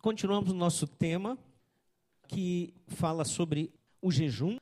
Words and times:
continuamos 0.00 0.50
o 0.50 0.54
nosso 0.54 0.86
tema, 0.86 1.36
que 2.26 2.72
fala 2.86 3.24
sobre 3.24 3.72
o 4.00 4.10
jejum. 4.10 4.56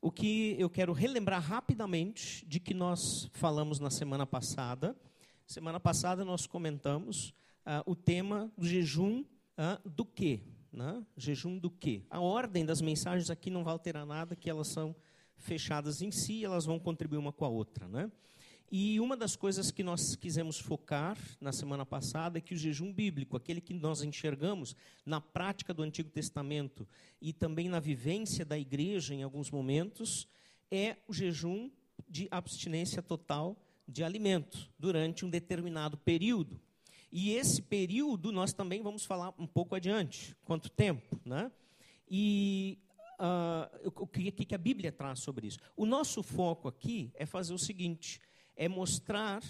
O 0.00 0.10
que 0.10 0.54
eu 0.58 0.68
quero 0.68 0.92
relembrar 0.92 1.40
rapidamente 1.40 2.44
de 2.46 2.60
que 2.60 2.74
nós 2.74 3.28
falamos 3.32 3.80
na 3.80 3.90
semana 3.90 4.26
passada. 4.26 4.94
Semana 5.46 5.80
passada 5.80 6.24
nós 6.24 6.46
comentamos 6.46 7.30
uh, 7.64 7.82
o 7.90 7.96
tema 7.96 8.52
do 8.56 8.66
jejum 8.66 9.20
uh, 9.22 9.88
do 9.88 10.04
quê? 10.04 10.40
Né? 10.72 11.02
Jejum 11.16 11.58
do 11.58 11.70
quê? 11.70 12.02
A 12.10 12.20
ordem 12.20 12.64
das 12.64 12.80
mensagens 12.80 13.30
aqui 13.30 13.48
não 13.48 13.64
vai 13.64 13.72
alterar 13.72 14.04
nada, 14.04 14.36
que 14.36 14.50
elas 14.50 14.68
são 14.68 14.94
fechadas 15.36 16.02
em 16.02 16.10
si, 16.10 16.44
elas 16.44 16.66
vão 16.66 16.78
contribuir 16.78 17.18
uma 17.18 17.32
com 17.32 17.44
a 17.44 17.48
outra. 17.48 17.88
Né? 17.88 18.10
E 18.70 18.98
uma 18.98 19.16
das 19.16 19.36
coisas 19.36 19.70
que 19.70 19.84
nós 19.84 20.16
quisemos 20.16 20.58
focar 20.58 21.16
na 21.40 21.52
semana 21.52 21.86
passada 21.86 22.38
é 22.38 22.40
que 22.40 22.54
o 22.54 22.56
jejum 22.56 22.92
bíblico, 22.92 23.36
aquele 23.36 23.60
que 23.60 23.72
nós 23.72 24.02
enxergamos 24.02 24.74
na 25.04 25.20
prática 25.20 25.72
do 25.72 25.82
Antigo 25.82 26.10
Testamento 26.10 26.86
e 27.20 27.32
também 27.32 27.68
na 27.68 27.78
vivência 27.78 28.44
da 28.44 28.58
igreja 28.58 29.14
em 29.14 29.22
alguns 29.22 29.50
momentos, 29.50 30.26
é 30.70 30.96
o 31.06 31.12
jejum 31.12 31.70
de 32.08 32.26
abstinência 32.30 33.00
total 33.00 33.56
de 33.86 34.02
alimento 34.02 34.68
durante 34.78 35.24
um 35.24 35.30
determinado 35.30 35.96
período. 35.96 36.60
E 37.12 37.30
esse 37.30 37.62
período 37.62 38.32
nós 38.32 38.52
também 38.52 38.82
vamos 38.82 39.04
falar 39.04 39.32
um 39.38 39.46
pouco 39.46 39.76
adiante, 39.76 40.36
quanto 40.44 40.68
tempo, 40.68 41.20
né? 41.24 41.52
E 42.10 42.78
uh, 43.20 43.92
o 43.94 44.06
que, 44.06 44.30
que 44.32 44.54
a 44.54 44.58
Bíblia 44.58 44.92
traz 44.92 45.20
sobre 45.20 45.46
isso? 45.46 45.58
O 45.76 45.86
nosso 45.86 46.22
foco 46.22 46.68
aqui 46.68 47.12
é 47.14 47.24
fazer 47.24 47.54
o 47.54 47.58
seguinte: 47.58 48.20
é 48.56 48.68
mostrar 48.68 49.42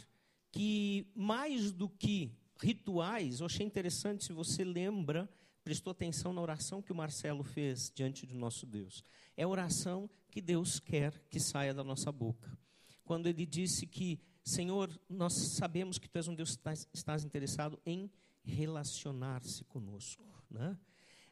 que, 0.51 1.07
mais 1.15 1.71
do 1.71 1.89
que 1.89 2.33
rituais, 2.61 3.41
eu 3.41 3.47
achei 3.47 3.65
interessante 3.65 4.25
se 4.25 4.33
você 4.33 4.65
lembra, 4.65 5.29
prestou 5.63 5.91
atenção 5.91 6.33
na 6.33 6.41
oração 6.41 6.83
que 6.83 6.93
o 6.93 6.95
Marcelo 6.95 7.45
fez 7.45 7.91
diante 7.95 8.27
do 8.27 8.35
nosso 8.35 8.67
Deus. 8.67 9.05
É 9.37 9.45
a 9.45 9.49
oração 9.49 10.11
que 10.31 10.41
Deus 10.41 10.81
quer 10.81 11.13
que 11.29 11.39
saia 11.39 11.73
da 11.73 11.85
nossa 11.85 12.11
boca. 12.11 12.59
Quando 13.05 13.29
ele 13.29 13.47
disse 13.47 13.87
que, 13.87 14.19
Senhor, 14.43 14.91
nós 15.09 15.35
sabemos 15.35 15.99
que 15.99 16.09
Tu 16.09 16.19
és 16.19 16.29
um 16.29 16.35
Deus 16.35 16.57
que 16.57 16.89
estás 16.95 17.25
interessado 17.25 17.81
em 17.87 18.11
relacionar-se 18.43 19.65
conosco. 19.65 20.25
Né? 20.51 20.77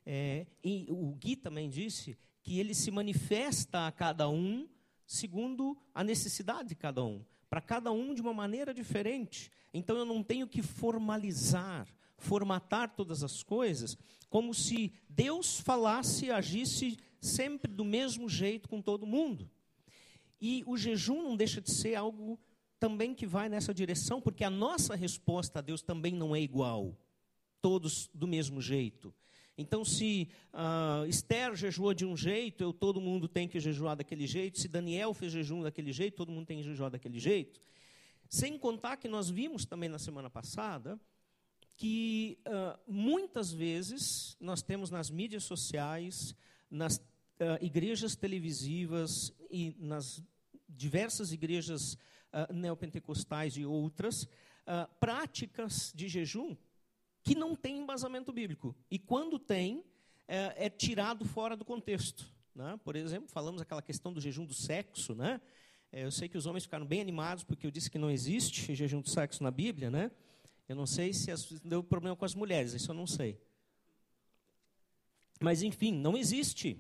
É, 0.04 0.46
e 0.62 0.86
o 0.90 1.14
Gui 1.14 1.36
também 1.36 1.68
disse 1.70 2.16
que 2.42 2.58
ele 2.58 2.74
se 2.74 2.90
manifesta 2.90 3.86
a 3.86 3.92
cada 3.92 4.28
um 4.28 4.68
segundo 5.06 5.76
a 5.94 6.04
necessidade 6.04 6.68
de 6.68 6.74
cada 6.74 7.02
um 7.02 7.24
para 7.54 7.60
cada 7.60 7.92
um 7.92 8.12
de 8.12 8.20
uma 8.20 8.34
maneira 8.34 8.74
diferente. 8.74 9.48
Então 9.72 9.96
eu 9.96 10.04
não 10.04 10.24
tenho 10.24 10.44
que 10.44 10.60
formalizar, 10.60 11.86
formatar 12.18 12.96
todas 12.96 13.22
as 13.22 13.44
coisas, 13.44 13.96
como 14.28 14.52
se 14.52 14.92
Deus 15.08 15.60
falasse 15.60 16.26
e 16.26 16.30
agisse 16.32 16.98
sempre 17.20 17.70
do 17.70 17.84
mesmo 17.84 18.28
jeito 18.28 18.68
com 18.68 18.82
todo 18.82 19.06
mundo. 19.06 19.48
E 20.40 20.64
o 20.66 20.76
jejum 20.76 21.22
não 21.22 21.36
deixa 21.36 21.60
de 21.60 21.70
ser 21.70 21.94
algo 21.94 22.40
também 22.80 23.14
que 23.14 23.24
vai 23.24 23.48
nessa 23.48 23.72
direção, 23.72 24.20
porque 24.20 24.42
a 24.42 24.50
nossa 24.50 24.96
resposta 24.96 25.60
a 25.60 25.62
Deus 25.62 25.80
também 25.80 26.12
não 26.12 26.34
é 26.34 26.40
igual, 26.40 26.98
todos 27.62 28.10
do 28.12 28.26
mesmo 28.26 28.60
jeito. 28.60 29.14
Então, 29.56 29.84
se 29.84 30.28
uh, 30.52 31.06
Esther 31.06 31.54
jejuou 31.54 31.94
de 31.94 32.04
um 32.04 32.16
jeito, 32.16 32.62
eu, 32.64 32.72
todo 32.72 33.00
mundo 33.00 33.28
tem 33.28 33.46
que 33.46 33.60
jejuar 33.60 33.96
daquele 33.96 34.26
jeito. 34.26 34.58
Se 34.58 34.66
Daniel 34.66 35.14
fez 35.14 35.32
jejum 35.32 35.62
daquele 35.62 35.92
jeito, 35.92 36.16
todo 36.16 36.32
mundo 36.32 36.46
tem 36.46 36.58
que 36.58 36.64
jejuar 36.64 36.90
daquele 36.90 37.20
jeito. 37.20 37.60
Sem 38.28 38.58
contar 38.58 38.96
que 38.96 39.06
nós 39.06 39.30
vimos 39.30 39.64
também 39.64 39.88
na 39.88 39.98
semana 39.98 40.28
passada 40.28 41.00
que 41.76 42.38
uh, 42.46 42.78
muitas 42.86 43.52
vezes 43.52 44.36
nós 44.40 44.62
temos 44.62 44.90
nas 44.90 45.10
mídias 45.10 45.44
sociais, 45.44 46.34
nas 46.70 46.96
uh, 46.96 47.02
igrejas 47.60 48.16
televisivas 48.16 49.32
e 49.50 49.76
nas 49.78 50.22
diversas 50.68 51.32
igrejas 51.32 51.96
neopentecostais 52.52 53.56
e 53.56 53.64
outras, 53.64 54.26
práticas 54.98 55.92
de 55.94 56.08
jejum 56.08 56.56
que 57.24 57.34
não 57.34 57.56
tem 57.56 57.78
embasamento 57.78 58.30
bíblico. 58.30 58.76
E 58.90 58.98
quando 58.98 59.38
tem, 59.38 59.82
é, 60.28 60.66
é 60.66 60.70
tirado 60.70 61.24
fora 61.24 61.56
do 61.56 61.64
contexto. 61.64 62.30
Né? 62.54 62.78
Por 62.84 62.94
exemplo, 62.94 63.28
falamos 63.28 63.62
aquela 63.62 63.80
questão 63.80 64.12
do 64.12 64.20
jejum 64.20 64.44
do 64.44 64.52
sexo. 64.52 65.14
Né? 65.14 65.40
É, 65.90 66.04
eu 66.04 66.12
sei 66.12 66.28
que 66.28 66.36
os 66.36 66.44
homens 66.44 66.64
ficaram 66.64 66.84
bem 66.84 67.00
animados 67.00 67.42
porque 67.42 67.66
eu 67.66 67.70
disse 67.70 67.90
que 67.90 67.98
não 67.98 68.10
existe 68.10 68.74
jejum 68.74 69.00
do 69.00 69.08
sexo 69.08 69.42
na 69.42 69.50
Bíblia. 69.50 69.90
Né? 69.90 70.10
Eu 70.68 70.76
não 70.76 70.86
sei 70.86 71.14
se 71.14 71.30
as, 71.30 71.50
deu 71.60 71.82
problema 71.82 72.14
com 72.14 72.26
as 72.26 72.34
mulheres, 72.34 72.74
isso 72.74 72.90
eu 72.90 72.94
não 72.94 73.06
sei. 73.06 73.40
Mas, 75.40 75.62
enfim, 75.62 75.92
não 75.92 76.16
existe. 76.16 76.78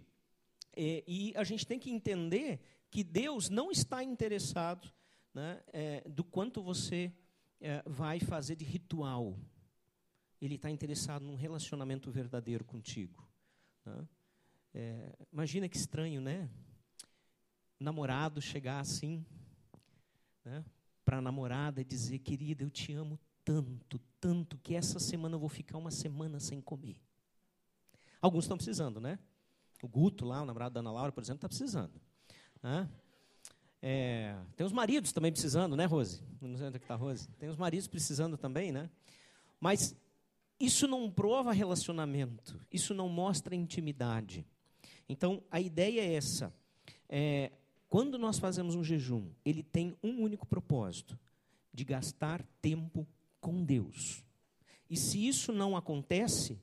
É, 0.76 1.02
e 1.06 1.32
a 1.36 1.42
gente 1.42 1.66
tem 1.66 1.78
que 1.78 1.90
entender 1.90 2.60
que 2.90 3.02
Deus 3.02 3.48
não 3.48 3.70
está 3.70 4.04
interessado 4.04 4.92
né, 5.32 5.60
é, 5.72 6.02
do 6.08 6.22
quanto 6.22 6.62
você 6.62 7.12
é, 7.60 7.82
vai 7.86 8.20
fazer 8.20 8.56
de 8.56 8.64
ritual 8.64 9.36
ele 10.46 10.56
está 10.56 10.70
interessado 10.70 11.24
num 11.24 11.34
relacionamento 11.34 12.10
verdadeiro 12.10 12.64
contigo. 12.64 13.26
Né? 13.84 14.08
É, 14.74 15.12
imagina 15.32 15.68
que 15.68 15.76
estranho, 15.76 16.20
né? 16.20 16.48
Namorado 17.78 18.40
chegar 18.40 18.80
assim, 18.80 19.24
né? 20.44 20.64
para 21.04 21.18
a 21.18 21.22
namorada 21.22 21.80
e 21.80 21.84
dizer: 21.84 22.18
querida, 22.18 22.64
eu 22.64 22.70
te 22.70 22.92
amo 22.92 23.18
tanto, 23.44 24.00
tanto, 24.20 24.58
que 24.58 24.74
essa 24.74 24.98
semana 24.98 25.34
eu 25.34 25.38
vou 25.38 25.48
ficar 25.48 25.76
uma 25.78 25.90
semana 25.90 26.40
sem 26.40 26.60
comer. 26.60 26.96
Alguns 28.20 28.44
estão 28.44 28.56
precisando, 28.56 29.00
né? 29.00 29.18
O 29.82 29.88
Guto 29.88 30.24
lá, 30.24 30.42
o 30.42 30.46
namorado 30.46 30.72
da 30.74 30.80
Ana 30.80 30.90
Laura, 30.90 31.12
por 31.12 31.22
exemplo, 31.22 31.38
está 31.38 31.48
precisando. 31.48 32.00
Né? 32.62 32.88
É, 33.82 34.34
tem 34.56 34.64
os 34.64 34.72
maridos 34.72 35.12
também 35.12 35.30
precisando, 35.30 35.76
né, 35.76 35.84
Rose? 35.84 36.22
Não 36.40 36.56
sei 36.56 36.68
onde 36.68 36.78
é 36.78 36.80
está 36.80 36.94
a 36.94 36.96
Rose. 36.96 37.28
Tem 37.38 37.50
os 37.50 37.56
maridos 37.56 37.86
precisando 37.86 38.38
também, 38.38 38.72
né? 38.72 38.88
Mas 39.60 39.94
isso 40.64 40.86
não 40.86 41.10
prova 41.10 41.52
relacionamento, 41.52 42.60
isso 42.72 42.94
não 42.94 43.08
mostra 43.08 43.54
intimidade. 43.54 44.46
Então, 45.08 45.42
a 45.50 45.60
ideia 45.60 46.00
é 46.00 46.14
essa. 46.14 46.52
É, 47.08 47.52
quando 47.88 48.18
nós 48.18 48.38
fazemos 48.38 48.74
um 48.74 48.82
jejum, 48.82 49.28
ele 49.44 49.62
tem 49.62 49.96
um 50.02 50.22
único 50.22 50.46
propósito: 50.46 51.18
de 51.72 51.84
gastar 51.84 52.42
tempo 52.62 53.06
com 53.40 53.62
Deus. 53.62 54.24
E 54.88 54.96
se 54.96 55.26
isso 55.26 55.52
não 55.52 55.76
acontece, 55.76 56.60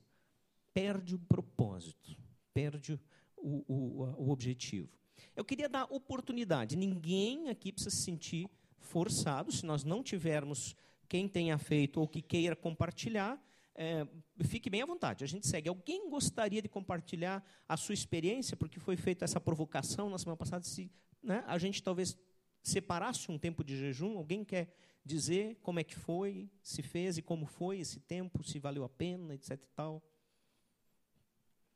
perde 0.73 1.16
o 1.16 1.19
propósito, 1.19 2.18
perde 2.53 3.00
o, 3.38 3.63
o, 3.68 4.03
o 4.18 4.29
objetivo. 4.29 4.89
Eu 5.35 5.44
queria 5.44 5.69
dar 5.69 5.85
oportunidade. 5.89 6.75
Ninguém 6.75 7.50
aqui 7.50 7.72
precisa 7.72 7.95
se 7.95 8.03
sentir 8.03 8.50
forçado. 8.79 9.51
Se 9.51 9.66
nós 9.66 9.83
não 9.83 10.03
tivermos 10.03 10.75
quem 11.07 11.28
tenha 11.28 11.57
feito 11.57 12.00
ou 12.00 12.07
que 12.07 12.22
queira 12.22 12.56
compartilhar, 12.56 13.41
é, 13.76 14.06
fique 14.44 14.70
bem 14.70 14.82
à 14.82 14.86
vontade, 14.86 15.24
a 15.24 15.28
gente 15.28 15.48
segue. 15.48 15.70
Alguém 15.70 16.09
gostaria 16.09 16.62
de 16.62 16.68
compartilhar 16.68 17.44
a 17.68 17.78
sua 17.78 17.94
experiência, 17.94 18.58
porque 18.58 18.80
foi 18.80 18.98
feita 18.98 19.26
essa 19.26 19.40
provocação 19.40 20.09
na 20.09 20.18
semana 20.18 20.38
passada, 20.38 20.64
se 20.64 20.92
né, 21.24 21.44
a 21.48 21.58
gente 21.58 21.81
talvez 21.81 22.18
separasse 22.62 23.31
um 23.31 23.38
tempo 23.38 23.64
de 23.64 23.78
jejum? 23.78 24.18
Alguém 24.18 24.44
quer 24.44 24.74
dizer 25.04 25.56
como 25.62 25.80
é 25.80 25.84
que 25.84 25.96
foi, 25.96 26.50
se 26.62 26.81
fez 26.81 27.18
e 27.18 27.22
como 27.22 27.46
foi 27.46 27.80
esse 27.80 28.00
tempo, 28.00 28.44
se 28.44 28.60
valeu 28.60 28.84
a 28.84 28.90
pena, 28.90 29.34
etc. 29.34 29.52
E 29.52 29.70
tal? 29.76 30.04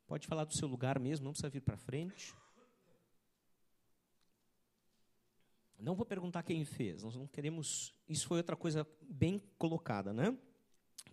Pode 0.08 0.28
falar 0.28 0.46
do 0.46 0.54
seu 0.54 0.68
lugar 0.68 1.00
mesmo, 1.00 1.26
não 1.26 1.32
precisa 1.32 1.50
vir 1.50 1.62
para 1.62 1.78
frente. 1.78 2.36
Não 5.80 5.96
vou 5.96 6.06
perguntar 6.06 6.44
quem 6.44 6.64
fez, 6.64 7.04
nós 7.04 7.16
não 7.16 7.28
queremos. 7.28 7.94
Isso 8.08 8.28
foi 8.28 8.38
outra 8.38 8.56
coisa 8.56 8.88
bem 9.02 9.42
colocada, 9.58 10.14
né? 10.14 10.38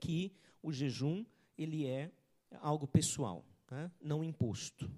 Que 0.00 0.36
o 0.62 0.72
jejum 0.72 1.24
ele 1.56 1.86
é 1.86 2.10
algo 2.60 2.86
pessoal, 2.86 3.44
né? 3.70 3.90
não 4.00 4.22
imposto. 4.22 4.90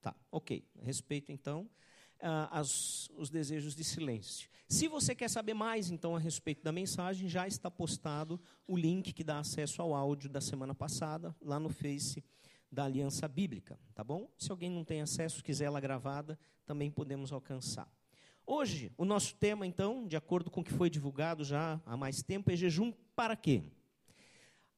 Tá, 0.00 0.14
ok. 0.30 0.64
Respeito, 0.80 1.30
então, 1.30 1.68
uh, 2.20 2.48
as, 2.50 3.08
os 3.16 3.30
desejos 3.30 3.74
de 3.74 3.84
silêncio. 3.84 4.48
Se 4.68 4.86
você 4.86 5.14
quer 5.14 5.28
saber 5.28 5.54
mais, 5.54 5.90
então, 5.90 6.14
a 6.14 6.18
respeito 6.18 6.62
da 6.62 6.70
mensagem, 6.70 7.28
já 7.28 7.46
está 7.46 7.70
postado 7.70 8.40
o 8.66 8.76
link 8.76 9.12
que 9.12 9.24
dá 9.24 9.40
acesso 9.40 9.82
ao 9.82 9.94
áudio 9.94 10.30
da 10.30 10.40
semana 10.40 10.74
passada, 10.74 11.34
lá 11.40 11.58
no 11.58 11.68
Face 11.68 12.24
da 12.70 12.84
Aliança 12.84 13.26
Bíblica, 13.26 13.78
tá 13.94 14.04
bom? 14.04 14.30
Se 14.38 14.50
alguém 14.50 14.70
não 14.70 14.84
tem 14.84 15.02
acesso, 15.02 15.42
quiser 15.42 15.64
ela 15.64 15.80
gravada, 15.80 16.38
também 16.64 16.88
podemos 16.88 17.32
alcançar. 17.32 17.92
Hoje, 18.46 18.92
o 18.96 19.04
nosso 19.04 19.34
tema, 19.36 19.66
então, 19.66 20.06
de 20.06 20.16
acordo 20.16 20.50
com 20.50 20.60
o 20.60 20.64
que 20.64 20.72
foi 20.72 20.88
divulgado 20.88 21.44
já 21.44 21.80
há 21.84 21.96
mais 21.96 22.22
tempo, 22.22 22.50
é 22.50 22.56
jejum 22.56 22.92
para 23.14 23.34
quê? 23.34 23.64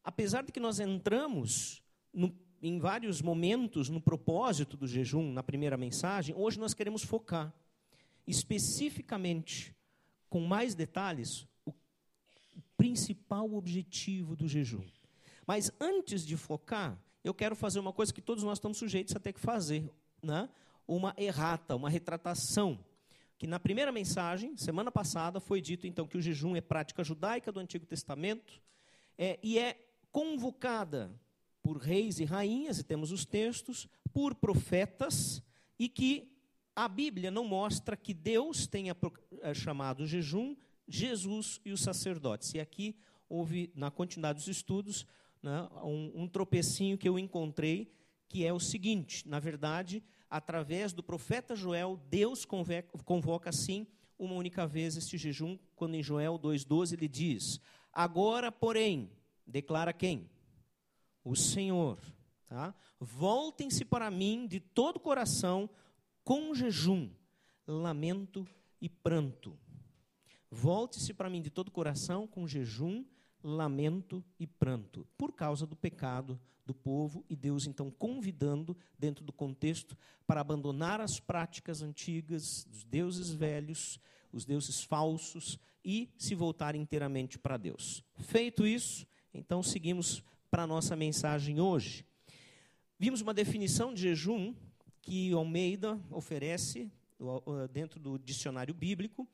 Apesar 0.04 0.44
de 0.44 0.52
que 0.52 0.60
nós 0.60 0.80
entramos 0.80 1.82
no, 2.12 2.34
em 2.62 2.78
vários 2.78 3.20
momentos 3.20 3.88
no 3.88 4.00
propósito 4.00 4.76
do 4.76 4.86
jejum, 4.86 5.32
na 5.32 5.42
primeira 5.42 5.76
mensagem, 5.76 6.34
hoje 6.36 6.58
nós 6.58 6.74
queremos 6.74 7.02
focar 7.02 7.52
especificamente, 8.26 9.74
com 10.28 10.40
mais 10.40 10.74
detalhes, 10.74 11.46
o 11.66 11.72
principal 12.76 13.52
objetivo 13.54 14.36
do 14.36 14.46
jejum. 14.46 14.84
Mas 15.46 15.70
antes 15.80 16.24
de 16.24 16.36
focar, 16.36 16.98
eu 17.24 17.34
quero 17.34 17.54
fazer 17.56 17.80
uma 17.80 17.92
coisa 17.92 18.12
que 18.12 18.22
todos 18.22 18.44
nós 18.44 18.58
estamos 18.58 18.78
sujeitos 18.78 19.14
a 19.14 19.20
ter 19.20 19.32
que 19.32 19.40
fazer, 19.40 19.90
né? 20.22 20.48
uma 20.86 21.14
errata, 21.16 21.76
uma 21.76 21.90
retratação. 21.90 22.78
Que 23.38 23.46
na 23.46 23.58
primeira 23.58 23.90
mensagem, 23.90 24.56
semana 24.56 24.90
passada, 24.90 25.40
foi 25.40 25.60
dito 25.60 25.86
então 25.86 26.06
que 26.06 26.16
o 26.16 26.22
jejum 26.22 26.54
é 26.54 26.60
prática 26.60 27.02
judaica 27.02 27.50
do 27.50 27.60
Antigo 27.60 27.84
Testamento 27.84 28.62
é, 29.18 29.38
e 29.42 29.58
é 29.58 29.76
convocada 30.12 31.10
por 31.62 31.78
reis 31.78 32.20
e 32.20 32.24
rainhas, 32.24 32.78
e 32.78 32.84
temos 32.84 33.10
os 33.10 33.24
textos, 33.24 33.88
por 34.12 34.34
profetas, 34.34 35.42
e 35.78 35.88
que 35.88 36.30
a 36.76 36.88
Bíblia 36.88 37.30
não 37.30 37.44
mostra 37.44 37.96
que 37.96 38.14
Deus 38.14 38.66
tenha 38.66 38.96
é, 39.40 39.54
chamado 39.54 40.02
o 40.02 40.06
jejum 40.06 40.54
Jesus 40.88 41.60
e 41.64 41.72
os 41.72 41.80
sacerdotes. 41.80 42.54
E 42.54 42.60
aqui 42.60 42.96
houve, 43.28 43.72
na 43.74 43.90
continuidade 43.90 44.38
dos 44.38 44.48
estudos, 44.48 45.06
né, 45.42 45.68
um, 45.82 46.22
um 46.22 46.28
tropecinho 46.28 46.98
que 46.98 47.08
eu 47.08 47.18
encontrei, 47.18 47.92
que 48.28 48.44
é 48.44 48.52
o 48.52 48.60
seguinte: 48.60 49.28
na 49.28 49.38
verdade, 49.38 50.02
através 50.28 50.92
do 50.92 51.02
profeta 51.02 51.54
Joel, 51.54 52.00
Deus 52.08 52.46
convoca 53.04 53.50
assim 53.50 53.86
uma 54.18 54.34
única 54.34 54.66
vez 54.66 54.96
este 54.96 55.18
jejum, 55.18 55.58
quando 55.74 55.94
em 55.94 56.02
Joel 56.02 56.38
2,12 56.38 56.94
ele 56.94 57.08
diz: 57.08 57.60
Agora, 57.92 58.50
porém, 58.50 59.10
declara 59.46 59.92
quem? 59.92 60.30
O 61.24 61.34
Senhor. 61.34 61.98
Tá? 62.46 62.74
Voltem-se 63.00 63.84
para 63.84 64.10
mim 64.10 64.46
de 64.46 64.60
todo 64.60 64.96
o 64.96 65.00
coração, 65.00 65.68
com 66.24 66.54
jejum, 66.54 67.10
lamento 67.66 68.46
e 68.80 68.88
pranto. 68.88 69.58
Volte-se 70.50 71.14
para 71.14 71.30
mim 71.30 71.40
de 71.40 71.50
todo 71.50 71.68
o 71.68 71.72
coração, 71.72 72.26
com 72.26 72.46
jejum, 72.46 73.04
lamento 73.42 74.24
e 74.38 74.46
pranto, 74.46 75.06
por 75.16 75.32
causa 75.32 75.66
do 75.66 75.74
pecado 75.74 76.38
do 76.64 76.74
povo 76.74 77.24
e 77.28 77.34
Deus 77.34 77.66
então 77.66 77.90
convidando, 77.90 78.76
dentro 78.98 79.24
do 79.24 79.32
contexto, 79.32 79.96
para 80.26 80.40
abandonar 80.40 81.00
as 81.00 81.18
práticas 81.18 81.82
antigas 81.82 82.64
dos 82.64 82.84
deuses 82.84 83.30
velhos, 83.30 83.98
os 84.32 84.44
deuses 84.44 84.82
falsos 84.82 85.58
e 85.84 86.08
se 86.16 86.34
voltar 86.34 86.74
inteiramente 86.74 87.38
para 87.38 87.56
Deus. 87.56 88.04
Feito 88.14 88.66
isso, 88.66 89.06
então 89.32 89.62
seguimos 89.62 90.22
para 90.50 90.64
a 90.64 90.66
nossa 90.66 90.94
mensagem 90.94 91.60
hoje. 91.60 92.04
Vimos 92.98 93.20
uma 93.20 93.34
definição 93.34 93.92
de 93.92 94.02
jejum 94.02 94.54
que 95.00 95.32
Almeida 95.32 96.00
oferece 96.10 96.90
dentro 97.72 97.98
do 97.98 98.18
dicionário 98.18 98.74
bíblico 98.74 99.28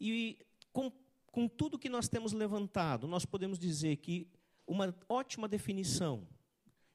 e 0.00 0.38
com 0.72 0.90
com 1.32 1.48
tudo 1.48 1.78
que 1.78 1.88
nós 1.88 2.08
temos 2.08 2.32
levantado, 2.32 3.08
nós 3.08 3.24
podemos 3.24 3.58
dizer 3.58 3.96
que 3.96 4.28
uma 4.66 4.94
ótima 5.08 5.48
definição 5.48 6.28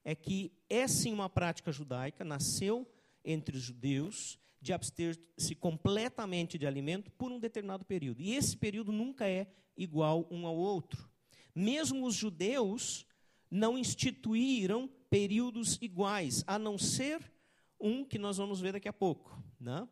é 0.06 0.14
que 0.14 0.54
é 0.70 0.88
sim 0.88 1.12
uma 1.12 1.28
prática 1.28 1.72
judaica, 1.72 2.24
nasceu 2.24 2.88
entre 3.26 3.58
os 3.58 3.64
judeus, 3.64 4.40
de 4.62 4.74
abster-se 4.74 5.56
completamente 5.56 6.58
de 6.58 6.68
alimento 6.68 7.12
por 7.12 7.32
um 7.32 7.40
determinado 7.40 7.84
período. 7.84 8.22
E 8.22 8.36
esse 8.36 8.56
período 8.56 8.92
nunca 8.92 9.28
é 9.28 9.48
igual 9.76 10.28
um 10.32 10.46
ao 10.46 10.56
outro. 10.56 11.10
Mesmo 11.58 12.06
os 12.06 12.14
judeus 12.14 13.04
não 13.50 13.80
instituíram 13.80 14.88
períodos 15.10 15.80
iguais, 15.82 16.44
a 16.46 16.60
não 16.60 16.78
ser 16.78 17.34
um 17.80 18.06
que 18.06 18.20
nós 18.20 18.38
vamos 18.38 18.62
ver 18.62 18.74
daqui 18.74 18.88
a 18.88 18.94
pouco, 18.94 19.42
né? 19.60 19.88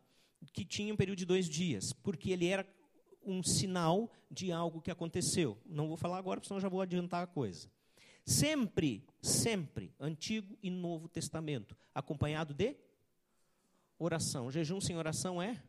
que 0.53 0.63
tinha 0.63 0.94
um 0.94 0.95
período 0.95 1.17
de 1.17 1.25
dois 1.25 1.50
dias, 1.50 1.91
porque 1.91 2.29
ele 2.29 2.45
era 2.45 2.71
um 3.25 3.41
sinal 3.41 4.12
de 4.29 4.51
algo 4.51 4.79
que 4.79 4.91
aconteceu. 4.91 5.59
Não 5.65 5.88
vou 5.88 5.97
falar 5.97 6.19
agora, 6.19 6.39
porque 6.39 6.50
senão 6.50 6.62
já 6.62 6.69
vou 6.69 6.81
adiantar 6.81 7.23
a 7.23 7.27
coisa. 7.27 7.67
Sempre, 8.23 9.03
sempre, 9.19 9.91
Antigo 10.00 10.56
e 10.62 10.69
Novo 10.69 11.09
Testamento, 11.09 11.75
acompanhado 11.95 12.53
de 12.53 12.75
oração. 13.97 14.51
Jejum 14.51 14.79
sem 14.79 14.95
oração 14.95 15.41
é 15.41 15.63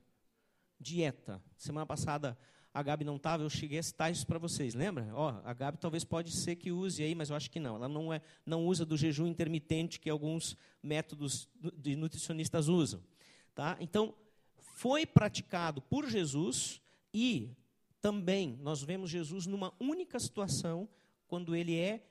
dieta. 0.78 1.43
Semana 1.56 1.87
passada 1.87 2.37
a 2.76 2.82
Gabi 2.82 3.06
não 3.06 3.17
estava, 3.17 3.43
eu 3.43 3.49
cheguei 3.49 3.78
a 3.78 3.82
citar 3.82 4.12
isso 4.12 4.26
para 4.26 4.38
vocês, 4.38 4.75
lembra? 4.75 5.08
Ó, 5.14 5.40
a 5.43 5.55
Gabi 5.55 5.78
talvez 5.78 6.05
pode 6.05 6.31
ser 6.31 6.56
que 6.56 6.70
use 6.70 7.02
aí, 7.02 7.14
mas 7.14 7.31
eu 7.31 7.37
acho 7.37 7.50
que 7.50 7.58
não. 7.58 7.76
Ela 7.76 7.88
não, 7.88 8.12
é, 8.12 8.20
não 8.44 8.67
usa 8.67 8.84
do 8.84 8.99
jejum 8.99 9.26
intermitente 9.26 9.99
que 9.99 10.11
alguns 10.11 10.58
métodos 10.82 11.49
de 11.75 11.96
nutricionistas 11.96 12.69
usam. 12.69 13.02
Tá? 13.55 13.78
Então, 13.81 14.14
foi 14.58 15.06
praticado 15.06 15.81
por 15.81 16.06
Jesus 16.06 16.82
e 17.14 17.56
também 17.99 18.58
nós 18.61 18.82
vemos 18.82 19.08
Jesus 19.08 19.46
numa 19.46 19.72
única 19.81 20.20
situação, 20.20 20.87
quando 21.26 21.56
ele 21.56 21.79
é 21.79 22.06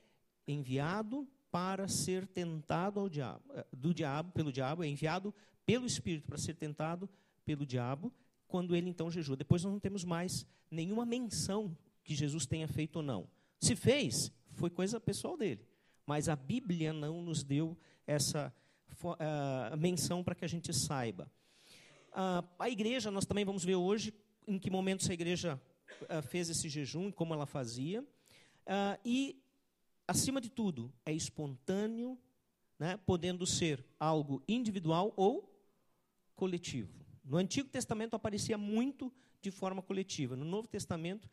enviado 0.48 1.28
para 1.48 1.86
ser 1.86 2.26
tentado 2.26 3.08
diabo, 3.08 3.40
eh, 3.54 3.66
do 3.72 3.94
diabo 3.94 4.32
pelo 4.32 4.50
diabo, 4.50 4.82
é 4.82 4.88
enviado 4.88 5.32
pelo 5.64 5.86
Espírito 5.86 6.26
para 6.26 6.38
ser 6.38 6.54
tentado 6.54 7.08
pelo 7.44 7.64
diabo, 7.64 8.12
quando 8.46 8.74
ele 8.74 8.88
então 8.88 9.10
jejua. 9.10 9.36
Depois 9.36 9.62
nós 9.64 9.72
não 9.72 9.80
temos 9.80 10.04
mais 10.04 10.46
nenhuma 10.70 11.04
menção 11.04 11.76
que 12.04 12.14
Jesus 12.14 12.46
tenha 12.46 12.68
feito 12.68 12.96
ou 12.96 13.02
não. 13.02 13.28
Se 13.60 13.74
fez, 13.74 14.32
foi 14.52 14.70
coisa 14.70 15.00
pessoal 15.00 15.36
dele. 15.36 15.66
Mas 16.06 16.28
a 16.28 16.36
Bíblia 16.36 16.92
não 16.92 17.20
nos 17.20 17.42
deu 17.42 17.76
essa 18.06 18.54
uh, 19.02 19.76
menção 19.76 20.22
para 20.22 20.34
que 20.34 20.44
a 20.44 20.48
gente 20.48 20.72
saiba. 20.72 21.30
Uh, 22.12 22.46
a 22.58 22.70
igreja, 22.70 23.10
nós 23.10 23.26
também 23.26 23.44
vamos 23.44 23.64
ver 23.64 23.74
hoje, 23.74 24.14
em 24.46 24.58
que 24.58 24.70
momento 24.70 25.02
essa 25.02 25.12
igreja 25.12 25.60
uh, 26.02 26.22
fez 26.22 26.48
esse 26.48 26.68
jejum, 26.68 27.10
como 27.10 27.34
ela 27.34 27.46
fazia. 27.46 28.02
Uh, 28.02 28.98
e, 29.04 29.42
acima 30.06 30.40
de 30.40 30.48
tudo, 30.48 30.92
é 31.04 31.12
espontâneo, 31.12 32.18
né, 32.78 32.96
podendo 33.04 33.46
ser 33.46 33.84
algo 33.98 34.42
individual 34.46 35.12
ou 35.16 35.52
coletivo. 36.34 37.05
No 37.26 37.38
Antigo 37.38 37.68
Testamento 37.68 38.14
aparecia 38.14 38.56
muito 38.56 39.12
de 39.42 39.50
forma 39.50 39.82
coletiva. 39.82 40.36
No 40.36 40.44
Novo 40.44 40.68
Testamento, 40.68 41.28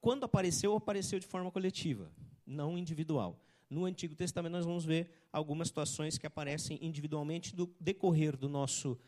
quando 0.00 0.22
apareceu, 0.22 0.76
apareceu 0.76 1.18
de 1.18 1.26
forma 1.26 1.50
coletiva, 1.50 2.08
não 2.46 2.78
individual. 2.78 3.40
No 3.68 3.84
Antigo 3.84 4.14
Testamento, 4.14 4.52
nós 4.52 4.64
vamos 4.64 4.84
ver 4.84 5.10
algumas 5.32 5.68
situações 5.68 6.16
que 6.16 6.26
aparecem 6.26 6.78
individualmente 6.80 7.54
do 7.54 7.74
decorrer 7.80 8.36
do 8.36 8.48
nosso 8.48 8.92
uh, 8.92 8.98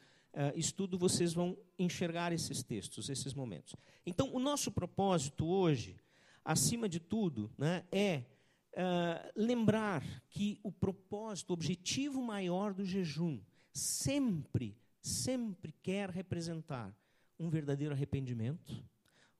estudo, 0.56 0.98
vocês 0.98 1.32
vão 1.32 1.56
enxergar 1.78 2.32
esses 2.32 2.60
textos, 2.62 3.08
esses 3.08 3.32
momentos. 3.32 3.76
Então, 4.04 4.28
o 4.34 4.40
nosso 4.40 4.72
propósito 4.72 5.46
hoje, 5.46 5.96
acima 6.44 6.88
de 6.88 6.98
tudo, 6.98 7.52
né, 7.56 7.84
é 7.92 8.24
uh, 8.72 9.32
lembrar 9.36 10.04
que 10.28 10.58
o 10.64 10.72
propósito, 10.72 11.50
o 11.50 11.54
objetivo 11.54 12.20
maior 12.20 12.74
do 12.74 12.84
jejum, 12.84 13.38
sempre, 13.72 14.76
sempre 15.06 15.72
quer 15.82 16.10
representar 16.10 16.94
um 17.38 17.48
verdadeiro 17.48 17.94
arrependimento, 17.94 18.84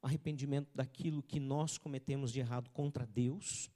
arrependimento 0.02 0.68
daquilo 0.75 1.23
que 1.23 1.40
nós 1.40 1.78
cometemos 1.78 2.32
de 2.32 2.40
errado 2.40 2.70
contra 2.70 3.06
Deus, 3.06 3.70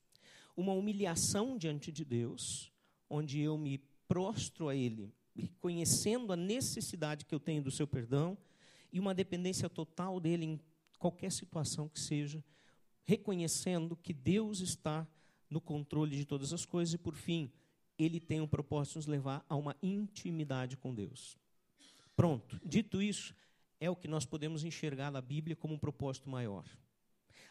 uma 0.57 0.73
humilhação 0.73 1.57
diante 1.57 1.91
de 1.91 2.05
Deus, 2.05 2.73
onde 3.09 3.41
eu 3.41 3.57
me 3.57 3.79
prostro 4.07 4.69
a 4.69 4.77
Ele 4.77 5.13
reconhecendo 5.35 6.33
a 6.33 6.37
necessidade 6.37 7.25
que 7.25 7.35
eu 7.35 7.41
tenho 7.41 7.63
do 7.63 7.71
seu 7.71 7.87
perdão 7.87 8.37
e 8.93 9.01
uma 9.01 9.15
dependência 9.15 9.69
total 9.69 10.21
dele 10.21 10.45
em 10.45 10.61
qualquer 10.99 11.33
situação 11.33 11.89
que 11.89 12.01
seja, 12.01 12.45
reconhecendo 13.05 13.97
que 13.97 14.13
Deus 14.13 14.61
está 14.61 15.07
no 15.49 15.61
controle 15.61 16.17
de 16.17 16.25
todas 16.25 16.53
as 16.53 16.65
coisas 16.65 16.95
e, 16.95 16.99
por 16.99 17.15
fim, 17.15 17.51
ele 17.99 18.21
tem 18.21 18.41
um 18.41 18.47
propósito 18.47 18.93
de 18.93 18.99
nos 18.99 19.07
levar 19.07 19.45
a 19.49 19.57
uma 19.57 19.77
intimidade 19.83 20.77
com 20.77 20.95
Deus. 20.95 21.40
Pronto. 22.21 22.61
Dito 22.63 23.01
isso, 23.01 23.35
é 23.81 23.89
o 23.89 23.97
que 23.97 24.07
nós 24.07 24.27
podemos 24.27 24.63
enxergar 24.63 25.11
na 25.11 25.23
Bíblia 25.23 25.57
como 25.57 25.73
um 25.73 25.79
propósito 25.79 26.29
maior. 26.29 26.67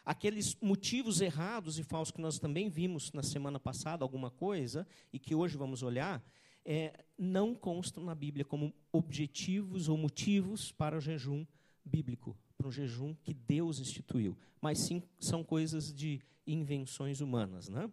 Aqueles 0.04 0.56
motivos 0.62 1.20
errados 1.20 1.76
e 1.76 1.82
falsos 1.82 2.12
que 2.14 2.20
nós 2.20 2.38
também 2.38 2.68
vimos 2.68 3.10
na 3.10 3.24
semana 3.24 3.58
passada, 3.58 4.04
alguma 4.04 4.30
coisa, 4.30 4.86
e 5.12 5.18
que 5.18 5.34
hoje 5.34 5.56
vamos 5.56 5.82
olhar, 5.82 6.22
é, 6.64 7.04
não 7.18 7.52
constam 7.52 8.04
na 8.04 8.14
Bíblia 8.14 8.44
como 8.44 8.72
objetivos 8.92 9.88
ou 9.88 9.98
motivos 9.98 10.70
para 10.70 10.96
o 10.96 11.00
jejum 11.00 11.44
bíblico, 11.84 12.38
para 12.56 12.68
o 12.68 12.70
jejum 12.70 13.12
que 13.24 13.34
Deus 13.34 13.80
instituiu, 13.80 14.38
mas 14.60 14.78
sim 14.78 15.02
são 15.18 15.42
coisas 15.42 15.92
de 15.92 16.20
invenções 16.46 17.20
humanas. 17.20 17.68
Né? 17.68 17.90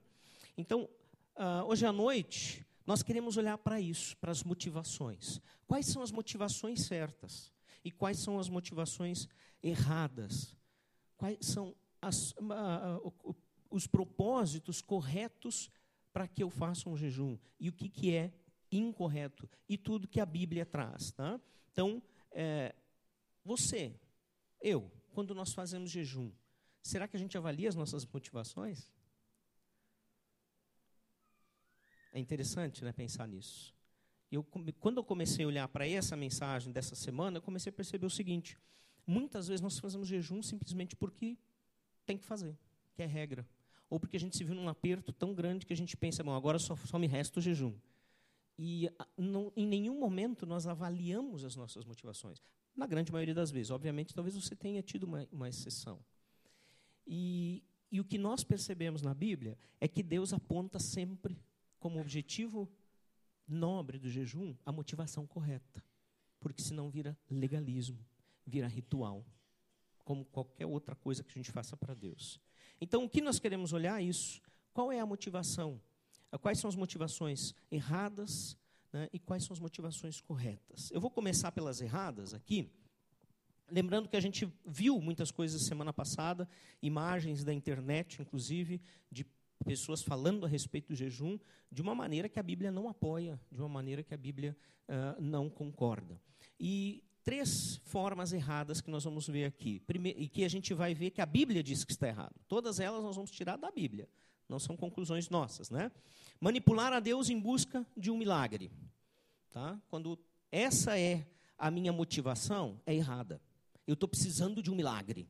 Então, 0.55 0.88
uh, 1.38 1.65
hoje 1.65 1.88
à 1.88 1.91
noite, 1.91 2.66
nós 2.88 3.03
queremos 3.03 3.38
olhar 3.38 3.58
para 3.58 3.79
isso, 3.79 4.17
para 4.17 4.32
as 4.32 4.44
motivações. 4.44 5.39
Quais 5.67 5.86
são 5.86 6.01
as 6.01 6.12
motivações 6.12 6.86
certas 6.86 7.53
e 7.84 7.91
quais 7.91 8.17
são 8.17 8.39
as 8.39 8.50
motivações 8.50 9.27
erradas? 9.62 10.56
Quais 11.17 11.38
são 11.41 11.75
as, 12.01 12.32
uh, 12.32 13.36
os 13.70 13.86
propósitos 13.86 14.82
corretos 14.82 15.70
para 16.12 16.27
que 16.27 16.41
eu 16.41 16.50
faça 16.50 16.89
um 16.89 16.98
jejum? 16.98 17.38
E 17.60 17.70
o 17.70 17.74
que, 17.74 17.89
que 17.89 18.15
é 18.15 18.34
incorreto 18.72 19.50
e 19.67 19.77
tudo 19.77 20.08
que 20.08 20.20
a 20.20 20.25
Bíblia 20.25 20.65
traz. 20.65 21.12
Tá? 21.12 21.39
Então, 21.72 22.01
é, 22.32 22.75
você, 23.44 24.00
eu, 24.62 24.91
quando 25.13 25.34
nós 25.34 25.53
fazemos 25.53 25.89
jejum, 25.89 26.32
será 26.82 27.08
que 27.08 27.15
a 27.15 27.20
gente 27.20 27.38
avalia 27.38 27.70
as 27.70 27.75
nossas 27.75 28.06
motivações? 28.06 28.91
É 32.14 32.20
interessante 32.20 32.84
né, 32.84 32.92
pensar 32.92 33.28
nisso. 33.28 33.76
Eu, 34.32 34.44
quando 34.80 34.98
eu 34.98 35.04
comecei 35.04 35.46
a 35.46 35.48
olhar 35.48 35.68
para 35.68 35.88
essa 35.88 36.16
mensagem 36.16 36.72
dessa 36.72 36.96
semana, 36.96 37.38
eu 37.38 37.42
comecei 37.42 37.70
a 37.70 37.74
perceber 37.74 38.06
o 38.06 38.10
seguinte: 38.10 38.58
muitas 39.06 39.48
vezes 39.48 39.62
nós 39.62 39.80
fazemos 39.80 40.08
jejum 40.08 40.42
simplesmente 40.42 40.96
porque 40.96 41.38
tem 42.06 42.18
que 42.18 42.26
fazer, 42.26 42.58
que 42.94 43.02
é 43.02 43.06
regra. 43.06 43.48
Ou 43.90 44.00
porque 44.00 44.18
a 44.18 44.20
gente 44.20 44.36
se 44.36 44.44
viu 44.44 44.54
num 44.54 44.68
aperto 44.68 45.14
tão 45.14 45.34
grande 45.34 45.66
que 45.66 45.72
a 45.72 45.78
gente 45.78 45.96
pensa, 45.96 46.24
bom, 46.24 46.36
agora 46.36 46.60
só, 46.60 46.76
só 46.76 47.00
me 47.00 47.08
resta 47.08 47.40
o 47.40 47.42
jejum. 47.42 47.74
E 48.60 48.90
não, 49.16 49.52
em 49.56 49.66
nenhum 49.66 50.00
momento 50.00 50.46
nós 50.46 50.68
avaliamos 50.68 51.46
as 51.46 51.56
nossas 51.56 51.86
motivações. 51.86 52.42
Na 52.76 52.86
grande 52.86 53.12
maioria 53.12 53.34
das 53.34 53.50
vezes. 53.50 53.72
Obviamente, 53.72 54.14
talvez 54.14 54.36
você 54.36 54.56
tenha 54.56 54.82
tido 54.82 55.04
uma, 55.04 55.28
uma 55.32 55.48
exceção. 55.48 56.00
E, 57.06 57.64
e 57.92 58.00
o 58.02 58.04
que 58.04 58.18
nós 58.18 58.44
percebemos 58.44 59.02
na 59.02 59.14
Bíblia 59.14 59.58
é 59.80 59.88
que 59.88 60.04
Deus 60.04 60.34
aponta 60.34 60.80
sempre 60.80 61.40
como 61.79 62.00
objetivo 62.00 62.69
nobre 63.48 63.98
do 63.98 64.10
jejum 64.10 64.55
a 64.65 64.72
motivação 64.72 65.25
correta. 65.25 65.84
Porque 66.39 66.62
senão 66.62 66.89
vira 66.89 67.17
legalismo, 67.29 68.05
vira 68.46 68.67
ritual, 68.67 69.25
como 70.03 70.25
qualquer 70.25 70.65
outra 70.65 70.96
coisa 70.96 71.24
que 71.24 71.31
a 71.31 71.34
gente 71.34 71.51
faça 71.51 71.75
para 71.75 71.93
Deus. 71.93 72.39
Então, 72.79 73.03
o 73.03 73.10
que 73.10 73.22
nós 73.22 73.39
queremos 73.39 73.74
olhar 73.74 74.01
é 74.01 74.05
isso. 74.05 74.41
Qual 74.74 74.91
é 74.91 75.00
a 75.00 75.05
motivação? 75.05 75.81
Quais 76.41 76.60
são 76.60 76.67
as 76.67 76.75
motivações 76.75 77.53
erradas 77.72 78.57
né, 78.91 79.10
e 79.12 79.19
quais 79.19 79.43
são 79.43 79.53
as 79.53 79.60
motivações 79.60 80.22
corretas? 80.22 80.91
Eu 80.91 81.01
vou 81.01 81.10
começar 81.10 81.51
pelas 81.51 81.81
erradas 81.81 82.34
aqui. 82.34 82.69
Lembrando 83.69 84.07
que 84.07 84.15
a 84.15 84.22
gente 84.22 84.48
viu 84.65 85.01
muitas 85.01 85.31
coisas 85.31 85.65
semana 85.65 85.91
passada, 85.91 86.48
imagens 86.81 87.43
da 87.43 87.53
internet, 87.53 88.22
inclusive, 88.22 88.81
de 89.12 89.25
pessoas 89.67 90.01
falando 90.01 90.45
a 90.45 90.50
respeito 90.50 90.88
do 90.88 90.95
jejum 90.95 91.38
de 91.69 91.81
uma 91.81 91.93
maneira 91.93 92.29
que 92.29 92.39
a 92.39 92.43
Bíblia 92.43 92.71
não 92.71 92.88
apoia, 92.88 93.39
de 93.51 93.59
uma 93.59 93.67
maneira 93.67 94.01
que 94.01 94.13
a 94.13 94.17
Bíblia 94.17 94.55
uh, 94.88 95.21
não 95.21 95.50
concorda. 95.50 96.19
E 96.57 97.03
três 97.24 97.81
formas 97.83 98.31
erradas 98.31 98.79
que 98.79 98.89
nós 98.89 99.03
vamos 99.03 99.27
ver 99.27 99.43
aqui. 99.43 99.83
E 100.15 100.29
que 100.29 100.45
a 100.45 100.47
gente 100.47 100.74
vai 100.74 100.95
ver 100.95 101.12
que 101.12 101.19
a 101.19 101.25
Bíblia 101.25 101.62
diz 101.62 101.83
que 101.83 101.91
está 101.91 102.07
errado. 102.07 102.33
Todas 102.47 102.79
elas 102.79 103.03
nós 103.03 103.17
vamos 103.17 103.29
tirar 103.29 103.57
da 103.57 103.69
Bíblia. 103.69 104.07
Não 104.47 104.57
são 104.57 104.77
conclusões 104.77 105.29
nossas. 105.29 105.69
Né? 105.69 105.91
Manipular 106.39 106.93
a 106.93 107.01
Deus 107.01 107.29
em 107.29 107.38
busca 107.38 107.86
de 107.97 108.09
um 108.09 108.17
milagre. 108.17 108.71
Tá? 109.51 109.77
Quando 109.89 110.17
essa 110.50 110.97
é 110.97 111.27
a 111.57 111.69
minha 111.69 111.91
motivação, 111.91 112.79
é 112.86 112.95
errada. 112.95 113.41
Eu 113.86 113.95
estou 113.95 114.07
precisando 114.07 114.63
de 114.63 114.71
um 114.71 114.75
milagre. 114.75 115.27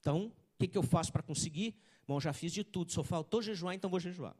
Então, 0.00 0.26
o 0.26 0.58
que, 0.58 0.66
que 0.66 0.78
eu 0.78 0.82
faço 0.82 1.12
para 1.12 1.22
conseguir? 1.22 1.76
Bom, 2.06 2.20
já 2.20 2.32
fiz 2.32 2.52
de 2.52 2.62
tudo, 2.62 2.92
só 2.92 3.02
faltou 3.02 3.42
jejuar, 3.42 3.74
então 3.74 3.90
vou 3.90 3.98
jejuar. 3.98 4.36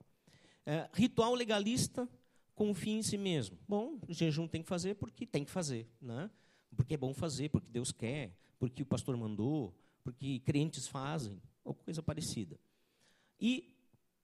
É, 0.65 0.89
ritual 0.93 1.35
legalista 1.35 2.09
com 2.55 2.71
o 2.71 2.75
fim 2.75 2.99
em 2.99 3.03
si 3.03 3.19
mesmo. 3.19 3.59
Bom, 3.69 3.99
jejum 4.09 4.47
tem 4.47 4.63
que 4.63 4.69
fazer 4.69 4.95
porque 4.95 5.27
tem 5.27 5.45
que 5.45 5.51
fazer. 5.51 5.89
Né? 6.01 6.31
Porque 6.77 6.95
é 6.95 6.97
bom 6.97 7.13
fazer, 7.13 7.49
porque 7.49 7.69
Deus 7.71 7.93
quer, 7.93 8.35
porque 8.59 8.83
o 8.83 8.87
pastor 8.87 9.17
mandou, 9.17 9.75
porque 10.03 10.41
crentes 10.41 10.87
fazem, 10.87 11.41
ou 11.65 11.75
coisa 11.75 12.03
parecida. 12.03 12.59
E 13.41 13.75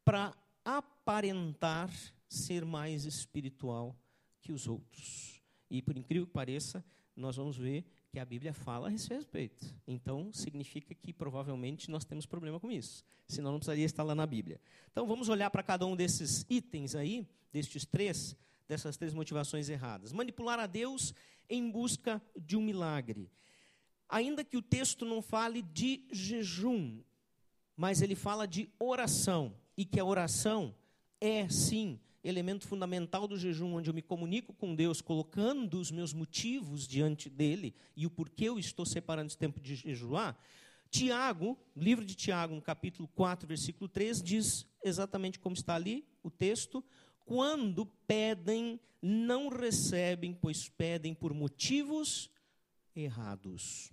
para 0.05 0.35
aparentar 0.65 1.91
ser 2.29 2.65
mais 2.65 3.05
espiritual 3.05 3.97
que 4.41 4.53
os 4.53 4.67
outros. 4.67 5.43
E 5.71 5.83
por 5.83 5.97
incrível 5.97 6.27
que 6.27 6.33
pareça, 6.33 6.85
nós 7.15 7.37
vamos 7.37 7.57
ver 7.57 7.85
que 8.13 8.21
a 8.21 8.25
Bíblia 8.27 8.53
fala 8.53 8.91
a 8.91 8.93
esse 8.93 9.09
respeito. 9.09 9.75
Então, 9.87 10.31
significa 10.35 10.95
que 10.95 11.15
provavelmente 11.15 11.91
nós 11.91 12.05
temos 12.05 12.27
problema 12.27 12.61
com 12.61 12.71
isso. 12.71 13.03
Senão, 13.27 13.53
não 13.53 13.59
precisaria 13.59 13.87
estar 13.87 14.03
lá 14.03 14.15
na 14.15 14.27
Bíblia. 14.27 14.61
Então, 14.91 15.07
vamos 15.07 15.31
olhar 15.31 15.49
para 15.49 15.63
cada 15.63 15.87
um 15.87 15.97
desses 15.97 16.45
itens 16.51 16.95
aí, 16.95 17.27
destes 17.51 17.87
três, 17.87 18.37
dessas 18.69 18.99
três 18.99 19.15
motivações 19.15 19.71
erradas. 19.71 20.13
Manipular 20.13 20.61
a 20.61 20.67
Deus 20.67 21.15
em 21.49 21.71
busca 21.71 22.21
de 22.37 22.55
um 22.55 22.61
milagre. 22.61 23.31
Ainda 24.11 24.45
que 24.45 24.59
o 24.59 24.63
texto 24.63 25.07
não 25.07 25.23
fale 25.23 25.63
de 25.63 26.07
jejum, 26.13 27.01
mas 27.75 28.03
ele 28.03 28.15
fala 28.15 28.47
de 28.47 28.69
oração. 28.79 29.57
E 29.75 29.87
que 29.87 29.99
a 29.99 30.05
oração 30.05 30.75
é, 31.19 31.49
sim, 31.49 31.99
elemento 32.25 32.67
fundamental 32.67 33.27
do 33.27 33.37
jejum, 33.37 33.75
onde 33.75 33.91
eu 33.91 33.95
me 33.95 34.03
comunico 34.03 34.53
com 34.53 34.75
Deus, 34.75 35.01
colocando 35.01 35.79
os 35.79 35.91
meus 35.91 36.13
motivos 36.13 36.87
diante 36.87 37.29
dele 37.29 37.75
e 37.97 38.07
o 38.07 38.11
porquê 38.11 38.45
eu 38.49 38.59
estou 38.59 38.87
separando 38.87 39.27
esse 39.29 39.39
tempo 39.39 39.61
de 39.61 39.75
jejuar, 39.75 40.39
Tiago, 40.93 41.59
livro 41.75 42.05
de 42.05 42.15
Tiago, 42.15 42.55
no 42.55 42.61
capítulo 42.61 43.09
4, 43.09 43.49
versículo 43.49 43.89
3, 43.89 44.23
diz 44.23 44.67
exatamente 44.85 45.39
como 45.39 45.55
está 45.55 45.75
ali 45.75 46.07
o 46.23 46.31
texto: 46.31 46.85
quando 47.25 47.87
pedem, 48.07 48.79
não 49.01 49.49
recebem, 49.49 50.35
pois 50.35 50.69
pedem 50.69 51.15
por 51.15 51.33
motivos 51.33 52.31
errados, 52.95 53.91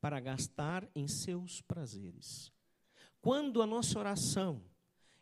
para 0.00 0.20
gastar 0.20 0.88
em 0.94 1.08
seus 1.08 1.60
prazeres. 1.60 2.52
Quando 3.20 3.60
a 3.60 3.66
nossa 3.66 3.98
oração 3.98 4.62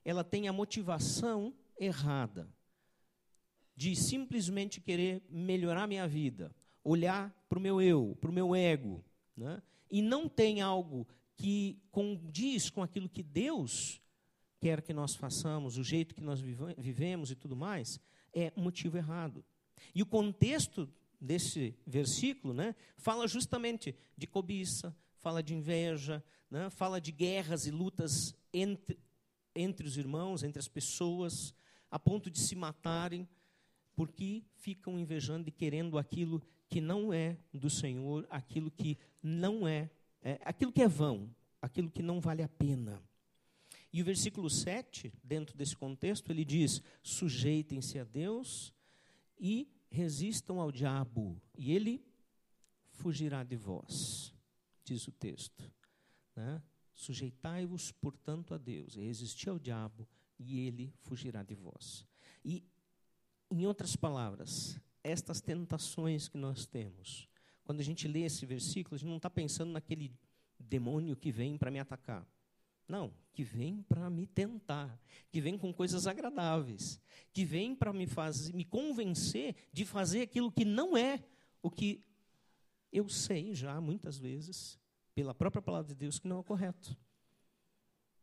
ela 0.05 0.23
tem 0.23 0.49
a 0.49 0.53
motivação 0.53 1.55
errada 1.79 2.49
de 3.77 3.95
simplesmente 3.95 4.81
querer 4.81 5.23
melhorar 5.29 5.87
minha 5.87 6.09
vida, 6.09 6.55
olhar 6.83 7.31
para 7.49 7.59
o 7.59 7.63
meu 7.63 7.81
eu, 7.81 8.17
para 8.21 8.31
o 8.31 8.33
meu 8.33 8.55
ego, 8.55 9.05
né? 9.37 9.63
e 9.91 10.01
não 10.01 10.29
tem 10.29 10.63
algo 10.63 11.07
que 11.37 11.79
condiz 11.91 12.71
com 12.71 12.83
aquilo 12.83 13.09
que 13.09 13.23
Deus 13.23 14.01
quer 14.59 14.81
que 14.81 14.95
nós 14.95 15.15
façamos, 15.15 15.77
o 15.77 15.85
jeito 15.85 16.15
que 16.15 16.23
nós 16.23 16.41
vivemos 16.41 17.31
e 17.31 17.35
tudo 17.35 17.55
mais, 17.55 18.01
é 18.33 18.51
motivo 18.57 18.97
errado. 18.97 19.45
E 19.95 20.03
o 20.03 20.07
contexto 20.07 20.89
desse 21.21 21.75
versículo 21.87 22.55
né, 22.55 22.75
fala 22.97 23.29
justamente 23.29 23.95
de 24.17 24.27
cobiça, 24.27 24.97
fala 25.19 25.43
de 25.43 25.55
inveja, 25.55 26.25
né, 26.51 26.71
fala 26.71 27.01
de 27.01 27.13
guerras 27.13 27.67
e 27.67 27.71
lutas 27.71 28.35
entre, 28.53 28.99
entre 29.55 29.87
os 29.87 29.99
irmãos, 29.99 30.43
entre 30.43 30.59
as 30.59 30.69
pessoas, 30.69 31.55
a 31.91 31.99
ponto 31.99 32.31
de 32.31 32.39
se 32.39 32.55
matarem, 32.55 33.29
porque 33.95 34.45
ficam 34.57 34.99
invejando 34.99 35.49
e 35.49 35.53
querendo 35.53 35.99
aquilo 35.99 36.43
que 36.69 36.81
não 36.81 37.13
é 37.13 37.39
do 37.53 37.71
Senhor, 37.71 38.27
aquilo 38.29 38.71
que 38.71 38.99
não 39.23 39.67
é, 39.67 39.91
é 40.23 40.39
aquilo 40.45 40.73
que 40.73 40.83
é 40.83 40.89
vão, 40.89 41.35
aquilo 41.63 41.91
que 41.91 42.03
não 42.03 42.21
vale 42.21 42.43
a 42.43 42.49
pena. 42.49 43.03
E 43.93 44.03
o 44.03 44.05
versículo 44.05 44.51
7, 44.51 45.13
dentro 45.23 45.57
desse 45.57 45.77
contexto, 45.77 46.31
ele 46.31 46.45
diz: 46.45 46.83
sujeitem-se 47.03 47.99
a 47.99 48.05
Deus 48.05 48.73
e 49.39 49.69
resistam 49.89 50.61
ao 50.61 50.71
diabo, 50.71 51.41
e 51.57 51.73
ele 51.73 52.05
fugirá 52.91 53.43
de 53.43 53.57
vós, 53.57 54.35
diz 54.85 55.07
o 55.09 55.13
texto. 55.13 55.71
Né? 56.35 56.63
Sujeitai-vos, 56.93 57.93
portanto, 57.93 58.53
a 58.53 58.59
Deus, 58.59 58.97
e 58.97 59.01
resisti 59.01 59.49
ao 59.49 59.59
diabo, 59.59 60.07
e 60.39 60.67
ele 60.67 60.93
fugirá 61.03 61.43
de 61.43 61.55
vós. 61.55 62.07
E, 62.45 62.65
em 63.51 63.67
outras 63.67 63.97
palavras, 63.97 64.79
estas 65.03 65.41
tentações 65.41 66.29
que 66.29 66.37
nós 66.37 66.67
temos, 66.67 67.29
quando 67.65 67.81
a 67.81 67.85
gente 67.85 68.07
lê 68.07 68.21
esse 68.21 68.45
versículo, 68.45 68.95
a 68.95 68.99
gente 68.99 69.09
não 69.09 69.17
está 69.17 69.31
pensando 69.31 69.73
naquele 69.73 70.13
demônio 70.59 71.17
que 71.17 71.31
vem 71.31 71.57
para 71.57 71.71
me 71.71 71.79
atacar. 71.79 72.27
Não, 72.89 73.13
que 73.33 73.43
vem 73.43 73.83
para 73.83 74.09
me 74.09 74.27
tentar, 74.27 75.01
que 75.31 75.41
vem 75.41 75.59
com 75.59 75.75
coisas 75.75 76.07
agradáveis, 76.07 77.01
que 77.33 77.45
vem 77.45 77.75
para 77.75 77.93
me 77.93 78.07
fazer, 78.07 78.53
me 78.53 78.65
convencer 78.65 79.57
de 79.73 79.85
fazer 79.85 80.23
aquilo 80.23 80.53
que 80.53 80.65
não 80.65 80.97
é 80.97 81.23
o 81.61 81.71
que 81.71 82.05
eu 82.93 83.09
sei 83.09 83.55
já 83.55 83.81
muitas 83.81 84.17
vezes 84.17 84.79
pela 85.15 85.35
própria 85.35 85.61
palavra 85.61 85.89
de 85.89 85.95
Deus 85.95 86.19
que 86.19 86.29
não 86.29 86.41
é 86.41 86.43
correto. 86.45 86.97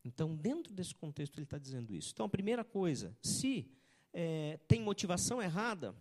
Então, 0.04 0.36
dentro 0.36 0.74
desse 0.74 0.94
contexto, 0.94 1.38
ele 1.38 1.46
está 1.46 1.58
dizendo 1.58 1.94
isso. 1.94 2.12
Então, 2.14 2.26
a 2.26 2.30
primeira 2.30 2.64
coisa, 2.64 3.16
se 3.22 3.72
é, 4.12 4.60
tem 4.68 4.82
motivação 4.82 5.42
errada, 5.42 5.96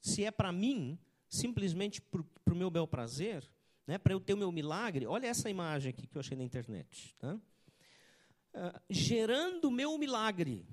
se 0.00 0.24
é 0.24 0.30
para 0.30 0.52
mim, 0.52 0.98
simplesmente 1.28 2.00
para 2.00 2.22
o 2.52 2.56
meu 2.56 2.70
bel 2.70 2.86
prazer, 2.86 3.48
né, 3.86 3.98
para 3.98 4.12
eu 4.12 4.20
ter 4.20 4.34
o 4.34 4.36
meu 4.36 4.52
milagre, 4.52 5.06
olha 5.06 5.26
essa 5.26 5.48
imagem 5.48 5.90
aqui 5.90 6.06
que 6.06 6.16
eu 6.16 6.20
achei 6.20 6.36
na 6.36 6.44
internet. 6.44 7.14
Tá? 7.18 7.34
Uh, 7.34 8.80
gerando 8.90 9.66
o 9.66 9.70
meu 9.70 9.96
milagre, 9.96 10.66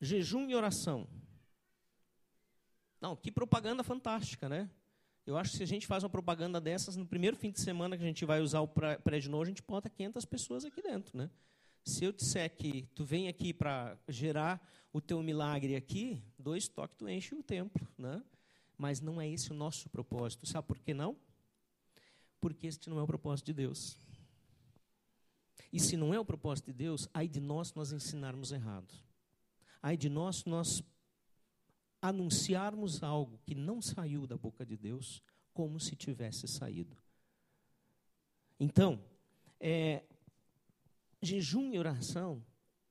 jejum 0.00 0.48
e 0.48 0.54
oração. 0.54 1.06
Não, 3.00 3.14
que 3.14 3.30
propaganda 3.30 3.82
fantástica, 3.82 4.48
né? 4.48 4.70
Eu 5.26 5.36
acho 5.36 5.52
que 5.52 5.56
se 5.58 5.62
a 5.62 5.66
gente 5.66 5.86
faz 5.86 6.02
uma 6.02 6.10
propaganda 6.10 6.60
dessas, 6.60 6.96
no 6.96 7.06
primeiro 7.06 7.36
fim 7.36 7.50
de 7.50 7.60
semana 7.60 7.96
que 7.96 8.02
a 8.02 8.06
gente 8.06 8.24
vai 8.24 8.40
usar 8.40 8.60
o 8.60 8.68
prédio 8.68 9.30
novo, 9.30 9.44
a 9.44 9.46
gente 9.46 9.62
bota 9.62 9.88
500 9.88 10.24
pessoas 10.24 10.64
aqui 10.64 10.82
dentro, 10.82 11.16
né? 11.16 11.30
Se 11.84 12.04
eu 12.04 12.12
disser 12.12 12.56
que 12.56 12.82
tu 12.94 13.04
vem 13.04 13.28
aqui 13.28 13.52
para 13.52 13.98
gerar 14.08 14.66
o 14.92 15.00
teu 15.00 15.22
milagre 15.22 15.76
aqui, 15.76 16.22
dois 16.38 16.66
toques 16.66 16.96
tu 16.96 17.06
enche 17.08 17.34
o 17.34 17.42
templo, 17.42 17.86
né? 17.98 18.24
Mas 18.78 19.00
não 19.00 19.20
é 19.20 19.28
esse 19.28 19.50
o 19.50 19.54
nosso 19.54 19.90
propósito. 19.90 20.46
Sabe 20.46 20.66
por 20.66 20.78
que 20.78 20.94
não? 20.94 21.16
Porque 22.40 22.66
este 22.66 22.88
não 22.88 22.98
é 22.98 23.02
o 23.02 23.06
propósito 23.06 23.46
de 23.46 23.52
Deus. 23.52 23.98
E 25.70 25.78
se 25.78 25.96
não 25.96 26.14
é 26.14 26.18
o 26.18 26.24
propósito 26.24 26.66
de 26.66 26.72
Deus, 26.72 27.08
ai 27.12 27.28
de 27.28 27.40
nós 27.40 27.74
nós 27.74 27.92
ensinarmos 27.92 28.50
errado. 28.50 28.94
Ai 29.82 29.96
de 29.96 30.08
nós 30.08 30.44
nós 30.44 30.82
anunciarmos 32.00 33.02
algo 33.02 33.38
que 33.44 33.54
não 33.54 33.82
saiu 33.82 34.26
da 34.26 34.36
boca 34.36 34.64
de 34.64 34.76
Deus 34.76 35.22
como 35.52 35.78
se 35.78 35.94
tivesse 35.94 36.46
saído. 36.48 36.96
Então, 38.58 39.02
é, 39.58 40.02
jejum 41.24 41.72
e 41.72 41.78
oração 41.78 42.44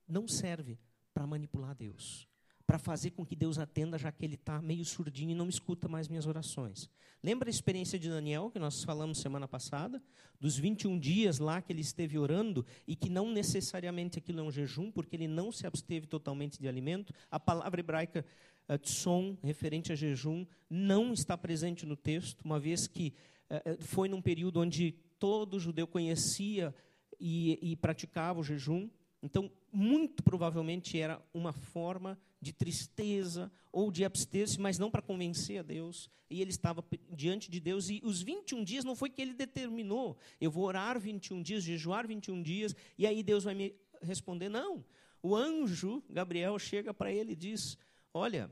não 0.07 0.27
serve 0.27 0.79
para 1.13 1.27
manipular 1.27 1.75
Deus 1.75 2.27
para 2.65 2.79
fazer 2.79 3.11
com 3.11 3.25
que 3.25 3.35
Deus 3.35 3.59
atenda, 3.59 3.97
já 3.97 4.11
que 4.11 4.23
ele 4.23 4.35
está 4.35 4.61
meio 4.61 4.85
surdinho 4.85 5.31
e 5.31 5.35
não 5.35 5.49
escuta 5.49 5.87
mais 5.87 6.07
minhas 6.07 6.25
orações. 6.25 6.89
Lembra 7.21 7.49
a 7.49 7.51
experiência 7.51 7.99
de 7.99 8.09
Daniel, 8.09 8.49
que 8.49 8.59
nós 8.59 8.83
falamos 8.83 9.19
semana 9.19 9.47
passada? 9.47 10.01
Dos 10.39 10.57
21 10.57 10.97
dias 10.97 11.39
lá 11.39 11.61
que 11.61 11.71
ele 11.71 11.81
esteve 11.81 12.17
orando, 12.17 12.65
e 12.87 12.95
que 12.95 13.09
não 13.09 13.31
necessariamente 13.31 14.17
aquilo 14.17 14.39
é 14.39 14.43
um 14.43 14.51
jejum, 14.51 14.91
porque 14.91 15.15
ele 15.15 15.27
não 15.27 15.51
se 15.51 15.67
absteve 15.67 16.07
totalmente 16.07 16.59
de 16.59 16.67
alimento. 16.67 17.13
A 17.29 17.39
palavra 17.39 17.79
hebraica 17.79 18.25
uh, 18.69 18.77
tson, 18.77 19.37
referente 19.43 19.91
a 19.91 19.95
jejum, 19.95 20.45
não 20.69 21.13
está 21.13 21.37
presente 21.37 21.85
no 21.85 21.95
texto, 21.95 22.41
uma 22.41 22.59
vez 22.59 22.87
que 22.87 23.13
uh, 23.49 23.83
foi 23.83 24.07
num 24.07 24.21
período 24.21 24.61
onde 24.61 24.93
todo 25.19 25.59
judeu 25.59 25.85
conhecia 25.85 26.73
e, 27.20 27.60
e 27.62 27.75
praticava 27.75 28.39
o 28.39 28.43
jejum. 28.43 28.89
Então, 29.22 29.50
muito 29.72 30.22
provavelmente 30.22 31.00
era 31.00 31.22
uma 31.34 31.53
forma 31.53 32.20
de 32.41 32.51
tristeza 32.51 33.51
ou 33.72 33.89
de 33.89 34.03
abster-se, 34.03 34.60
mas 34.60 34.77
não 34.77 34.91
para 34.91 35.01
convencer 35.01 35.60
a 35.60 35.63
Deus. 35.63 36.10
E 36.29 36.41
ele 36.41 36.51
estava 36.51 36.84
diante 37.10 37.50
de 37.50 37.60
Deus. 37.60 37.89
E 37.89 38.01
os 38.03 38.22
21 38.22 38.63
dias 38.63 38.84
não 38.84 38.96
foi 38.96 39.10
que 39.10 39.22
ele 39.22 39.34
determinou. 39.34 40.17
Eu 40.41 40.51
vou 40.51 40.65
orar 40.65 41.00
21 41.00 41.41
dias, 41.41 41.63
jejuar 41.63 42.05
21 42.05 42.43
dias, 42.43 42.75
e 42.98 43.08
aí 43.08 43.24
Deus 43.24 43.46
vai 43.46 43.55
me 43.55 43.75
responder. 44.01 44.50
Não. 44.50 44.84
O 45.22 45.36
anjo, 45.36 46.03
Gabriel, 46.10 46.60
chega 46.60 46.93
para 46.93 47.12
ele 47.12 47.32
e 47.32 47.36
diz: 47.36 47.77
Olha, 48.13 48.51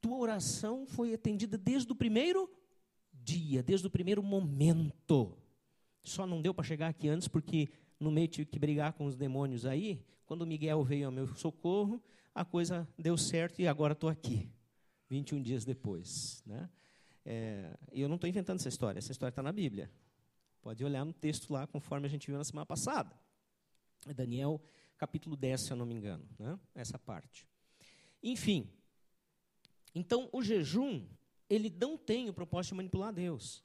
tua 0.00 0.16
oração 0.16 0.86
foi 0.86 1.12
atendida 1.12 1.58
desde 1.58 1.90
o 1.90 1.96
primeiro 1.96 2.48
dia, 3.12 3.62
desde 3.62 3.86
o 3.86 3.90
primeiro 3.90 4.22
momento. 4.22 5.36
Só 6.02 6.26
não 6.26 6.42
deu 6.42 6.52
para 6.52 6.64
chegar 6.64 6.88
aqui 6.88 7.08
antes 7.08 7.28
porque 7.28 7.70
no 7.98 8.10
meio 8.10 8.28
tive 8.28 8.46
que 8.46 8.58
brigar 8.58 8.92
com 8.92 9.06
os 9.06 9.16
demônios 9.16 9.64
aí. 9.64 10.04
Quando 10.26 10.46
Miguel 10.46 10.82
veio 10.82 11.06
ao 11.06 11.12
meu 11.12 11.26
socorro, 11.34 12.02
a 12.34 12.44
coisa 12.44 12.88
deu 12.98 13.16
certo 13.16 13.60
e 13.60 13.68
agora 13.68 13.92
estou 13.92 14.08
aqui, 14.08 14.50
21 15.08 15.42
dias 15.42 15.64
depois. 15.64 16.42
Né? 16.46 16.68
É, 17.24 17.76
eu 17.92 18.08
não 18.08 18.16
estou 18.16 18.28
inventando 18.28 18.58
essa 18.58 18.68
história, 18.68 18.98
essa 18.98 19.12
história 19.12 19.30
está 19.30 19.42
na 19.42 19.52
Bíblia. 19.52 19.90
Pode 20.60 20.84
olhar 20.84 21.04
no 21.04 21.12
texto 21.12 21.52
lá, 21.52 21.66
conforme 21.66 22.06
a 22.06 22.10
gente 22.10 22.26
viu 22.26 22.38
na 22.38 22.44
semana 22.44 22.64
passada. 22.64 23.14
É 24.06 24.14
Daniel, 24.14 24.60
capítulo 24.96 25.36
10, 25.36 25.60
se 25.60 25.72
eu 25.72 25.76
não 25.76 25.86
me 25.86 25.94
engano, 25.94 26.24
né? 26.38 26.58
essa 26.74 26.98
parte. 26.98 27.46
Enfim, 28.22 28.68
então 29.94 30.28
o 30.32 30.42
jejum, 30.42 31.04
ele 31.48 31.68
não 31.68 31.96
tem 31.98 32.28
o 32.28 32.32
propósito 32.32 32.70
de 32.70 32.76
manipular 32.76 33.12
Deus. 33.12 33.64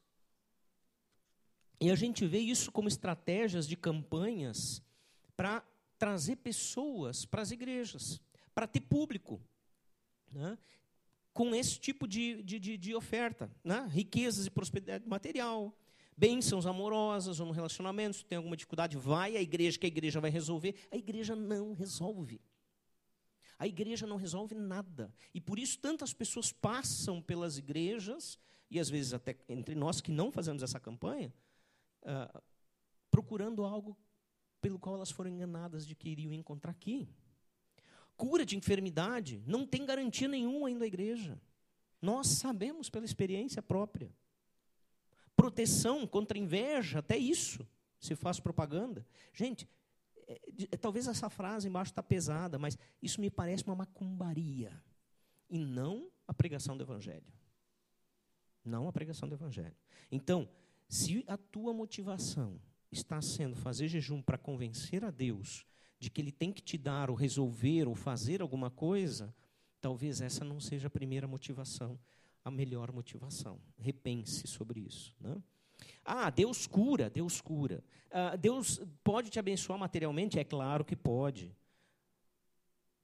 E 1.79 1.91
a 1.91 1.96
gente 1.96 2.25
vê 2.25 2.39
isso 2.39 2.72
como 2.72 2.88
estratégias 2.88 3.67
de 3.67 3.75
campanhas 3.75 4.81
para 5.36 5.63
trazer 5.98 6.38
pessoas 6.38 7.25
para 7.25 7.41
as 7.41 7.51
igrejas, 7.51 8.22
para 8.53 8.67
ter 8.67 8.81
público. 8.81 9.41
Né? 10.31 10.57
Com 11.34 11.53
esse 11.53 11.79
tipo 11.79 12.07
de, 12.07 12.41
de, 12.43 12.60
de, 12.60 12.77
de 12.77 12.96
oferta, 12.96 13.51
né? 13.63 13.88
riquezas 13.91 14.48
e 14.48 14.50
prosperidade 14.50 15.07
material, 15.07 15.75
bênçãos 16.15 16.65
amorosas 16.65 17.39
ou 17.39 17.46
no 17.46 17.51
relacionamento, 17.51 18.17
se 18.17 18.25
tem 18.25 18.38
alguma 18.38 18.57
dificuldade, 18.57 18.98
vai 18.98 19.38
à 19.38 19.41
igreja, 19.41 19.77
que 19.77 19.86
a 19.86 19.88
igreja 19.88 20.19
vai 20.19 20.31
resolver. 20.31 20.75
A 20.91 20.98
igreja 20.98 21.36
não 21.36 21.74
resolve. 21.74 22.41
A 23.60 23.67
igreja 23.67 24.05
não 24.05 24.17
resolve 24.17 24.55
nada. 24.55 25.13
E 25.34 25.39
por 25.39 25.60
isso 25.60 25.79
tantas 25.79 26.13
pessoas 26.13 26.51
passam 26.51 27.22
pelas 27.22 27.57
igrejas, 27.57 28.39
e 28.69 28.80
às 28.80 28.89
vezes 28.89 29.13
até 29.13 29.36
entre 29.47 29.75
nós 29.75 30.02
que 30.02 30.12
não 30.12 30.32
fazemos 30.32 30.62
essa 30.63 30.80
campanha, 30.80 31.34
uh, 32.08 32.41
procurando 33.12 33.63
algo 33.63 33.98
pelo 34.62 34.80
qual 34.80 34.96
elas 34.96 35.12
foram 35.12 35.30
enganadas 35.30 35.86
de 35.86 35.96
que 35.96 36.10
iriam 36.10 36.34
encontrar 36.34 36.72
aqui. 36.72 37.08
Cura 38.15 38.46
de 38.46 38.58
enfermidade 38.58 39.43
não 39.46 39.65
tem 39.65 39.86
garantia 39.86 40.28
nenhuma 40.28 40.67
ainda 40.67 40.86
a 40.86 40.88
igreja. 40.88 41.39
Nós 42.02 42.28
sabemos 42.28 42.89
pela 42.89 43.06
experiência 43.06 43.62
própria. 43.62 44.12
Proteção 45.36 46.08
contra 46.08 46.38
inveja, 46.38 47.00
até 47.00 47.17
isso 47.17 47.67
se 48.00 48.15
faz 48.15 48.39
propaganda. 48.39 49.06
Gente, 49.34 49.67
é, 50.28 50.39
é, 50.72 50.78
talvez 50.78 51.08
essa 51.08 51.30
frase 51.30 51.67
embaixo 51.67 51.91
está 51.91 52.04
pesada, 52.04 52.58
mas 52.58 52.78
isso 53.02 53.22
me 53.22 53.30
parece 53.30 53.63
uma 53.63 53.76
macumbaria. 53.76 54.72
E 55.50 55.58
não 55.60 56.12
a 56.28 56.34
pregação 56.34 56.76
do 56.76 56.84
Evangelho. 56.84 57.32
Não 58.65 58.88
a 58.88 58.91
pregação 58.91 59.30
do 59.30 59.36
Evangelho. 59.36 59.76
Então, 60.12 60.50
se 60.88 61.23
a 61.28 61.38
tua 61.38 61.73
motivação 61.73 62.60
está 62.91 63.21
sendo 63.21 63.56
fazer 63.56 63.88
jejum 63.88 64.21
para 64.21 64.38
convencer 64.38 65.04
a 65.04 65.12
Deus 65.12 65.65
de 66.00 66.10
que 66.10 66.21
Ele 66.21 66.32
tem 66.32 66.52
que 66.52 66.62
te 66.62 66.78
dar, 66.78 67.10
ou 67.10 67.15
resolver, 67.15 67.88
ou 67.88 67.95
fazer 67.95 68.41
alguma 68.41 68.69
coisa, 68.69 69.34
talvez 69.82 70.21
essa 70.21 70.45
não 70.45 70.60
seja 70.60 70.88
a 70.88 70.91
primeira 70.91 71.28
motivação, 71.28 72.00
a 72.43 72.52
melhor 72.52 72.91
motivação. 72.91 73.60
Repense 73.78 74.47
sobre 74.47 74.80
isso. 74.82 75.15
Né? 75.19 75.41
Ah, 76.06 76.30
Deus 76.30 76.67
cura, 76.67 77.10
Deus 77.10 77.41
cura. 77.41 77.84
Ah, 78.12 78.36
Deus 78.36 78.80
pode 79.04 79.30
te 79.30 79.39
abençoar 79.39 79.78
materialmente? 79.78 80.39
É 80.39 80.43
claro 80.43 80.86
que 80.86 80.95
pode. 80.95 81.56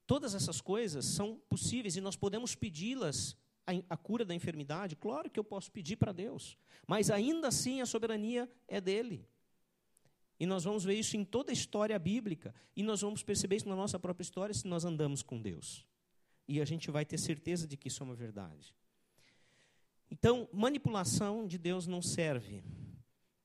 Todas 0.06 0.34
essas 0.34 0.60
coisas 0.60 1.04
são 1.04 1.40
possíveis 1.48 1.96
e 1.96 2.00
nós 2.00 2.16
podemos 2.16 2.54
pedi-las 2.54 3.36
a, 3.66 3.96
cura 3.96 4.24
da 4.24 4.34
enfermidade? 4.34 4.96
Claro 4.96 5.30
que 5.30 5.38
eu 5.38 5.44
posso 5.44 5.70
pedir 5.70 5.96
para 5.96 6.12
Deus, 6.12 6.56
mas 6.86 7.10
ainda 7.10 7.48
assim 7.48 7.80
a 7.80 7.86
soberania 7.86 8.50
é 8.68 8.80
dele. 8.80 9.26
E 10.38 10.46
nós 10.46 10.64
vamos 10.64 10.84
ver 10.84 10.94
isso 10.94 11.16
em 11.16 11.24
toda 11.24 11.52
a 11.52 11.54
história 11.54 11.98
bíblica, 11.98 12.54
e 12.76 12.82
nós 12.82 13.00
vamos 13.00 13.22
perceber 13.22 13.56
isso 13.56 13.68
na 13.68 13.76
nossa 13.76 13.98
própria 13.98 14.22
história 14.22 14.54
se 14.54 14.66
nós 14.66 14.84
andamos 14.84 15.22
com 15.22 15.40
Deus. 15.40 15.86
E 16.46 16.60
a 16.60 16.64
gente 16.64 16.90
vai 16.90 17.04
ter 17.04 17.18
certeza 17.18 17.66
de 17.66 17.76
que 17.76 17.88
isso 17.88 18.02
é 18.02 18.06
uma 18.06 18.14
verdade. 18.14 18.74
Então, 20.10 20.48
manipulação 20.52 21.46
de 21.46 21.56
Deus 21.56 21.86
não 21.86 22.02
serve 22.02 22.62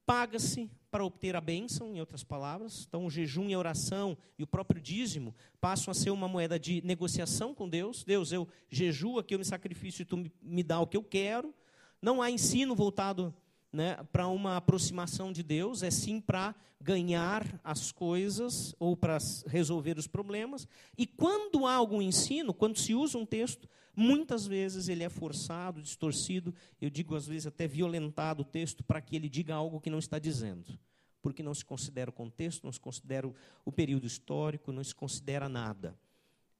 paga-se 0.10 0.72
para 0.89 1.06
obter 1.06 1.36
a 1.36 1.41
bênção, 1.41 1.93
em 1.93 2.00
outras 2.00 2.24
palavras. 2.24 2.84
Então, 2.88 3.06
o 3.06 3.12
jejum 3.12 3.48
e 3.48 3.54
a 3.54 3.60
oração 3.60 4.17
e 4.39 4.43
o 4.43 4.48
próprio 4.48 4.82
dízimo 4.82 5.36
passam 5.62 5.91
a 5.91 5.93
ser 5.93 6.10
uma 6.10 6.28
moeda 6.28 6.58
de 6.58 6.82
negociação 6.84 7.54
com 7.54 7.69
Deus. 7.69 8.04
Deus, 8.04 8.32
eu 8.32 8.48
jejuo 8.72 9.19
aqui, 9.19 9.36
eu 9.36 9.38
me 9.38 9.45
sacrifício 9.45 10.02
e 10.02 10.06
tu 10.06 10.17
me 10.41 10.63
dá 10.63 10.80
o 10.80 10.88
que 10.88 10.98
eu 10.98 11.04
quero. 11.04 11.54
Não 12.02 12.24
há 12.24 12.32
ensino 12.32 12.74
voltado 12.74 13.32
né, 13.71 13.97
para 14.12 14.27
uma 14.27 14.58
aproximação 14.58 15.32
de 15.32 15.43
Deus, 15.43 15.84
é 15.84 15.91
sim 15.91 16.19
para 16.19 16.55
ganhar 16.82 17.60
as 17.63 17.91
coisas 17.91 18.73
ou 18.79 18.95
para 18.95 19.17
resolver 19.47 19.97
os 19.97 20.08
problemas. 20.08 20.67
E 20.97 21.05
quando 21.05 21.65
há 21.65 21.75
algum 21.75 22.01
ensino, 22.01 22.53
quando 22.53 22.79
se 22.79 22.95
usa 22.95 23.17
um 23.17 23.25
texto, 23.25 23.69
muitas 23.95 24.47
vezes 24.47 24.88
ele 24.88 25.03
é 25.03 25.10
forçado, 25.10 25.82
distorcido, 25.82 26.53
eu 26.82 26.89
digo 26.89 27.15
às 27.15 27.27
vezes 27.27 27.47
até 27.47 27.67
violentado 27.67 28.41
o 28.41 28.45
texto 28.45 28.84
para 28.84 29.01
que 29.01 29.15
ele 29.15 29.29
diga 29.29 29.53
algo 29.53 29.79
que 29.79 29.89
não 29.89 29.99
está 29.99 30.17
dizendo. 30.17 30.79
Porque 31.21 31.43
não 31.43 31.53
se 31.53 31.65
considera 31.65 32.10
o 32.10 32.13
contexto, 32.13 32.63
não 32.63 32.71
se 32.71 32.79
considera 32.79 33.29
o 33.65 33.71
período 33.71 34.08
histórico, 34.08 34.71
não 34.71 34.84
se 34.84 34.95
considera 34.95 35.49
nada. 35.49 35.99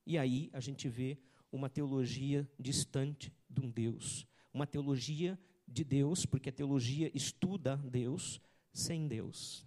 E 0.06 0.18
aí 0.18 0.50
a 0.52 0.60
gente 0.60 0.90
vê 0.90 1.18
uma 1.52 1.70
teologia 1.70 2.48
distante 2.60 3.34
de 3.50 3.62
um 3.62 3.70
Deus, 3.70 4.28
uma 4.54 4.68
teologia 4.68 5.40
de 5.72 5.84
Deus, 5.84 6.26
porque 6.26 6.50
a 6.50 6.54
teologia 6.54 7.12
estuda 7.14 7.78
Deus 7.78 8.42
sem 8.74 9.08
Deus. 9.08 9.66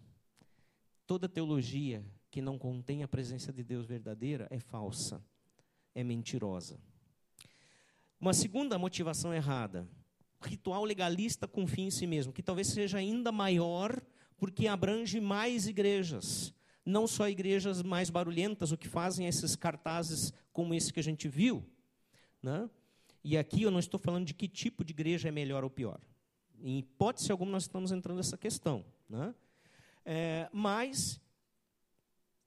Toda 1.07 1.29
teologia 1.29 2.05
que 2.31 2.41
não 2.41 2.59
contém 2.59 3.03
a 3.03 3.09
presença 3.09 3.53
de 3.53 3.62
Deus 3.62 3.87
verdadeira 3.87 4.47
é 4.51 4.59
falsa, 4.59 5.23
é 5.95 6.03
mentirosa. 6.03 6.81
Uma 8.19 8.33
segunda 8.33 8.79
motivação 8.79 9.35
errada, 9.35 9.87
ritual 10.41 10.85
legalista 10.85 11.47
com 11.47 11.67
fim 11.67 11.87
em 11.87 11.91
si 11.91 12.07
mesmo, 12.07 12.33
que 12.33 12.43
talvez 12.43 12.69
seja 12.69 12.99
ainda 12.99 13.31
maior 13.31 14.01
porque 14.37 14.67
abrange 14.67 15.21
mais 15.21 15.67
igrejas, 15.67 16.55
não 16.85 17.07
só 17.07 17.29
igrejas 17.29 17.83
mais 17.83 18.11
barulhentas, 18.11 18.73
o 18.73 18.77
que 18.77 18.88
fazem 18.88 19.27
esses 19.27 19.55
cartazes 19.55 20.33
como 20.53 20.75
esse 20.75 20.93
que 20.93 21.01
a 21.01 21.03
gente 21.03 21.29
viu, 21.29 21.65
né? 22.43 22.69
E 23.24 23.38
aqui 23.38 23.62
eu 23.62 23.70
não 23.70 23.78
estou 23.78 23.98
falando 24.00 24.26
de 24.26 24.35
que 24.35 24.48
tipo 24.48 24.85
de 24.85 24.92
igreja 24.92 25.28
é 25.28 25.32
melhor 25.32 25.62
ou 25.64 25.70
pior. 25.70 26.00
Em 26.61 26.78
hipótese 26.78 27.30
alguma, 27.30 27.52
nós 27.52 27.64
estamos 27.64 27.92
entrando 27.92 28.16
nessa 28.16 28.37
questão. 28.37 28.85
Né? 29.08 29.35
É, 30.04 30.48
mas 30.52 31.20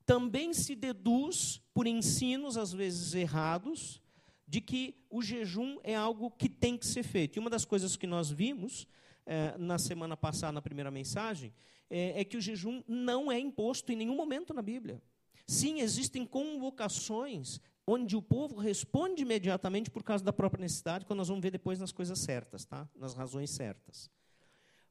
também 0.06 0.54
se 0.54 0.76
deduz, 0.76 1.62
por 1.74 1.88
ensinos 1.88 2.58
às 2.58 2.72
vezes 2.72 3.14
errados, 3.14 4.02
de 4.48 4.62
que 4.62 4.96
o 5.10 5.22
jejum 5.22 5.80
é 5.84 5.96
algo 5.96 6.30
que 6.30 6.48
tem 6.48 6.78
que 6.78 6.86
ser 6.86 7.04
feito. 7.04 7.38
E 7.38 7.40
uma 7.40 7.50
das 7.50 7.66
coisas 7.66 7.96
que 7.96 8.06
nós 8.06 8.30
vimos 8.30 8.88
é, 9.26 9.58
na 9.58 9.78
semana 9.78 10.16
passada, 10.16 10.52
na 10.52 10.62
primeira 10.62 10.92
mensagem, 10.92 11.54
é, 11.90 12.22
é 12.22 12.24
que 12.24 12.38
o 12.38 12.42
jejum 12.42 12.84
não 12.88 13.32
é 13.32 13.40
imposto 13.40 13.92
em 13.92 13.96
nenhum 13.96 14.16
momento 14.16 14.54
na 14.54 14.62
Bíblia. 14.62 15.02
Sim, 15.48 15.80
existem 15.80 16.26
convocações 16.26 17.60
onde 17.88 18.16
o 18.16 18.22
povo 18.22 18.58
responde 18.58 19.22
imediatamente 19.22 19.92
por 19.92 20.04
causa 20.04 20.24
da 20.24 20.34
própria 20.34 20.62
necessidade, 20.62 21.06
quando 21.06 21.18
nós 21.18 21.28
vamos 21.28 21.44
ver 21.44 21.52
depois 21.52 21.80
nas 21.80 21.92
coisas 21.92 22.20
certas, 22.20 22.66
tá? 22.66 22.90
nas 22.96 23.14
razões 23.14 23.52
certas. 23.52 24.10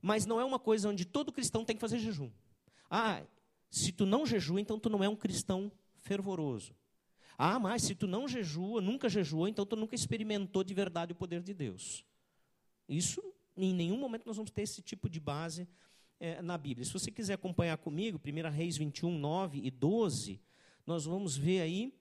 Mas 0.00 0.26
não 0.26 0.40
é 0.40 0.44
uma 0.44 0.58
coisa 0.58 0.88
onde 0.88 1.04
todo 1.04 1.32
cristão 1.32 1.64
tem 1.64 1.74
que 1.74 1.80
fazer 1.80 1.98
jejum. 1.98 2.30
Ah, 2.90 3.22
se 3.70 3.90
tu 3.90 4.06
não 4.06 4.24
jejua, 4.24 4.60
então 4.60 4.78
tu 4.78 4.88
não 4.88 5.02
é 5.02 5.08
um 5.08 5.16
cristão 5.16 5.72
fervoroso. 6.02 6.74
Ah, 7.36 7.58
mas 7.58 7.82
se 7.82 7.94
tu 7.94 8.06
não 8.06 8.28
jejua, 8.28 8.80
nunca 8.80 9.08
jejuou, 9.08 9.48
então 9.48 9.66
tu 9.66 9.74
nunca 9.74 9.94
experimentou 9.94 10.62
de 10.62 10.72
verdade 10.72 11.12
o 11.12 11.16
poder 11.16 11.42
de 11.42 11.52
Deus. 11.52 12.04
Isso, 12.88 13.20
em 13.56 13.74
nenhum 13.74 13.98
momento 13.98 14.26
nós 14.26 14.36
vamos 14.36 14.52
ter 14.52 14.62
esse 14.62 14.80
tipo 14.82 15.08
de 15.08 15.18
base 15.18 15.66
é, 16.20 16.40
na 16.40 16.56
Bíblia. 16.56 16.84
Se 16.84 16.92
você 16.92 17.10
quiser 17.10 17.34
acompanhar 17.34 17.76
comigo, 17.78 18.20
1 18.24 18.50
Reis 18.50 18.76
21, 18.76 19.18
9 19.18 19.60
e 19.64 19.70
12, 19.70 20.40
nós 20.86 21.04
vamos 21.04 21.36
ver 21.36 21.62
aí 21.62 21.92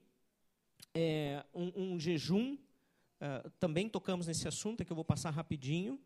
é, 0.94 1.44
um, 1.54 1.94
um, 1.94 2.00
jejum, 2.00 2.54
uh, 2.54 3.50
também 3.58 3.88
tocamos 3.88 4.26
nesse 4.26 4.46
assunto, 4.46 4.80
é 4.80 4.84
que 4.84 4.92
eu 4.92 4.96
vou 4.96 5.04
passar 5.04 5.30
rapidinho, 5.30 5.98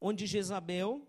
onde 0.00 0.26
Jezabel, 0.26 1.06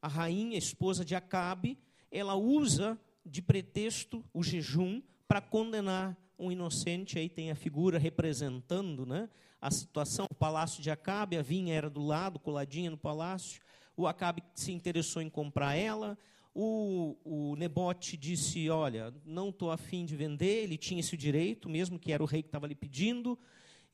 a 0.00 0.08
rainha, 0.08 0.56
esposa 0.56 1.04
de 1.04 1.14
Acabe, 1.14 1.78
ela 2.10 2.34
usa 2.34 2.98
de 3.24 3.42
pretexto 3.42 4.24
o 4.32 4.42
jejum 4.42 5.02
para 5.28 5.40
condenar 5.40 6.16
um 6.38 6.50
inocente, 6.50 7.18
aí 7.18 7.28
tem 7.28 7.50
a 7.50 7.54
figura 7.54 7.98
representando 7.98 9.04
né, 9.04 9.28
a 9.60 9.70
situação, 9.70 10.26
o 10.30 10.34
palácio 10.34 10.82
de 10.82 10.90
Acabe, 10.90 11.36
a 11.36 11.42
vinha 11.42 11.74
era 11.74 11.90
do 11.90 12.02
lado, 12.02 12.38
coladinha 12.38 12.90
no 12.90 12.96
palácio, 12.96 13.60
o 13.94 14.06
Acabe 14.06 14.42
se 14.54 14.72
interessou 14.72 15.20
em 15.20 15.28
comprar 15.28 15.76
ela, 15.76 16.16
o, 16.62 17.16
o 17.24 17.56
Nebote 17.56 18.16
disse: 18.16 18.68
Olha, 18.68 19.14
não 19.24 19.48
estou 19.48 19.70
afim 19.70 20.04
de 20.04 20.14
vender. 20.14 20.64
Ele 20.64 20.76
tinha 20.76 21.00
esse 21.00 21.16
direito, 21.16 21.68
mesmo 21.68 21.98
que 21.98 22.12
era 22.12 22.22
o 22.22 22.26
rei 22.26 22.42
que 22.42 22.48
estava 22.48 22.66
lhe 22.66 22.74
pedindo. 22.74 23.38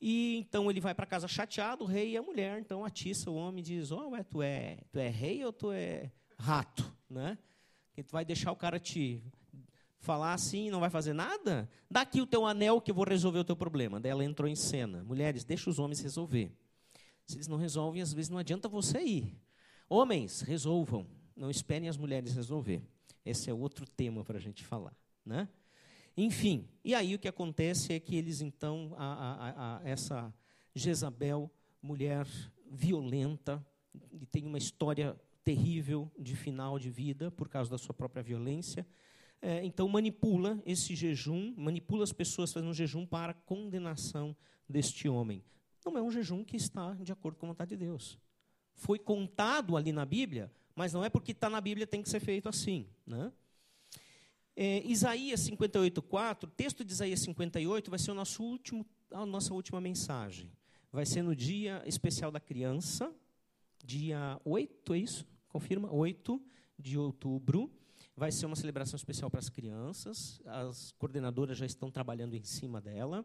E 0.00 0.36
então 0.38 0.68
ele 0.68 0.80
vai 0.80 0.94
para 0.94 1.06
casa 1.06 1.28
chateado, 1.28 1.84
o 1.84 1.86
rei 1.86 2.12
e 2.12 2.16
a 2.16 2.22
mulher. 2.22 2.58
Então 2.58 2.84
atiça 2.84 3.30
o 3.30 3.36
homem 3.36 3.60
e 3.60 3.62
diz: 3.62 3.92
oh, 3.92 4.10
ué, 4.10 4.24
tu 4.24 4.42
é, 4.42 4.78
tu 4.90 4.98
é 4.98 5.08
rei 5.08 5.44
ou 5.44 5.52
tu 5.52 5.70
é 5.70 6.10
rato? 6.36 6.92
Né? 7.08 7.38
Que 7.94 8.02
tu 8.02 8.10
vai 8.10 8.24
deixar 8.24 8.50
o 8.50 8.56
cara 8.56 8.80
te 8.80 9.22
falar 10.00 10.34
assim 10.34 10.66
e 10.66 10.70
não 10.70 10.80
vai 10.80 10.90
fazer 10.90 11.12
nada? 11.12 11.70
Dá 11.88 12.00
aqui 12.00 12.20
o 12.20 12.26
teu 12.26 12.44
anel 12.44 12.80
que 12.80 12.90
eu 12.90 12.94
vou 12.94 13.04
resolver 13.04 13.38
o 13.38 13.44
teu 13.44 13.56
problema. 13.56 14.00
Daí 14.00 14.10
ela 14.10 14.24
entrou 14.24 14.48
em 14.48 14.56
cena. 14.56 15.04
Mulheres, 15.04 15.44
deixa 15.44 15.70
os 15.70 15.78
homens 15.78 16.00
resolver. 16.00 16.52
Se 17.26 17.36
eles 17.36 17.46
não 17.46 17.56
resolvem, 17.56 18.02
às 18.02 18.12
vezes 18.12 18.28
não 18.28 18.38
adianta 18.38 18.68
você 18.68 19.00
ir. 19.00 19.40
Homens, 19.88 20.40
resolvam. 20.40 21.06
Não 21.36 21.50
esperem 21.50 21.88
as 21.88 21.96
mulheres 21.96 22.34
resolver. 22.34 22.82
Esse 23.24 23.50
é 23.50 23.54
outro 23.54 23.86
tema 23.86 24.24
para 24.24 24.38
a 24.38 24.40
gente 24.40 24.64
falar. 24.64 24.96
Né? 25.24 25.48
Enfim, 26.16 26.66
e 26.82 26.94
aí 26.94 27.14
o 27.14 27.18
que 27.18 27.28
acontece 27.28 27.92
é 27.92 28.00
que 28.00 28.16
eles, 28.16 28.40
então, 28.40 28.94
a, 28.96 29.04
a, 29.04 29.76
a, 29.76 29.88
essa 29.88 30.32
Jezabel, 30.74 31.50
mulher 31.82 32.26
violenta, 32.70 33.64
e 34.12 34.24
tem 34.26 34.46
uma 34.46 34.58
história 34.58 35.14
terrível 35.44 36.10
de 36.18 36.34
final 36.34 36.78
de 36.78 36.90
vida 36.90 37.30
por 37.30 37.48
causa 37.48 37.70
da 37.70 37.78
sua 37.78 37.94
própria 37.94 38.22
violência, 38.22 38.86
é, 39.40 39.64
então 39.64 39.88
manipula 39.88 40.60
esse 40.64 40.94
jejum, 40.94 41.54
manipula 41.56 42.04
as 42.04 42.12
pessoas 42.12 42.52
fazendo 42.52 42.70
um 42.70 42.74
jejum 42.74 43.06
para 43.06 43.32
a 43.32 43.34
condenação 43.34 44.34
deste 44.68 45.08
homem. 45.08 45.44
Não 45.84 45.96
é 45.96 46.02
um 46.02 46.10
jejum 46.10 46.42
que 46.42 46.56
está 46.56 46.94
de 46.94 47.12
acordo 47.12 47.38
com 47.38 47.46
a 47.46 47.50
vontade 47.50 47.70
de 47.70 47.76
Deus. 47.76 48.18
Foi 48.74 48.98
contado 48.98 49.76
ali 49.76 49.92
na 49.92 50.04
Bíblia 50.04 50.50
mas 50.76 50.92
não 50.92 51.02
é 51.02 51.08
porque 51.08 51.32
está 51.32 51.48
na 51.48 51.60
Bíblia 51.60 51.86
tem 51.86 52.02
que 52.02 52.08
ser 52.08 52.20
feito 52.20 52.48
assim. 52.48 52.86
Né? 53.06 53.32
É, 54.54 54.82
Isaías 54.86 55.40
58,4, 55.40 56.50
texto 56.54 56.84
de 56.84 56.92
Isaías 56.92 57.20
58 57.20 57.90
vai 57.90 57.98
ser 57.98 58.10
o 58.10 58.14
nosso 58.14 58.42
último, 58.44 58.86
a 59.10 59.24
nossa 59.24 59.54
última 59.54 59.80
mensagem. 59.80 60.52
Vai 60.92 61.06
ser 61.06 61.22
no 61.22 61.34
dia 61.34 61.82
especial 61.86 62.30
da 62.30 62.38
criança, 62.38 63.12
dia 63.84 64.40
8, 64.44 64.94
é 64.94 64.98
isso? 64.98 65.26
Confirma? 65.48 65.90
8 65.90 66.40
de 66.78 66.98
outubro. 66.98 67.70
Vai 68.14 68.32
ser 68.32 68.46
uma 68.46 68.56
celebração 68.56 68.96
especial 68.96 69.30
para 69.30 69.40
as 69.40 69.48
crianças. 69.48 70.40
As 70.46 70.92
coordenadoras 70.92 71.56
já 71.58 71.66
estão 71.66 71.90
trabalhando 71.90 72.34
em 72.34 72.44
cima 72.44 72.80
dela. 72.80 73.24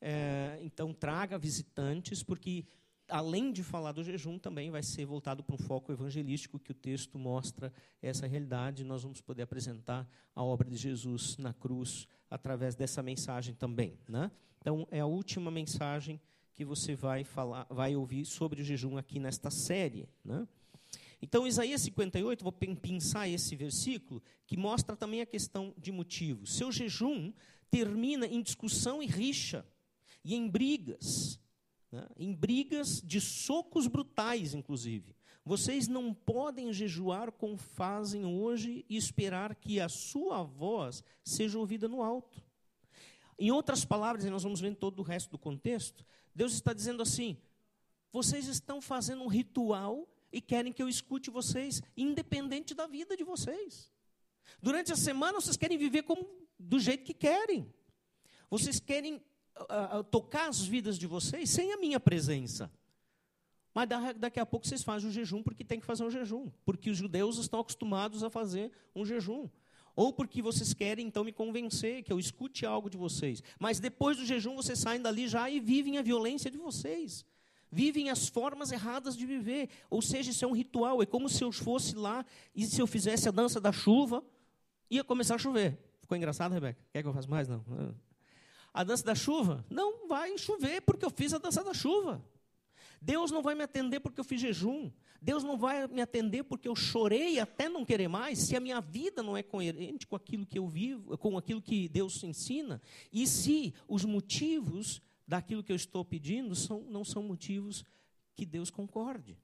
É, 0.00 0.58
então, 0.62 0.92
traga 0.92 1.38
visitantes, 1.38 2.22
porque 2.22 2.64
além 3.08 3.52
de 3.52 3.62
falar 3.62 3.92
do 3.92 4.02
jejum, 4.02 4.38
também 4.38 4.70
vai 4.70 4.82
ser 4.82 5.04
voltado 5.04 5.42
para 5.42 5.54
um 5.54 5.58
foco 5.58 5.92
evangelístico, 5.92 6.58
que 6.58 6.70
o 6.70 6.74
texto 6.74 7.18
mostra 7.18 7.72
essa 8.00 8.26
realidade. 8.26 8.84
Nós 8.84 9.02
vamos 9.02 9.20
poder 9.20 9.42
apresentar 9.42 10.08
a 10.34 10.42
obra 10.42 10.68
de 10.68 10.76
Jesus 10.76 11.36
na 11.36 11.52
cruz 11.52 12.06
através 12.30 12.74
dessa 12.74 13.02
mensagem 13.02 13.54
também. 13.54 13.98
Né? 14.08 14.30
Então, 14.58 14.86
é 14.90 15.00
a 15.00 15.06
última 15.06 15.50
mensagem 15.50 16.20
que 16.54 16.64
você 16.64 16.94
vai 16.94 17.24
falar, 17.24 17.66
vai 17.68 17.96
ouvir 17.96 18.24
sobre 18.24 18.62
o 18.62 18.64
jejum 18.64 18.96
aqui 18.96 19.18
nesta 19.18 19.50
série. 19.50 20.08
Né? 20.24 20.46
Então, 21.20 21.46
Isaías 21.46 21.80
58, 21.82 22.42
vou 22.42 22.52
pensar 22.52 23.28
esse 23.28 23.56
versículo, 23.56 24.22
que 24.46 24.56
mostra 24.56 24.94
também 24.96 25.20
a 25.20 25.26
questão 25.26 25.74
de 25.76 25.90
motivos. 25.90 26.56
Seu 26.56 26.70
jejum 26.70 27.32
termina 27.70 28.26
em 28.26 28.42
discussão 28.42 29.02
e 29.02 29.06
rixa, 29.06 29.66
e 30.24 30.34
em 30.34 30.48
brigas, 30.48 31.40
né, 31.94 32.08
em 32.16 32.34
brigas 32.34 33.00
de 33.00 33.20
socos 33.20 33.86
brutais, 33.86 34.52
inclusive. 34.52 35.14
Vocês 35.44 35.86
não 35.86 36.12
podem 36.12 36.72
jejuar 36.72 37.30
como 37.30 37.56
fazem 37.56 38.24
hoje 38.24 38.84
e 38.88 38.96
esperar 38.96 39.54
que 39.54 39.78
a 39.78 39.88
sua 39.88 40.42
voz 40.42 41.04
seja 41.22 41.58
ouvida 41.58 41.86
no 41.86 42.02
alto. 42.02 42.42
Em 43.38 43.50
outras 43.50 43.84
palavras, 43.84 44.24
e 44.24 44.30
nós 44.30 44.42
vamos 44.42 44.60
ver 44.60 44.74
todo 44.74 45.00
o 45.00 45.02
resto 45.02 45.30
do 45.30 45.38
contexto, 45.38 46.04
Deus 46.34 46.52
está 46.52 46.72
dizendo 46.72 47.02
assim: 47.02 47.36
vocês 48.12 48.48
estão 48.48 48.80
fazendo 48.80 49.22
um 49.22 49.28
ritual 49.28 50.08
e 50.32 50.40
querem 50.40 50.72
que 50.72 50.82
eu 50.82 50.88
escute 50.88 51.30
vocês, 51.30 51.80
independente 51.96 52.74
da 52.74 52.86
vida 52.86 53.16
de 53.16 53.22
vocês. 53.22 53.92
Durante 54.60 54.92
a 54.92 54.96
semana, 54.96 55.40
vocês 55.40 55.56
querem 55.56 55.78
viver 55.78 56.02
como, 56.02 56.28
do 56.58 56.80
jeito 56.80 57.04
que 57.04 57.14
querem. 57.14 57.72
Vocês 58.50 58.80
querem 58.80 59.22
uh, 59.60 60.04
tocar 60.04 60.48
as 60.48 60.60
vidas 60.64 60.98
de 60.98 61.06
vocês 61.06 61.50
sem 61.50 61.72
a 61.72 61.76
minha 61.76 62.00
presença. 62.00 62.70
Mas 63.74 63.88
daqui 64.16 64.38
a 64.38 64.46
pouco 64.46 64.66
vocês 64.66 64.84
fazem 64.84 65.08
o 65.08 65.12
jejum 65.12 65.42
porque 65.42 65.64
tem 65.64 65.80
que 65.80 65.86
fazer 65.86 66.04
um 66.04 66.10
jejum, 66.10 66.48
porque 66.64 66.90
os 66.90 66.96
judeus 66.96 67.38
estão 67.38 67.58
acostumados 67.58 68.22
a 68.22 68.30
fazer 68.30 68.70
um 68.94 69.04
jejum. 69.04 69.48
Ou 69.96 70.12
porque 70.12 70.42
vocês 70.42 70.72
querem 70.72 71.06
então 71.06 71.24
me 71.24 71.32
convencer 71.32 72.02
que 72.02 72.12
eu 72.12 72.18
escute 72.18 72.64
algo 72.64 72.88
de 72.88 72.96
vocês. 72.96 73.42
Mas 73.58 73.80
depois 73.80 74.16
do 74.16 74.24
jejum 74.24 74.54
vocês 74.54 74.78
saem 74.78 75.00
dali 75.00 75.28
já 75.28 75.48
e 75.50 75.60
vivem 75.60 75.98
a 75.98 76.02
violência 76.02 76.50
de 76.50 76.58
vocês. 76.58 77.24
Vivem 77.70 78.10
as 78.10 78.28
formas 78.28 78.70
erradas 78.70 79.16
de 79.16 79.26
viver. 79.26 79.68
Ou 79.90 80.00
seja, 80.00 80.30
isso 80.30 80.44
é 80.44 80.48
um 80.48 80.52
ritual. 80.52 81.02
É 81.02 81.06
como 81.06 81.28
se 81.28 81.42
eu 81.42 81.50
fosse 81.50 81.96
lá 81.96 82.24
e 82.54 82.64
se 82.64 82.80
eu 82.80 82.86
fizesse 82.86 83.28
a 83.28 83.32
dança 83.32 83.60
da 83.60 83.72
chuva, 83.72 84.24
ia 84.88 85.02
começar 85.02 85.34
a 85.36 85.38
chover. 85.38 85.78
Ficou 86.00 86.16
engraçado, 86.16 86.52
Rebeca? 86.52 86.78
Quer 86.92 87.02
que 87.02 87.08
eu 87.08 87.12
faça 87.12 87.28
mais? 87.28 87.48
Não 87.48 87.64
a 88.74 88.82
dança 88.82 89.04
da 89.04 89.14
chuva? 89.14 89.64
Não 89.70 90.08
vai 90.08 90.36
chover 90.36 90.82
porque 90.82 91.04
eu 91.04 91.10
fiz 91.10 91.32
a 91.32 91.38
dança 91.38 91.62
da 91.62 91.72
chuva. 91.72 92.22
Deus 93.00 93.30
não 93.30 93.42
vai 93.42 93.54
me 93.54 93.62
atender 93.62 94.00
porque 94.00 94.18
eu 94.18 94.24
fiz 94.24 94.40
jejum. 94.40 94.90
Deus 95.22 95.44
não 95.44 95.56
vai 95.56 95.86
me 95.86 96.02
atender 96.02 96.42
porque 96.42 96.68
eu 96.68 96.74
chorei 96.74 97.38
até 97.38 97.68
não 97.68 97.84
querer 97.84 98.08
mais, 98.08 98.40
se 98.40 98.56
a 98.56 98.60
minha 98.60 98.80
vida 98.80 99.22
não 99.22 99.36
é 99.36 99.42
coerente 99.42 100.06
com 100.06 100.16
aquilo 100.16 100.44
que 100.44 100.58
eu 100.58 100.66
vivo, 100.66 101.16
com 101.16 101.38
aquilo 101.38 101.62
que 101.62 101.88
Deus 101.88 102.22
ensina, 102.22 102.80
e 103.10 103.26
se 103.26 103.72
os 103.88 104.04
motivos 104.04 105.00
daquilo 105.26 105.62
que 105.62 105.72
eu 105.72 105.76
estou 105.76 106.04
pedindo 106.04 106.54
são, 106.54 106.82
não 106.82 107.04
são 107.04 107.22
motivos 107.22 107.84
que 108.34 108.44
Deus 108.44 108.68
concorde. 108.70 109.38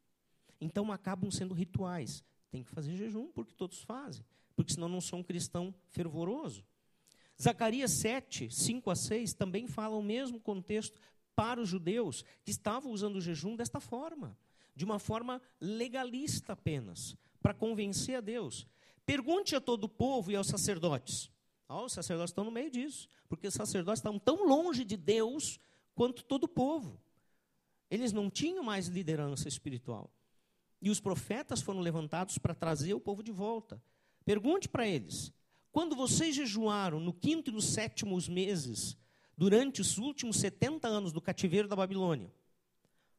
Então 0.61 0.93
acabam 0.93 1.31
sendo 1.31 1.55
rituais. 1.55 2.23
Tem 2.51 2.63
que 2.63 2.71
fazer 2.71 2.95
jejum 2.97 3.29
porque 3.29 3.55
todos 3.55 3.81
fazem, 3.81 4.25
porque 4.55 4.75
senão 4.75 4.89
não 4.89 5.01
sou 5.01 5.21
um 5.21 5.23
cristão 5.23 5.75
fervoroso. 5.89 6.65
Zacarias 7.41 7.93
7, 7.93 8.51
5 8.51 8.91
a 8.91 8.95
6 8.95 9.33
também 9.33 9.67
fala 9.67 9.97
o 9.97 10.03
mesmo 10.03 10.39
contexto 10.39 11.01
para 11.35 11.61
os 11.61 11.69
judeus 11.69 12.23
que 12.45 12.51
estavam 12.51 12.93
usando 12.93 13.17
o 13.17 13.21
jejum 13.21 13.57
desta 13.57 13.81
forma, 13.81 14.37
de 14.77 14.85
uma 14.85 14.99
forma 14.99 15.41
legalista 15.59 16.53
apenas, 16.53 17.17
para 17.41 17.55
convencer 17.55 18.17
a 18.17 18.21
Deus. 18.21 18.67
Pergunte 19.07 19.57
a 19.57 19.61
todo 19.61 19.85
o 19.85 19.89
povo 19.89 20.31
e 20.31 20.37
aos 20.37 20.49
sacerdotes. 20.49 21.31
Oh, 21.67 21.85
os 21.85 21.93
sacerdotes 21.93 22.31
estão 22.31 22.45
no 22.45 22.51
meio 22.51 22.71
disso, 22.71 23.09
porque 23.29 23.47
os 23.47 23.55
sacerdotes 23.55 24.01
estavam 24.01 24.19
tão 24.19 24.47
longe 24.47 24.85
de 24.85 24.97
Deus 24.97 25.59
quanto 25.95 26.23
todo 26.23 26.45
o 26.45 26.49
povo. 26.49 27.01
Eles 27.91 28.13
não 28.13 28.29
tinham 28.29 28.63
mais 28.63 28.87
liderança 28.87 29.49
espiritual. 29.49 30.11
E 30.83 30.91
os 30.91 31.01
profetas 31.01 31.63
foram 31.63 31.81
levantados 31.81 32.39
para 32.39 32.55
trazer 32.55 32.93
o 32.93 33.01
povo 33.01 33.23
de 33.23 33.33
volta. 33.33 33.83
Pergunte 34.25 34.69
para 34.69 34.87
eles: 34.87 35.33
quando 35.73 35.95
vocês 35.95 36.35
jejuaram 36.35 37.01
no 37.01 37.13
quinto 37.13 37.51
e 37.51 37.55
no 37.55 37.63
sétimo 37.63 38.19
meses, 38.29 38.97
durante 39.37 39.81
os 39.81 39.99
últimos 39.99 40.37
70 40.39 40.87
anos 40.89 41.13
do 41.13 41.21
cativeiro 41.21 41.69
da 41.69 41.77
Babilônia, 41.77 42.33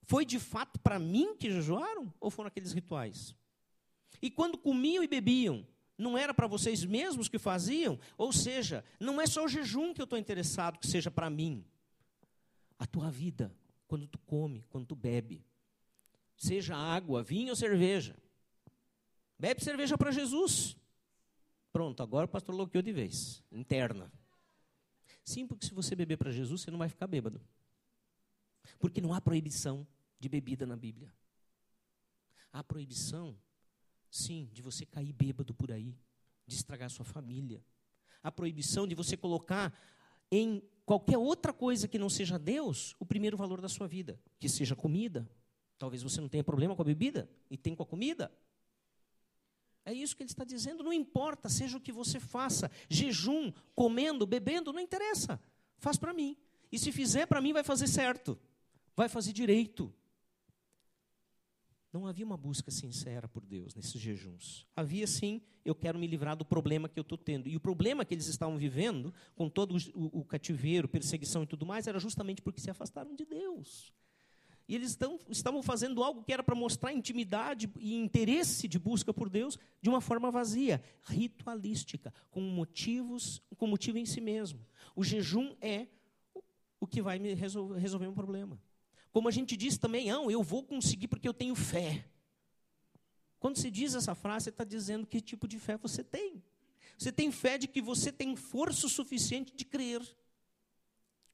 foi 0.04 0.26
de 0.26 0.40
fato 0.40 0.80
para 0.80 1.00
mim 1.00 1.36
que 1.36 1.50
jejuaram 1.50 2.14
ou 2.20 2.30
foram 2.30 2.48
aqueles 2.48 2.74
rituais? 2.74 3.36
E 4.22 4.30
quando 4.30 4.58
comiam 4.58 5.04
e 5.04 5.08
bebiam, 5.08 5.66
não 5.98 6.18
era 6.18 6.34
para 6.34 6.48
vocês 6.48 6.84
mesmos 6.84 7.28
que 7.28 7.40
faziam? 7.40 8.00
Ou 8.18 8.34
seja, 8.34 8.84
não 9.00 9.22
é 9.22 9.28
só 9.28 9.46
o 9.46 9.48
jejum 9.48 9.94
que 9.94 10.02
eu 10.02 10.06
estou 10.06 10.20
interessado 10.20 10.80
que 10.80 10.88
seja 10.88 11.10
para 11.10 11.30
mim. 11.30 11.66
a 12.78 12.86
tua 12.88 13.12
vida 13.12 13.56
quando 13.88 14.08
tu 14.08 14.18
come, 14.20 14.64
quando 14.70 14.88
tu 14.88 14.96
bebe. 14.96 15.46
Seja 16.36 16.76
água, 16.76 17.22
vinho 17.22 17.50
ou 17.50 17.56
cerveja. 17.56 18.16
Bebe 19.38 19.64
cerveja 19.64 19.98
para 19.98 20.12
Jesus. 20.12 20.76
Pronto, 21.72 22.04
agora 22.04 22.26
o 22.26 22.30
pastor 22.30 22.54
loqueou 22.56 22.82
de 22.82 22.92
vez. 22.92 23.44
Interna. 23.52 24.12
Sim, 25.24 25.48
porque 25.48 25.66
se 25.66 25.74
você 25.74 25.96
beber 25.96 26.18
para 26.18 26.32
Jesus, 26.32 26.62
você 26.62 26.72
não 26.72 26.80
vai 26.80 26.90
ficar 26.90 27.08
bêbado. 27.08 27.42
Porque 28.80 29.00
não 29.00 29.14
há 29.14 29.22
proibição 29.22 29.88
de 30.20 30.28
bebida 30.28 30.66
na 30.66 30.76
Bíblia. 30.76 31.14
Há 32.52 32.64
proibição, 32.64 33.38
sim, 34.10 34.50
de 34.52 34.62
você 34.62 34.86
cair 34.86 35.14
bêbado 35.14 35.54
por 35.54 35.72
aí, 35.72 35.96
de 36.46 36.56
estragar 36.56 36.90
sua 36.90 37.06
família. 37.06 37.64
Há 38.22 38.32
proibição 38.32 38.86
de 38.86 38.94
você 38.94 39.16
colocar 39.16 39.74
em 40.30 40.62
qualquer 40.86 41.18
outra 41.18 41.54
coisa 41.54 41.88
que 41.88 41.98
não 41.98 42.10
seja 42.10 42.38
Deus 42.38 42.96
o 43.00 43.06
primeiro 43.06 43.38
valor 43.38 43.62
da 43.62 43.70
sua 43.70 43.88
vida, 43.88 44.20
que 44.40 44.50
seja 44.50 44.76
comida. 44.76 45.30
Talvez 45.78 46.04
você 46.04 46.20
não 46.20 46.30
tenha 46.30 46.44
problema 46.44 46.76
com 46.76 46.82
a 46.82 46.86
bebida 46.86 47.30
e 47.50 47.58
tem 47.58 47.74
com 47.74 47.84
a 47.84 47.86
comida. 47.86 48.32
É 49.86 49.94
isso 49.94 50.16
que 50.16 50.24
ele 50.24 50.30
está 50.30 50.44
dizendo. 50.44 50.84
Não 50.84 50.94
importa, 50.94 51.50
seja 51.50 51.78
o 51.78 51.82
que 51.82 51.92
você 51.92 52.20
faça, 52.20 52.70
jejum, 52.90 53.52
comendo, 53.76 54.26
bebendo, 54.26 54.72
não 54.72 54.80
interessa. 54.80 55.40
Faz 55.78 55.98
para 55.98 56.14
mim. 56.14 56.38
E 56.72 56.80
se 56.80 56.92
fizer 56.92 57.26
para 57.26 57.42
mim, 57.42 57.52
vai 57.52 57.64
fazer 57.64 57.88
certo, 57.88 58.40
vai 58.96 59.10
fazer 59.10 59.34
direito. 59.34 59.94
Não 61.92 62.08
havia 62.08 62.26
uma 62.26 62.38
busca 62.38 62.72
sincera 62.72 63.28
por 63.28 63.44
Deus 63.44 63.76
nesses 63.76 64.00
jejuns. 64.00 64.66
Havia 64.74 65.06
sim, 65.06 65.42
eu 65.66 65.76
quero 65.76 66.00
me 66.00 66.08
livrar 66.08 66.38
do 66.38 66.46
problema 66.46 66.88
que 66.88 66.98
eu 66.98 67.02
estou 67.02 67.18
tendo. 67.18 67.50
E 67.50 67.58
o 67.58 67.60
problema 67.60 68.06
que 68.06 68.14
eles 68.14 68.28
estavam 68.28 68.58
vivendo, 68.58 69.14
com 69.36 69.50
todo 69.50 69.76
o, 69.94 70.20
o, 70.22 70.24
cativeiro, 70.24 70.88
perseguição 70.88 71.44
e 71.44 71.48
tudo 71.48 71.66
mais, 71.66 71.88
era 71.88 72.00
justamente 72.00 72.42
porque 72.42 72.62
se 72.62 72.72
afastaram 72.72 73.14
de 73.14 73.26
Deus. 73.26 73.92
E 74.72 74.76
eles 74.76 74.98
estavam 75.30 75.62
fazendo 75.62 76.02
algo 76.02 76.24
que 76.24 76.32
era 76.32 76.42
para 76.42 76.56
mostrar 76.56 76.94
intimidade 76.94 77.70
e 77.78 77.94
interesse 77.94 78.70
de 78.70 78.80
busca 78.80 79.14
por 79.14 79.30
Deus 79.30 79.60
de 79.82 79.90
uma 79.90 80.00
forma 80.00 80.32
vazia, 80.32 80.82
ritualística, 81.04 82.14
com 82.30 82.40
motivos, 82.40 83.42
com 83.58 83.68
motivo 83.68 83.98
em 83.98 84.06
si 84.06 84.22
mesmo. 84.22 84.66
O 84.96 85.04
jejum 85.04 85.54
é 85.60 85.88
o 86.80 86.88
que 86.88 87.02
vai 87.02 87.20
me 87.20 87.34
resolver, 87.34 87.78
resolver 87.80 88.08
um 88.08 88.14
problema. 88.14 88.58
Como 89.12 89.28
a 89.28 89.32
gente 89.32 89.58
diz 89.58 89.78
também, 89.78 90.10
não, 90.10 90.32
eu 90.32 90.42
vou 90.42 90.64
conseguir 90.64 91.10
porque 91.10 91.28
eu 91.28 91.34
tenho 91.34 91.54
fé. 91.54 92.06
Quando 93.42 93.58
se 93.58 93.70
diz 93.70 93.94
essa 93.94 94.16
frase, 94.16 94.46
você 94.46 94.50
está 94.52 94.64
dizendo 94.64 95.06
que 95.06 95.20
tipo 95.20 95.50
de 95.50 95.60
fé 95.60 95.76
você 95.76 96.02
tem. 96.02 96.42
Você 96.98 97.12
tem 97.12 97.30
fé 97.30 97.58
de 97.58 97.68
que 97.68 97.82
você 97.82 98.10
tem 98.10 98.38
força 98.38 98.88
suficiente 98.88 99.54
de 99.54 99.66
crer. 99.66 100.02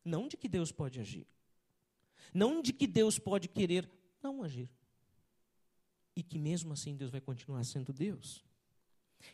Não 0.04 0.28
de 0.28 0.36
que 0.36 0.47
Deus 0.47 0.71
pode 0.71 1.00
agir. 1.00 1.28
Não 2.34 2.62
de 2.62 2.74
que 2.74 2.88
Deus 2.88 3.18
pode 3.20 3.48
querer 3.48 3.90
não 4.22 4.44
agir. 4.44 4.70
E 6.16 6.24
que 6.24 6.38
mesmo 6.38 6.74
assim 6.74 6.96
Deus 6.96 7.12
vai 7.12 7.22
continuar 7.22 7.63
sendo 7.63 7.94
Deus. 7.94 8.44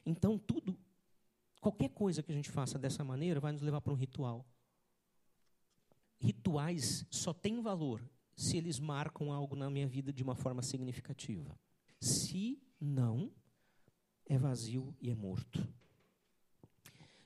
Então, 0.06 0.38
tudo, 0.38 0.77
qualquer 1.62 1.89
coisa 1.89 2.21
que 2.21 2.32
a 2.32 2.36
gente 2.36 2.49
faça 2.49 2.77
dessa 2.77 3.03
maneira 3.03 3.39
vai 3.39 3.51
nos 3.51 3.62
levar 3.62 3.82
para 3.82 3.93
um 3.93 3.97
ritual. 3.97 4.45
Rituais 6.19 7.06
só 7.10 7.34
têm 7.34 7.62
valor 7.62 8.01
se 8.36 8.58
eles 8.58 8.79
marcam 8.79 9.32
algo 9.32 9.56
na 9.56 9.69
minha 9.69 9.88
vida 9.88 10.12
de 10.12 10.23
uma 10.23 10.36
forma 10.36 10.62
significativa. 10.62 11.58
Se 11.99 12.62
não, 12.79 13.32
é 14.25 14.38
vazio 14.38 14.95
e 15.01 15.10
é 15.10 15.15
morto. 15.15 15.65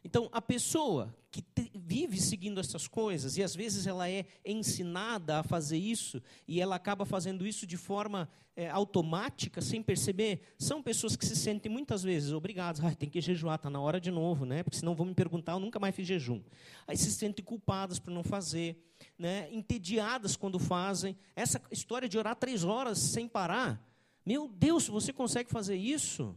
Então, 0.04 0.30
a 0.32 0.42
pessoa 0.42 1.16
que 1.32 1.42
vive 1.88 2.20
seguindo 2.20 2.60
essas 2.60 2.86
coisas, 2.86 3.38
e 3.38 3.44
às 3.44 3.56
vezes 3.56 3.88
ela 3.88 4.10
é 4.10 4.26
ensinada 4.44 5.40
a 5.40 5.44
fazer 5.44 5.78
isso, 5.78 6.22
e 6.46 6.60
ela 6.60 6.76
acaba 6.76 7.06
fazendo 7.06 7.48
isso 7.48 7.66
de 7.66 7.78
forma 7.78 8.30
é, 8.58 8.70
automática, 8.70 9.62
sem 9.62 9.82
perceber, 9.82 10.42
são 10.60 10.84
pessoas 10.84 11.16
que 11.16 11.26
se 11.26 11.34
sentem 11.34 11.72
muitas 11.72 12.04
vezes 12.04 12.34
obrigadas, 12.34 12.84
ah, 12.84 12.94
tem 12.94 13.10
que 13.10 13.22
jejuar, 13.22 13.56
está 13.56 13.70
na 13.70 13.80
hora 13.80 14.02
de 14.02 14.12
novo, 14.12 14.46
né? 14.46 14.64
porque 14.64 14.78
senão 14.78 14.96
vão 14.96 15.06
me 15.06 15.14
perguntar, 15.14 15.54
eu 15.54 15.60
nunca 15.60 15.80
mais 15.80 15.96
fiz 15.96 16.06
jejum. 16.06 16.42
Aí 16.86 16.98
se 16.98 17.10
sentem 17.10 17.46
culpadas 17.46 18.00
por 18.00 18.12
não 18.12 18.24
fazer, 18.24 18.84
né? 19.18 19.48
entediadas 19.54 20.36
quando 20.36 20.60
fazem. 20.60 21.16
Essa 21.38 21.62
história 21.72 22.10
de 22.10 22.18
orar 22.18 22.36
três 22.36 22.66
horas 22.66 22.98
sem 22.98 23.30
parar, 23.30 23.82
meu 24.26 24.50
Deus, 24.50 24.84
se 24.84 24.92
você 24.92 25.14
consegue 25.14 25.50
fazer 25.50 25.78
isso, 25.78 26.36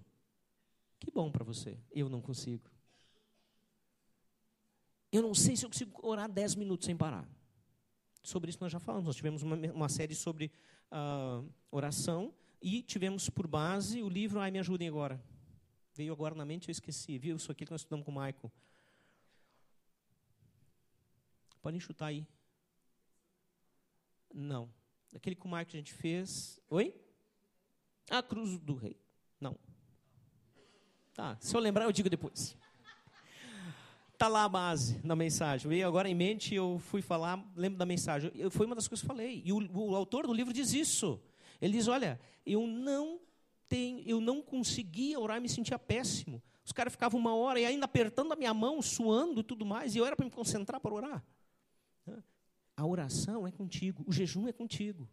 que 1.01 1.11
bom 1.11 1.29
para 1.29 1.43
você, 1.43 1.77
eu 1.91 2.09
não 2.09 2.21
consigo. 2.21 2.71
Eu 5.13 5.23
não 5.23 5.35
sei 5.35 5.57
se 5.57 5.65
eu 5.65 5.71
consigo 5.71 5.99
orar 6.07 6.31
dez 6.31 6.55
minutos 6.55 6.87
sem 6.87 6.97
parar. 6.97 7.29
Sobre 8.23 8.51
isso 8.51 8.59
nós 8.61 8.71
já 8.71 8.79
falamos. 8.79 9.07
Nós 9.07 9.17
tivemos 9.17 9.43
uma, 9.43 9.57
uma 9.57 9.89
série 9.89 10.15
sobre 10.15 10.53
uh, 10.91 11.49
oração 11.71 12.35
e 12.63 12.83
tivemos 12.83 13.29
por 13.29 13.47
base 13.47 14.03
o 14.03 14.09
livro 14.09 14.39
Ai, 14.41 14.51
me 14.51 14.59
ajudem 14.59 14.89
agora. 14.89 15.23
Veio 15.95 16.13
agora 16.13 16.35
na 16.35 16.45
mente, 16.45 16.69
eu 16.69 16.73
esqueci. 16.73 17.19
Viu 17.19 17.37
isso 17.37 17.51
aqui 17.51 17.65
que 17.65 17.73
nós 17.73 17.81
estudamos 17.81 18.05
com 18.05 18.13
o 18.13 18.15
Michael. 18.15 18.53
Podem 21.61 21.81
chutar 21.81 22.07
aí. 22.07 22.27
Não. 24.33 24.73
Aquele 25.15 25.35
com 25.35 25.49
o 25.49 25.51
Michael 25.51 25.67
que 25.67 25.77
a 25.77 25.81
gente 25.81 25.93
fez. 25.93 26.61
Oi? 26.69 26.95
A 28.09 28.23
cruz 28.23 28.59
do 28.59 28.75
rei. 28.75 28.97
Não. 29.41 29.59
Tá, 31.15 31.37
se 31.41 31.55
eu 31.55 31.61
lembrar, 31.61 31.85
eu 31.85 31.93
digo 31.93 32.09
depois. 32.09 32.57
Está 34.21 34.29
lá 34.29 34.45
a 34.45 34.49
base 34.51 34.99
da 34.99 35.17
mensagem. 35.17 35.67
Veio 35.67 35.89
agora 35.89 36.07
em 36.07 36.15
mente, 36.15 36.55
eu 36.55 36.79
fui 36.79 37.01
falar, 37.01 37.43
lembro 37.57 37.79
da 37.79 37.87
mensagem. 37.87 38.31
Eu, 38.35 38.51
foi 38.51 38.67
uma 38.67 38.75
das 38.75 38.87
coisas 38.87 39.03
que 39.03 39.11
eu 39.11 39.17
falei. 39.17 39.41
E 39.47 39.51
o, 39.51 39.67
o 39.73 39.97
autor 39.97 40.27
do 40.27 40.35
livro 40.35 40.53
diz 40.53 40.75
isso. 40.75 41.19
Ele 41.59 41.73
diz: 41.73 41.89
Olha, 41.89 42.21
eu 42.45 42.67
não 42.67 43.19
tenho, 43.67 44.07
eu 44.07 44.21
não 44.21 44.43
conseguia 44.43 45.19
orar 45.19 45.39
e 45.39 45.41
me 45.41 45.49
sentia 45.49 45.79
péssimo. 45.79 46.43
Os 46.63 46.71
caras 46.71 46.93
ficavam 46.93 47.19
uma 47.19 47.35
hora 47.35 47.61
e 47.61 47.65
ainda 47.65 47.87
apertando 47.87 48.31
a 48.35 48.37
minha 48.37 48.53
mão, 48.53 48.83
suando 48.83 49.41
e 49.41 49.43
tudo 49.43 49.65
mais, 49.65 49.95
e 49.95 49.99
eu 49.99 50.05
era 50.05 50.15
para 50.15 50.27
me 50.27 50.31
concentrar 50.31 50.79
para 50.81 50.93
orar. 50.93 51.25
A 52.77 52.85
oração 52.85 53.49
é 53.49 53.51
contigo, 53.51 54.05
o 54.07 54.13
jejum 54.13 54.47
é 54.47 54.53
contigo. 54.53 55.09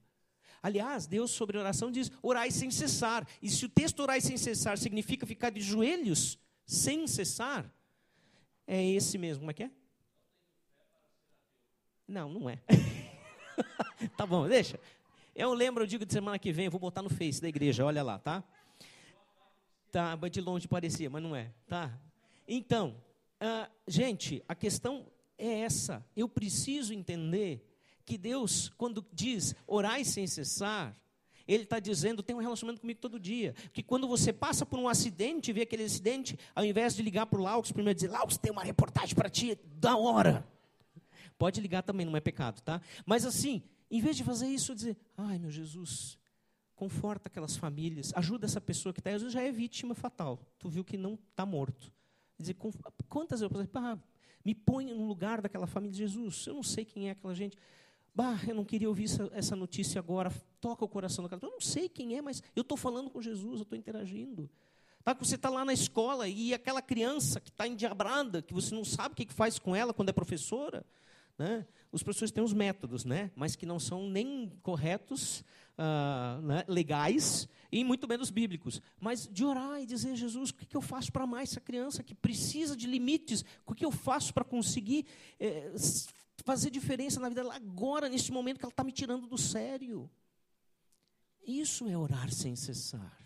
Aliás, 0.62 1.08
Deus 1.08 1.32
sobre 1.32 1.58
oração 1.58 1.89
diz: 1.89 2.12
orai 2.22 2.52
sem 2.52 2.70
cessar. 2.70 3.26
E 3.41 3.50
se 3.50 3.65
o 3.65 3.70
texto 3.70 4.02
orai 4.02 4.20
sem 4.20 4.36
cessar 4.36 4.78
significa 4.78 5.26
ficar 5.26 5.50
de 5.50 5.62
joelhos 5.62 6.38
sem 6.65 7.08
cessar, 7.08 7.74
é 8.67 8.86
esse 8.86 9.17
mesmo, 9.17 9.39
como 9.39 9.51
é 9.51 9.53
que 9.53 9.63
é? 9.63 9.71
Não, 12.08 12.30
não 12.30 12.49
é. 12.49 12.60
tá 14.17 14.25
bom, 14.25 14.47
deixa. 14.47 14.80
Eu 15.34 15.53
lembro, 15.53 15.84
eu 15.84 15.88
digo 15.88 16.06
de 16.06 16.12
semana 16.12 16.38
que 16.38 16.51
vem, 16.51 16.65
eu 16.65 16.71
vou 16.71 16.80
botar 16.80 17.01
no 17.01 17.10
Face 17.10 17.41
da 17.41 17.47
igreja, 17.47 17.86
olha 17.86 18.03
lá, 18.03 18.19
tá? 18.19 18.43
Tá, 19.91 20.15
de 20.15 20.41
longe 20.41 20.67
parecia, 20.67 21.10
mas 21.10 21.23
não 21.23 21.36
é, 21.36 21.51
tá? 21.67 21.97
Então, 22.47 23.01
uh, 23.41 23.71
gente, 23.88 24.43
a 24.47 24.53
questão 24.53 25.08
é 25.38 25.62
essa. 25.62 26.06
Eu 26.15 26.27
preciso 26.27 26.93
entender 26.93 27.65
que 28.06 28.17
Deus, 28.17 28.69
quando 28.77 29.06
diz 29.13 29.56
orai 29.65 30.03
sem 30.03 30.27
cessar, 30.27 30.95
ele 31.47 31.63
está 31.63 31.79
dizendo, 31.79 32.21
tem 32.21 32.36
um 32.36 32.39
relacionamento 32.39 32.81
comigo 32.81 32.99
todo 32.99 33.19
dia. 33.19 33.53
Que 33.71 33.81
quando 33.81 34.07
você 34.07 34.33
passa 34.33 34.65
por 34.65 34.77
um 34.77 34.88
acidente, 34.88 35.53
vê 35.53 35.62
aquele 35.62 35.83
acidente, 35.83 36.38
ao 36.53 36.65
invés 36.65 36.95
de 36.95 37.01
ligar 37.01 37.25
para 37.25 37.39
o 37.39 37.43
Laux, 37.43 37.71
primeiro 37.71 37.95
dizer, 37.95 38.12
Laux, 38.12 38.38
tem 38.38 38.51
uma 38.51 38.63
reportagem 38.63 39.15
para 39.15 39.29
ti, 39.29 39.57
da 39.75 39.95
hora. 39.95 40.45
Pode 41.38 41.62
ligar 41.62 41.83
também, 41.83 42.05
não 42.05 42.17
é 42.17 42.19
pecado, 42.19 42.62
tá? 42.62 42.81
Mas 43.05 43.25
assim, 43.25 43.62
em 43.89 44.01
vez 44.01 44.17
de 44.17 44.23
fazer 44.23 44.47
isso, 44.47 44.75
dizer, 44.75 44.97
ai 45.15 45.38
meu 45.38 45.51
Jesus, 45.51 46.17
conforta 46.75 47.27
aquelas 47.27 47.55
famílias, 47.55 48.12
ajuda 48.15 48.45
essa 48.45 48.60
pessoa 48.60 48.93
que 48.93 48.99
está, 48.99 49.12
vezes 49.12 49.31
já 49.31 49.41
é 49.41 49.51
vítima 49.51 49.95
fatal. 49.95 50.39
Tu 50.60 50.69
viu 50.69 50.83
que 50.83 50.97
não 50.97 51.13
está 51.13 51.45
morto. 51.45 51.91
Dizer, 52.38 52.55
quantas 53.10 53.39
vezes, 53.39 53.67
ah, 53.73 53.97
me 54.45 54.53
põe 54.53 54.86
no 54.86 55.07
lugar 55.07 55.41
daquela 55.41 55.65
família 55.65 55.91
de 55.91 55.97
Jesus, 55.97 56.45
eu 56.47 56.53
não 56.53 56.63
sei 56.63 56.86
quem 56.86 57.10
é 57.10 57.12
aquela 57.12 57.33
gente. 57.33 57.57
Bah, 58.17 58.39
eu 58.47 58.56
não 58.56 58.65
queria 58.65 58.89
ouvir 58.89 59.08
essa, 59.32 59.56
notícia 59.56 59.99
agora. 59.99 60.34
Toca 60.60 60.84
o 60.84 60.88
coração 60.88 61.23
do 61.23 61.30
cara. 61.30 61.39
Eu 61.43 61.51
não 61.51 61.62
sei 61.62 61.88
quem 61.88 62.17
é, 62.17 62.21
mas 62.21 62.41
eu 62.56 62.62
estou 62.62 62.75
falando 62.75 63.12
com 63.12 63.21
Jesus, 63.21 63.58
eu 63.58 63.62
estou 63.62 63.77
interagindo. 63.77 64.49
Tá? 65.03 65.13
Você 65.13 65.36
está 65.36 65.51
lá 65.51 65.63
na 65.63 65.71
escola 65.71 66.27
e 66.27 66.51
aquela 66.51 66.82
criança 66.82 67.39
que 67.39 67.51
está 67.51 67.67
endiabrada, 67.67 68.41
que 68.41 68.56
você 68.56 68.73
não 68.73 68.84
sabe 68.84 69.13
o 69.13 69.15
que, 69.15 69.32
faz 69.32 69.60
com 69.60 69.75
ela 69.75 69.93
quando 69.93 70.10
é 70.10 70.12
professora. 70.12 70.84
Né? 71.38 71.63
Os 71.91 72.01
professores 72.01 72.32
têm 72.32 72.43
os 72.43 72.53
métodos, 72.53 73.06
né? 73.06 73.30
mas 73.36 73.56
que 73.56 73.67
não 73.67 73.80
são 73.80 74.10
nem 74.10 74.51
corretos, 74.63 75.41
uh, 75.77 76.41
né? 76.41 76.65
legais 76.67 77.47
e 77.71 77.84
muito 77.84 78.08
menos 78.08 78.32
bíblicos. 78.32 78.82
Mas 78.99 79.30
de 79.32 79.45
orar 79.45 79.80
e 79.80 79.86
dizer, 79.86 80.15
Jesus, 80.15 80.49
o 80.49 80.56
que, 80.56 80.65
que 80.65 80.75
eu 80.75 80.82
faço 80.82 81.12
para 81.12 81.23
amar 81.23 81.43
essa 81.43 81.62
criança 81.62 82.01
que 82.01 82.15
precisa 82.15 82.75
de 82.75 82.88
limites? 82.88 83.45
O 83.63 83.75
que 83.75 83.86
eu 83.86 83.91
faço 83.91 84.34
para 84.34 84.43
conseguir 84.43 85.06
eh, 85.39 85.71
fazer 86.47 86.69
diferença 86.69 87.19
na 87.19 87.27
vida 87.27 87.43
dela 87.43 87.55
agora, 87.55 88.07
nesse 88.07 88.31
momento 88.31 88.57
que 88.57 88.63
ela 88.63 88.71
está 88.71 88.81
me 88.81 88.93
tirando 88.93 89.27
do 89.27 89.38
sério. 89.38 90.10
Isso 91.45 91.89
é 91.89 91.97
orar 91.97 92.31
sem 92.31 92.55
cessar. 92.55 93.17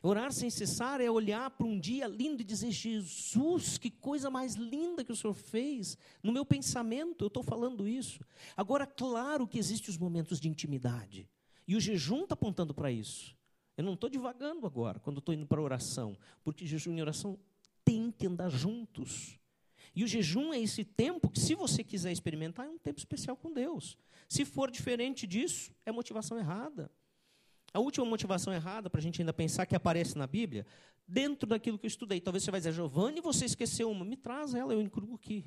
Orar 0.00 0.32
sem 0.32 0.48
cessar 0.48 1.00
é 1.00 1.10
olhar 1.10 1.50
para 1.50 1.66
um 1.66 1.80
dia 1.80 2.06
lindo 2.06 2.40
e 2.40 2.44
dizer: 2.44 2.70
Jesus, 2.70 3.76
que 3.76 3.90
coisa 3.90 4.30
mais 4.30 4.54
linda 4.54 5.04
que 5.04 5.10
o 5.10 5.16
Senhor 5.16 5.34
fez. 5.34 5.98
No 6.22 6.32
meu 6.32 6.46
pensamento, 6.46 7.24
eu 7.24 7.26
estou 7.26 7.42
falando 7.42 7.88
isso. 7.88 8.24
Agora, 8.56 8.86
claro 8.86 9.46
que 9.48 9.58
existem 9.58 9.90
os 9.90 9.98
momentos 9.98 10.38
de 10.38 10.48
intimidade. 10.48 11.28
E 11.66 11.74
o 11.74 11.80
jejum 11.80 12.22
está 12.22 12.34
apontando 12.34 12.72
para 12.72 12.90
isso. 12.92 13.36
Eu 13.76 13.82
não 13.82 13.94
estou 13.94 14.08
divagando 14.08 14.64
agora, 14.64 15.00
quando 15.00 15.18
estou 15.18 15.34
indo 15.34 15.46
para 15.46 15.60
a 15.60 15.64
oração, 15.64 16.16
porque 16.44 16.66
jejum 16.66 16.96
e 16.96 17.00
oração 17.00 17.36
têm 17.84 18.12
que 18.12 18.28
andar 18.28 18.48
juntos. 18.48 19.41
E 19.94 20.04
o 20.04 20.06
jejum 20.06 20.52
é 20.52 20.60
esse 20.60 20.84
tempo 20.84 21.28
que, 21.28 21.38
se 21.38 21.54
você 21.54 21.84
quiser 21.84 22.12
experimentar, 22.12 22.66
é 22.66 22.70
um 22.70 22.78
tempo 22.78 22.98
especial 22.98 23.36
com 23.36 23.52
Deus. 23.52 23.96
Se 24.28 24.44
for 24.44 24.70
diferente 24.70 25.26
disso, 25.26 25.72
é 25.84 25.92
motivação 25.92 26.38
errada. 26.38 26.90
A 27.74 27.78
última 27.78 28.04
motivação 28.04 28.52
errada, 28.52 28.88
para 28.88 29.00
a 29.00 29.02
gente 29.02 29.20
ainda 29.20 29.32
pensar 29.32 29.66
que 29.66 29.76
aparece 29.76 30.16
na 30.16 30.26
Bíblia, 30.26 30.66
dentro 31.06 31.46
daquilo 31.46 31.78
que 31.78 31.86
eu 31.86 31.88
estudei. 31.88 32.20
Talvez 32.20 32.42
você 32.42 32.50
vai 32.50 32.60
dizer, 32.60 32.72
Giovanni, 32.72 33.20
você 33.20 33.44
esqueceu 33.44 33.90
uma. 33.90 34.04
Me 34.04 34.16
traz 34.16 34.54
ela, 34.54 34.72
eu 34.72 34.80
incluo 34.80 35.14
aqui. 35.14 35.44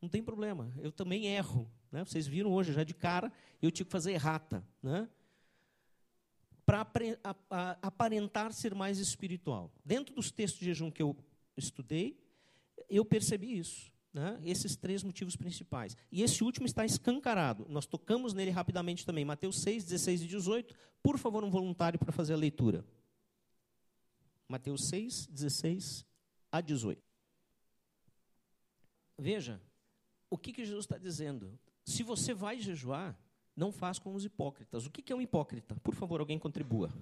Não 0.00 0.08
tem 0.08 0.22
problema. 0.22 0.72
Eu 0.78 0.92
também 0.92 1.26
erro. 1.26 1.70
Né? 1.90 2.04
Vocês 2.04 2.26
viram 2.26 2.52
hoje, 2.52 2.72
já 2.72 2.84
de 2.84 2.94
cara, 2.94 3.32
eu 3.62 3.70
tive 3.70 3.86
que 3.86 3.92
fazer 3.92 4.12
errata. 4.12 4.66
Né? 4.82 5.08
Para 6.64 6.86
aparentar 7.80 8.52
ser 8.52 8.74
mais 8.74 8.98
espiritual. 8.98 9.72
Dentro 9.84 10.14
dos 10.14 10.30
textos 10.30 10.60
de 10.60 10.66
jejum 10.66 10.90
que 10.90 11.02
eu 11.02 11.16
estudei, 11.56 12.18
eu 12.88 13.04
percebi 13.04 13.58
isso. 13.58 13.92
Né? 14.12 14.40
Esses 14.44 14.76
três 14.76 15.02
motivos 15.02 15.36
principais. 15.36 15.96
E 16.10 16.22
esse 16.22 16.42
último 16.42 16.64
está 16.64 16.86
escancarado. 16.86 17.66
Nós 17.68 17.84
tocamos 17.86 18.32
nele 18.32 18.50
rapidamente 18.50 19.04
também. 19.04 19.24
Mateus 19.24 19.60
6, 19.60 19.84
16 19.84 20.22
e 20.22 20.26
18. 20.26 20.74
Por 21.02 21.18
favor, 21.18 21.44
um 21.44 21.50
voluntário 21.50 21.98
para 21.98 22.12
fazer 22.12 22.32
a 22.32 22.36
leitura. 22.36 22.84
Mateus 24.48 24.88
6, 24.88 25.26
16 25.26 26.06
a 26.50 26.60
18. 26.60 27.02
Veja, 29.18 29.60
o 30.30 30.38
que, 30.38 30.52
que 30.52 30.64
Jesus 30.64 30.84
está 30.84 30.96
dizendo? 30.96 31.58
Se 31.84 32.02
você 32.02 32.32
vai 32.32 32.60
jejuar, 32.60 33.18
não 33.54 33.72
faz 33.72 33.98
com 33.98 34.14
os 34.14 34.24
hipócritas. 34.24 34.86
O 34.86 34.90
que, 34.90 35.02
que 35.02 35.12
é 35.12 35.16
um 35.16 35.20
hipócrita? 35.20 35.74
Por 35.76 35.94
favor, 35.94 36.20
alguém 36.20 36.38
contribua. 36.38 36.92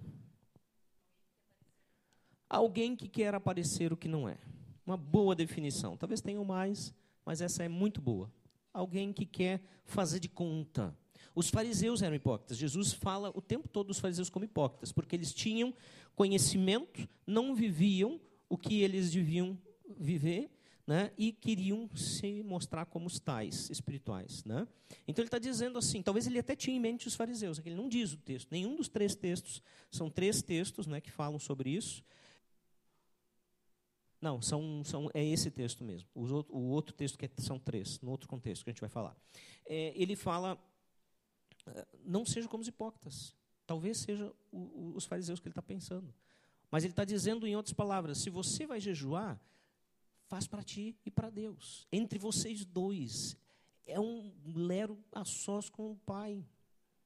Alguém 2.48 2.94
que 2.94 3.08
quer 3.08 3.34
aparecer 3.34 3.92
o 3.92 3.96
que 3.96 4.08
não 4.08 4.28
é. 4.28 4.38
Uma 4.86 4.96
boa 4.96 5.34
definição. 5.34 5.96
Talvez 5.96 6.20
tenham 6.20 6.44
mais, 6.44 6.94
mas 7.24 7.40
essa 7.40 7.62
é 7.62 7.68
muito 7.68 8.00
boa. 8.00 8.30
Alguém 8.72 9.12
que 9.12 9.24
quer 9.24 9.62
fazer 9.84 10.20
de 10.20 10.28
conta. 10.28 10.96
Os 11.34 11.48
fariseus 11.48 12.02
eram 12.02 12.14
hipócritas. 12.14 12.56
Jesus 12.56 12.92
fala 12.92 13.30
o 13.34 13.40
tempo 13.40 13.68
todo 13.68 13.88
dos 13.88 13.98
fariseus 13.98 14.28
como 14.28 14.44
hipócritas, 14.44 14.92
porque 14.92 15.16
eles 15.16 15.32
tinham 15.32 15.74
conhecimento, 16.14 17.08
não 17.26 17.54
viviam 17.54 18.20
o 18.48 18.56
que 18.56 18.82
eles 18.82 19.10
deviam 19.10 19.58
viver, 19.98 20.50
né, 20.86 21.10
e 21.16 21.32
queriam 21.32 21.88
se 21.94 22.42
mostrar 22.42 22.84
como 22.84 23.06
os 23.06 23.18
tais 23.18 23.70
espirituais. 23.70 24.44
Né? 24.44 24.66
Então 25.08 25.22
ele 25.22 25.28
está 25.28 25.38
dizendo 25.38 25.78
assim, 25.78 26.02
talvez 26.02 26.26
ele 26.26 26.38
até 26.38 26.54
tinha 26.54 26.76
em 26.76 26.80
mente 26.80 27.08
os 27.08 27.14
fariseus, 27.14 27.58
ele 27.64 27.74
não 27.74 27.88
diz 27.88 28.12
o 28.12 28.18
texto, 28.18 28.50
nenhum 28.50 28.76
dos 28.76 28.88
três 28.88 29.14
textos, 29.14 29.62
são 29.90 30.10
três 30.10 30.42
textos 30.42 30.86
né, 30.86 31.00
que 31.00 31.10
falam 31.10 31.38
sobre 31.38 31.70
isso, 31.70 32.04
não, 34.24 34.40
são, 34.40 34.82
são, 34.84 35.10
é 35.12 35.22
esse 35.22 35.50
texto 35.50 35.84
mesmo. 35.84 36.08
Outro, 36.14 36.56
o 36.56 36.70
outro 36.70 36.94
texto 36.94 37.18
que 37.18 37.26
é, 37.26 37.30
são 37.36 37.58
três, 37.58 38.00
no 38.00 38.10
outro 38.10 38.26
contexto 38.26 38.64
que 38.64 38.70
a 38.70 38.72
gente 38.72 38.80
vai 38.80 38.88
falar. 38.88 39.14
É, 39.66 39.92
ele 39.94 40.16
fala, 40.16 40.58
é, 41.66 41.86
não 42.02 42.24
seja 42.24 42.48
como 42.48 42.62
os 42.62 42.68
hipócritas. 42.68 43.36
Talvez 43.66 43.98
seja 43.98 44.32
o, 44.50 44.58
o, 44.58 44.92
os 44.96 45.04
fariseus 45.04 45.40
que 45.40 45.46
ele 45.46 45.52
está 45.52 45.60
pensando. 45.60 46.12
Mas 46.70 46.84
ele 46.84 46.92
está 46.92 47.04
dizendo, 47.04 47.46
em 47.46 47.54
outras 47.54 47.74
palavras, 47.74 48.16
se 48.16 48.30
você 48.30 48.66
vai 48.66 48.80
jejuar, 48.80 49.38
faz 50.26 50.46
para 50.46 50.62
ti 50.62 50.96
e 51.04 51.10
para 51.10 51.28
Deus. 51.28 51.86
Entre 51.92 52.18
vocês 52.18 52.64
dois. 52.64 53.36
É 53.86 54.00
um 54.00 54.32
lero 54.46 54.98
a 55.12 55.22
sós 55.26 55.68
com 55.68 55.92
o 55.92 55.96
Pai. 55.96 56.42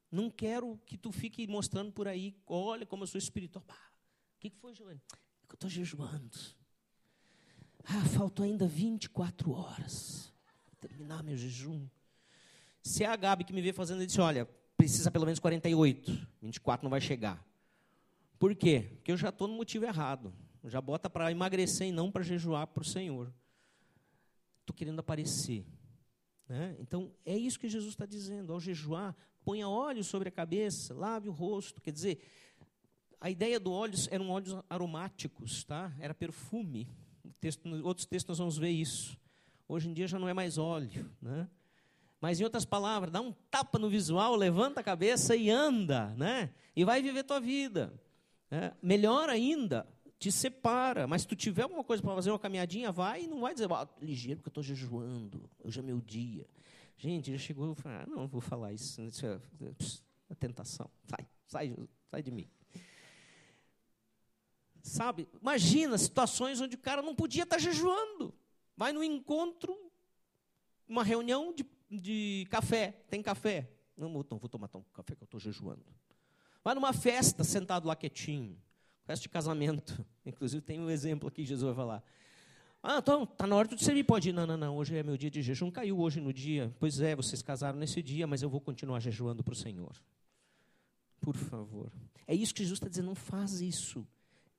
Não 0.09 0.29
quero 0.29 0.79
que 0.85 0.97
tu 0.97 1.11
fique 1.11 1.45
mostrando 1.47 1.91
por 1.91 2.07
aí, 2.07 2.33
olha 2.47 2.85
como 2.85 3.03
eu 3.03 3.07
sou 3.07 3.19
espiritual. 3.19 3.65
O 3.67 4.39
que, 4.39 4.49
que 4.49 4.57
foi, 4.57 4.73
Giovanni? 4.73 5.01
É 5.43 5.45
que 5.45 5.51
eu 5.51 5.55
estou 5.55 5.69
jejuando. 5.69 6.58
Ah, 7.85 8.05
faltam 8.05 8.45
ainda 8.45 8.67
24 8.67 9.51
horas 9.51 10.31
para 10.65 10.89
terminar 10.89 11.23
meu 11.23 11.35
jejum. 11.35 11.87
Se 12.81 13.03
é 13.03 13.07
a 13.07 13.15
Gabi 13.15 13.43
que 13.43 13.53
me 13.53 13.61
vê 13.61 13.73
fazendo, 13.73 13.99
ele 13.99 14.07
disse: 14.07 14.21
Olha, 14.21 14.47
precisa 14.77 15.11
pelo 15.11 15.25
menos 15.25 15.39
48, 15.39 16.27
24 16.41 16.83
não 16.83 16.89
vai 16.89 17.01
chegar. 17.01 17.45
Por 18.37 18.55
quê? 18.55 18.91
Porque 18.95 19.11
eu 19.11 19.17
já 19.17 19.29
estou 19.29 19.47
no 19.47 19.55
motivo 19.55 19.85
errado. 19.85 20.33
Já 20.63 20.81
bota 20.81 21.09
para 21.09 21.31
emagrecer 21.31 21.87
e 21.87 21.91
não 21.91 22.11
para 22.11 22.23
jejuar 22.23 22.67
para 22.67 22.81
o 22.81 22.85
Senhor. 22.85 23.33
Estou 24.61 24.73
querendo 24.75 24.99
aparecer. 24.99 25.65
Né? 26.47 26.75
Então, 26.79 27.11
é 27.25 27.37
isso 27.37 27.59
que 27.59 27.69
Jesus 27.69 27.93
está 27.93 28.05
dizendo. 28.05 28.53
Ao 28.53 28.59
jejuar, 28.59 29.15
ponha 29.43 29.67
óleo 29.67 30.03
sobre 30.03 30.29
a 30.29 30.31
cabeça, 30.31 30.93
lave 30.93 31.29
o 31.29 31.31
rosto. 31.31 31.81
Quer 31.81 31.91
dizer, 31.91 32.21
a 33.19 33.29
ideia 33.29 33.59
do 33.59 33.71
óleo 33.71 33.95
eram 34.09 34.29
óleos 34.29 34.55
aromáticos, 34.69 35.63
tá? 35.63 35.93
era 35.99 36.13
perfume. 36.13 36.87
Texto, 37.39 37.67
outros 37.85 38.05
textos 38.05 38.29
nós 38.29 38.39
vamos 38.39 38.57
ver 38.57 38.71
isso. 38.71 39.17
Hoje 39.67 39.89
em 39.89 39.93
dia 39.93 40.07
já 40.07 40.19
não 40.19 40.27
é 40.27 40.33
mais 40.33 40.57
óleo, 40.57 41.09
né? 41.21 41.47
Mas 42.19 42.39
em 42.39 42.43
outras 42.43 42.65
palavras, 42.65 43.11
dá 43.11 43.21
um 43.21 43.31
tapa 43.49 43.79
no 43.79 43.89
visual, 43.89 44.35
levanta 44.35 44.81
a 44.81 44.83
cabeça 44.83 45.35
e 45.35 45.49
anda, 45.49 46.13
né? 46.17 46.49
E 46.75 46.83
vai 46.83 47.01
viver 47.01 47.23
tua 47.23 47.39
vida. 47.39 47.93
Né? 48.51 48.73
Melhor 48.81 49.29
ainda, 49.29 49.87
te 50.17 50.31
separa. 50.31 51.07
Mas 51.07 51.21
se 51.21 51.27
tu 51.27 51.35
tiver 51.35 51.63
alguma 51.63 51.83
coisa 51.83 52.03
para 52.03 52.13
fazer 52.15 52.29
uma 52.29 52.39
caminhadinha, 52.39 52.91
vai 52.91 53.23
e 53.23 53.27
não 53.27 53.39
vai 53.39 53.53
dizer, 53.53 53.71
ah, 53.71 53.87
ligeiro 54.01 54.39
porque 54.39 54.49
eu 54.49 54.51
estou 54.51 54.63
jejuando, 54.63 55.49
hoje 55.63 55.79
é 55.79 55.83
meu 55.83 56.01
dia. 56.01 56.45
Gente, 56.97 57.31
já 57.31 57.37
chegou, 57.37 57.67
eu 57.67 57.75
falei, 57.75 57.99
ah, 57.99 58.05
não, 58.05 58.27
vou 58.27 58.41
falar 58.41 58.73
isso, 58.73 59.01
isso 59.01 59.25
é, 59.25 59.39
é 60.29 60.35
tentação. 60.35 60.89
Sai, 61.05 61.25
sai, 61.47 61.75
sai 62.11 62.21
de 62.21 62.31
mim. 62.31 62.49
Sabe? 64.81 65.27
Imagina 65.41 65.97
situações 65.97 66.61
onde 66.61 66.75
o 66.75 66.79
cara 66.79 67.01
não 67.01 67.15
podia 67.15 67.43
estar 67.43 67.59
jejuando. 67.59 68.33
Vai 68.75 68.93
no 68.93 69.03
encontro, 69.03 69.77
uma 70.87 71.03
reunião 71.03 71.53
de, 71.53 71.65
de 71.89 72.47
café. 72.49 72.93
Tem 73.09 73.21
café? 73.21 73.69
Não, 73.95 74.09
não 74.09 74.37
vou 74.37 74.49
tomar 74.49 74.69
um 74.73 74.83
café 74.93 75.15
que 75.15 75.23
eu 75.23 75.25
estou 75.25 75.39
jejuando. 75.39 75.83
Vai 76.63 76.73
numa 76.75 76.93
festa, 76.93 77.43
sentado 77.43 77.87
lá 77.87 77.95
quietinho. 77.95 78.57
Festa 79.05 79.23
de 79.23 79.29
casamento. 79.29 80.05
Inclusive 80.25 80.61
tem 80.61 80.79
um 80.79 80.89
exemplo 80.89 81.27
aqui, 81.27 81.43
Jesus 81.45 81.67
vai 81.67 81.75
falar. 81.75 82.03
Ah, 82.81 82.99
então, 82.99 83.23
está 83.23 83.45
na 83.45 83.55
hora 83.55 83.67
de 83.67 83.83
servir. 83.83 84.05
Pode 84.05 84.29
ir. 84.29 84.31
Não, 84.31 84.47
não, 84.47 84.55
não. 84.55 84.77
Hoje 84.77 84.95
é 84.95 85.03
meu 85.03 85.17
dia 85.17 85.29
de 85.29 85.41
jejum. 85.41 85.69
Caiu 85.69 85.99
hoje 85.99 86.21
no 86.21 86.31
dia. 86.31 86.73
Pois 86.79 87.01
é, 87.01 87.15
vocês 87.15 87.41
casaram 87.41 87.77
nesse 87.77 88.01
dia, 88.01 88.25
mas 88.25 88.41
eu 88.41 88.49
vou 88.49 88.61
continuar 88.61 89.01
jejuando 89.01 89.43
para 89.43 89.51
o 89.51 89.55
Senhor. 89.55 90.01
Por 91.19 91.35
favor. 91.35 91.91
É 92.25 92.33
isso 92.33 92.53
que 92.53 92.63
Jesus 92.63 92.77
está 92.77 92.87
dizendo. 92.87 93.07
Não 93.07 93.15
faz 93.15 93.59
isso 93.59 94.07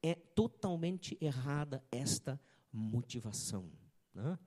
é 0.03 0.15
totalmente 0.15 1.17
errada 1.21 1.83
esta 1.91 2.41
motivação. 2.73 3.65
Né? 4.15 4.39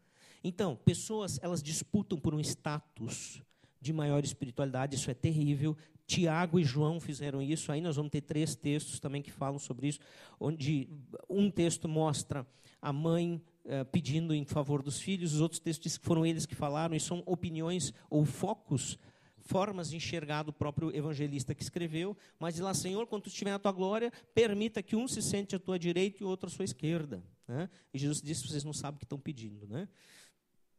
Então, 0.44 0.76
pessoas 0.76 1.40
elas 1.42 1.62
disputam 1.62 2.20
por 2.20 2.34
um 2.34 2.40
status 2.40 3.42
de 3.80 3.92
maior 3.92 4.24
espiritualidade, 4.24 4.96
isso 4.96 5.12
é 5.12 5.14
terrível. 5.14 5.76
Tiago 6.06 6.60
e 6.60 6.64
João 6.64 7.00
fizeram 7.00 7.42
isso. 7.42 7.72
Aí 7.72 7.82
nós 7.82 7.96
vamos 7.96 8.12
ter 8.12 8.22
três 8.22 8.56
textos 8.56 9.00
também 9.00 9.22
que 9.22 9.32
falam 9.32 9.60
sobre 9.60 9.88
isso, 9.88 10.00
onde 10.40 10.90
um 11.30 11.50
texto 11.50 11.88
mostra 11.88 12.48
a 12.82 12.92
mãe 12.92 13.42
eh, 13.66 13.84
pedindo 13.86 14.34
em 14.34 14.46
favor 14.46 14.82
dos 14.82 15.00
filhos, 15.00 15.34
os 15.34 15.42
outros 15.42 15.60
textos 15.60 15.98
que 15.98 16.06
foram 16.06 16.26
eles 16.26 16.46
que 16.46 16.56
falaram, 16.56 16.96
e 16.96 17.00
são 17.00 17.24
opiniões 17.26 17.94
ou 18.10 18.26
focos 18.26 18.98
formas 19.44 19.90
de 19.90 19.98
enxergar 19.98 20.44
do 20.44 20.54
próprio 20.54 20.96
evangelista 20.96 21.54
que 21.54 21.62
escreveu, 21.62 22.16
mas 22.40 22.56
diz 22.56 22.64
lá, 22.64 22.74
Senhor, 22.74 23.06
quando 23.08 23.24
tu 23.24 23.30
estiver 23.30 23.52
na 23.52 23.60
tua 23.60 23.72
glória, 23.72 24.12
permita 24.34 24.82
que 24.82 24.96
um 24.96 25.08
se 25.08 25.22
sente 25.22 25.56
à 25.56 25.60
tua 25.60 25.78
direita 25.78 26.24
e 26.24 26.26
o 26.26 26.30
outro 26.30 26.48
à 26.48 26.50
sua 26.50 26.66
esquerda. 26.66 27.24
Né? 27.48 27.70
E 27.94 28.00
Jesus 28.00 28.22
disse, 28.22 28.48
vocês 28.48 28.64
não 28.64 28.74
sabem 28.74 28.96
o 28.96 29.00
que 29.00 29.06
estão 29.06 29.20
pedindo. 29.20 29.68
Né? 29.68 29.88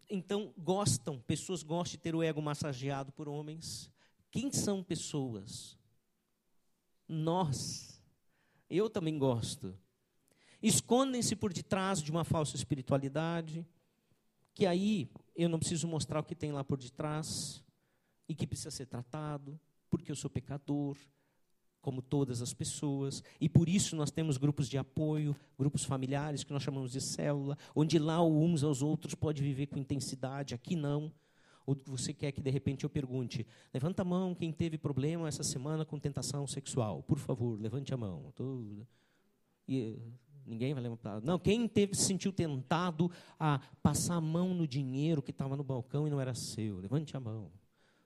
Então, 0.08 0.52
gostam, 0.56 1.20
pessoas 1.20 1.62
gostam 1.62 1.92
de 1.92 1.98
ter 1.98 2.14
o 2.14 2.22
ego 2.22 2.40
massageado 2.40 3.12
por 3.12 3.28
homens. 3.28 3.90
Quem 4.30 4.50
são 4.52 4.82
pessoas? 4.82 5.78
Nós. 7.06 8.02
Eu 8.68 8.88
também 8.88 9.18
gosto. 9.18 9.78
Escondem-se 10.62 11.36
por 11.36 11.52
detrás 11.52 12.02
de 12.02 12.10
uma 12.10 12.24
falsa 12.24 12.56
espiritualidade, 12.56 13.66
que 14.54 14.64
aí 14.64 15.10
eu 15.36 15.48
não 15.48 15.58
preciso 15.58 15.86
mostrar 15.86 16.20
o 16.20 16.24
que 16.24 16.34
tem 16.34 16.50
lá 16.52 16.64
por 16.64 16.78
detrás 16.78 17.63
e 18.28 18.34
que 18.34 18.46
precisa 18.46 18.70
ser 18.70 18.86
tratado, 18.86 19.58
porque 19.90 20.10
eu 20.10 20.16
sou 20.16 20.30
pecador, 20.30 20.96
como 21.84 22.00
todas 22.00 22.40
as 22.40 22.54
pessoas, 22.54 23.22
e 23.38 23.46
por 23.46 23.68
isso 23.68 23.94
nós 23.94 24.10
temos 24.10 24.38
grupos 24.38 24.70
de 24.70 24.78
apoio, 24.78 25.36
grupos 25.58 25.84
familiares 25.84 26.42
que 26.42 26.50
nós 26.50 26.62
chamamos 26.62 26.92
de 26.92 27.00
célula, 27.00 27.58
onde 27.76 27.98
lá 27.98 28.24
uns 28.24 28.64
aos 28.64 28.80
outros 28.80 29.14
pode 29.14 29.42
viver 29.42 29.66
com 29.66 29.78
intensidade, 29.78 30.54
aqui 30.54 30.76
não. 30.76 31.12
Ou 31.66 31.76
você 31.84 32.14
quer 32.14 32.32
que 32.32 32.40
de 32.40 32.50
repente 32.50 32.84
eu 32.84 32.90
pergunte: 32.90 33.46
levanta 33.72 34.00
a 34.00 34.04
mão 34.04 34.34
quem 34.34 34.50
teve 34.50 34.78
problema 34.78 35.28
essa 35.28 35.42
semana 35.42 35.84
com 35.84 35.98
tentação 35.98 36.46
sexual, 36.46 37.02
por 37.02 37.18
favor, 37.18 37.60
levante 37.60 37.92
a 37.92 37.96
mão. 37.98 38.32
E 39.68 39.98
ninguém 40.46 40.72
vai 40.72 40.82
levantar. 40.82 41.20
Não, 41.20 41.38
quem 41.38 41.68
teve, 41.68 41.94
se 41.94 42.04
sentiu 42.04 42.32
tentado 42.32 43.10
a 43.38 43.60
passar 43.82 44.16
a 44.16 44.20
mão 44.20 44.54
no 44.54 44.66
dinheiro 44.66 45.22
que 45.22 45.30
estava 45.30 45.54
no 45.54 45.64
balcão 45.64 46.06
e 46.06 46.10
não 46.10 46.20
era 46.20 46.34
seu? 46.34 46.78
Levante 46.78 47.14
a 47.14 47.20
mão. 47.20 47.50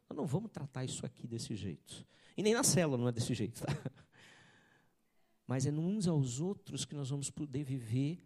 Nós 0.08 0.16
não 0.16 0.26
vamos 0.26 0.50
tratar 0.50 0.84
isso 0.84 1.04
aqui 1.04 1.26
desse 1.26 1.54
jeito. 1.54 2.06
E 2.36 2.42
nem 2.42 2.54
na 2.54 2.62
célula 2.62 2.96
não 2.96 3.08
é 3.08 3.12
desse 3.12 3.34
jeito. 3.34 3.60
Tá? 3.60 3.66
Mas 5.46 5.66
é 5.66 5.70
uns 5.70 6.06
aos 6.06 6.40
outros 6.40 6.84
que 6.84 6.94
nós 6.94 7.10
vamos 7.10 7.30
poder 7.30 7.64
viver 7.64 8.22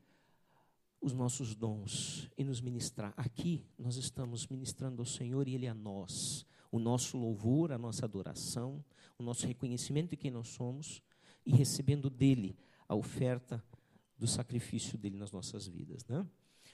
os 1.01 1.13
nossos 1.13 1.55
dons 1.55 2.31
e 2.39 2.45
nos 2.45 2.61
ministrar. 2.61 3.13
Aqui 3.17 3.67
nós 3.77 3.97
estamos 3.97 4.47
ministrando 4.47 5.03
ao 5.03 5.07
Senhor 5.07 5.49
e 5.49 5.55
Ele 5.55 5.67
a 5.67 5.75
nós. 5.75 6.47
O 6.71 6.79
nosso 6.79 7.19
louvor, 7.19 7.73
a 7.73 7.79
nossa 7.79 8.05
adoração, 8.07 8.85
o 9.19 9.23
nosso 9.23 9.47
reconhecimento 9.47 10.11
de 10.11 10.17
quem 10.17 10.31
nós 10.31 10.49
somos 10.49 11.03
e 11.45 11.53
recebendo 11.53 12.09
dele 12.09 12.57
a 12.89 12.95
oferta 12.95 13.63
do 14.17 14.27
sacrifício 14.27 14.97
dele 14.97 15.17
nas 15.17 15.33
nossas 15.33 15.67
vidas. 15.67 16.07
Né? 16.07 16.27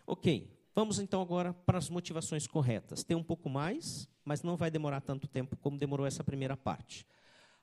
Ok, 0.06 0.50
vamos 0.74 0.98
então 0.98 1.20
agora 1.20 1.52
para 1.52 1.78
as 1.78 1.88
motivações 1.88 2.46
corretas. 2.46 3.02
Tem 3.02 3.16
um 3.16 3.22
pouco 3.22 3.48
mais, 3.48 4.08
mas 4.24 4.42
não 4.42 4.56
vai 4.56 4.70
demorar 4.70 5.00
tanto 5.00 5.26
tempo 5.26 5.56
como 5.56 5.78
demorou 5.78 6.06
essa 6.06 6.22
primeira 6.22 6.56
parte. 6.56 7.06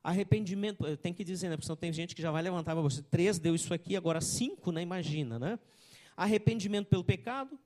Arrependimento, 0.03 0.85
eu 0.85 0.95
tenho 0.95 1.15
que 1.15 1.23
dizer, 1.23 1.49
né? 1.49 1.55
Porque 1.55 1.65
senão 1.65 1.75
tem 1.75 1.91
gente 1.91 2.15
que 2.15 2.21
já 2.21 2.29
vai 2.29 2.43
levantar 2.43 2.73
para 2.73 2.81
você. 2.81 3.01
Três 3.01 3.39
deu 3.39 3.55
isso 3.55 3.73
aqui, 3.73 3.95
agora 3.95 4.21
cinco, 4.21 4.71
né? 4.71 4.81
Imagina, 4.81 5.39
né? 5.39 5.59
Arrependimento 6.15 6.87
pelo 6.87 7.03
pecado, 7.03 7.57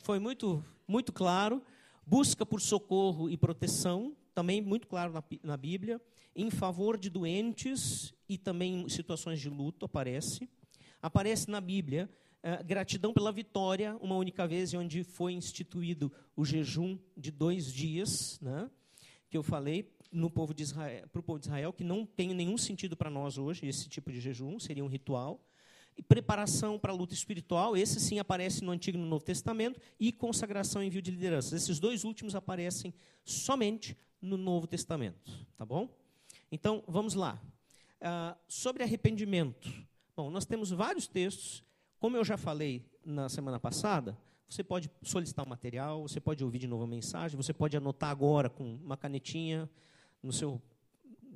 foi 0.00 0.18
muito, 0.18 0.64
muito 0.86 1.12
claro. 1.12 1.62
Busca 2.06 2.44
por 2.44 2.60
socorro 2.60 3.30
e 3.30 3.36
proteção, 3.36 4.14
também 4.34 4.60
muito 4.60 4.86
claro 4.86 5.12
na, 5.12 5.24
na 5.42 5.56
Bíblia. 5.56 6.00
Em 6.34 6.50
favor 6.50 6.98
de 6.98 7.08
doentes 7.10 8.12
e 8.28 8.38
também 8.38 8.88
situações 8.88 9.40
de 9.40 9.48
luto 9.48 9.86
aparece. 9.86 10.48
Aparece 11.00 11.50
na 11.50 11.60
Bíblia 11.60 12.08
uh, 12.42 12.64
gratidão 12.64 13.12
pela 13.12 13.32
vitória, 13.32 13.96
uma 14.00 14.16
única 14.16 14.46
vez, 14.46 14.74
onde 14.74 15.04
foi 15.04 15.32
instituído 15.32 16.12
o 16.36 16.44
jejum 16.44 16.98
de 17.16 17.30
dois 17.30 17.72
dias, 17.72 18.38
né, 18.40 18.70
que 19.30 19.36
eu 19.36 19.42
falei 19.42 19.90
no 20.10 20.30
povo 20.30 20.52
de 20.52 20.62
Israel, 20.62 21.08
para 21.08 21.20
o 21.20 21.22
povo 21.22 21.38
de 21.38 21.46
Israel, 21.46 21.72
que 21.72 21.82
não 21.82 22.04
tem 22.04 22.34
nenhum 22.34 22.58
sentido 22.58 22.96
para 22.96 23.08
nós 23.08 23.38
hoje, 23.38 23.66
esse 23.66 23.88
tipo 23.88 24.12
de 24.12 24.20
jejum, 24.20 24.58
seria 24.58 24.84
um 24.84 24.88
ritual. 24.88 25.40
E 25.96 26.02
preparação 26.02 26.78
para 26.78 26.92
a 26.92 26.94
luta 26.94 27.12
espiritual, 27.12 27.76
esse 27.76 28.00
sim 28.00 28.18
aparece 28.18 28.64
no 28.64 28.72
Antigo 28.72 28.96
e 28.96 29.00
no 29.00 29.06
Novo 29.06 29.24
Testamento, 29.24 29.80
e 30.00 30.10
consagração 30.10 30.82
e 30.82 30.86
envio 30.86 31.02
de 31.02 31.10
lideranças. 31.10 31.52
Esses 31.52 31.78
dois 31.78 32.04
últimos 32.04 32.34
aparecem 32.34 32.94
somente 33.24 33.96
no 34.20 34.36
Novo 34.36 34.66
Testamento. 34.66 35.32
Tá 35.56 35.66
bom? 35.66 35.88
Então, 36.50 36.82
vamos 36.86 37.14
lá. 37.14 37.40
Uh, 38.00 38.36
sobre 38.48 38.82
arrependimento. 38.82 39.70
Bom, 40.16 40.30
nós 40.30 40.44
temos 40.44 40.70
vários 40.70 41.06
textos. 41.06 41.62
Como 42.02 42.16
eu 42.16 42.24
já 42.24 42.36
falei 42.36 42.84
na 43.04 43.28
semana 43.28 43.60
passada, 43.60 44.18
você 44.48 44.64
pode 44.64 44.90
solicitar 45.04 45.44
o 45.44 45.46
um 45.46 45.50
material, 45.50 46.02
você 46.02 46.18
pode 46.18 46.42
ouvir 46.42 46.58
de 46.58 46.66
novo 46.66 46.82
a 46.82 46.86
mensagem, 46.88 47.36
você 47.36 47.52
pode 47.52 47.76
anotar 47.76 48.10
agora 48.10 48.50
com 48.50 48.74
uma 48.74 48.96
canetinha 48.96 49.70
no 50.20 50.32
seu 50.32 50.60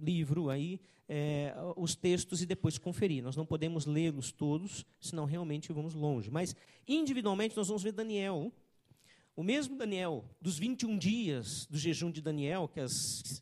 livro 0.03 0.51
aí 0.51 0.81
é, 1.09 1.55
os 1.77 1.95
textos 1.95 2.43
e 2.43 2.47
depois 2.47 2.79
conferir. 2.79 3.23
Nós 3.23 3.37
não 3.37 3.47
podemos 3.47 3.87
lê-los 3.87 4.33
todos, 4.33 4.85
senão 5.01 5.25
realmente 5.25 5.73
vamos 5.73 5.95
longe. 5.95 6.33
Mas 6.33 6.57
individualmente 6.89 7.57
nós 7.57 7.69
vamos 7.69 7.85
ver 7.85 7.93
Daniel. 7.93 8.53
O 9.37 9.45
mesmo 9.45 9.77
Daniel, 9.77 10.25
dos 10.41 10.59
21 10.59 10.99
dias 10.99 11.65
do 11.67 11.79
jejum 11.79 12.11
de 12.11 12.21
Daniel, 12.21 12.67
que 12.67 12.81
as, 12.81 13.41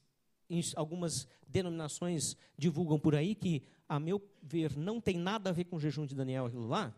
algumas 0.77 1.27
denominações 1.49 2.37
divulgam 2.59 2.99
por 2.99 3.14
aí, 3.14 3.35
que, 3.35 3.62
a 3.89 3.99
meu 3.99 4.22
ver, 4.43 4.77
não 4.77 5.01
tem 5.01 5.16
nada 5.16 5.49
a 5.49 5.55
ver 5.55 5.64
com 5.64 5.77
o 5.77 5.81
jejum 5.81 6.05
de 6.05 6.14
Daniel 6.14 6.45
aquilo 6.45 6.66
lá. 6.66 6.95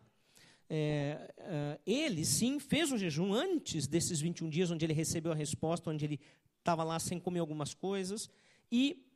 É, 0.69 1.33
é, 1.39 1.81
ele 1.87 2.25
sim 2.25 2.59
fez 2.59 2.91
um 2.91 2.99
jejum 2.99 3.33
antes 3.33 3.87
desses 3.87 4.21
21 4.21 4.49
dias, 4.49 4.71
onde 4.71 4.85
ele 4.85 4.93
recebeu 4.93 5.33
a 5.33 5.35
resposta, 5.35 5.91
onde 5.91 6.05
ele 6.05 6.21
estava 6.59 6.83
lá 6.83 6.99
sem 6.99 7.19
comer 7.19 7.39
algumas 7.39 7.75
coisas, 7.75 8.29
e 8.71 9.07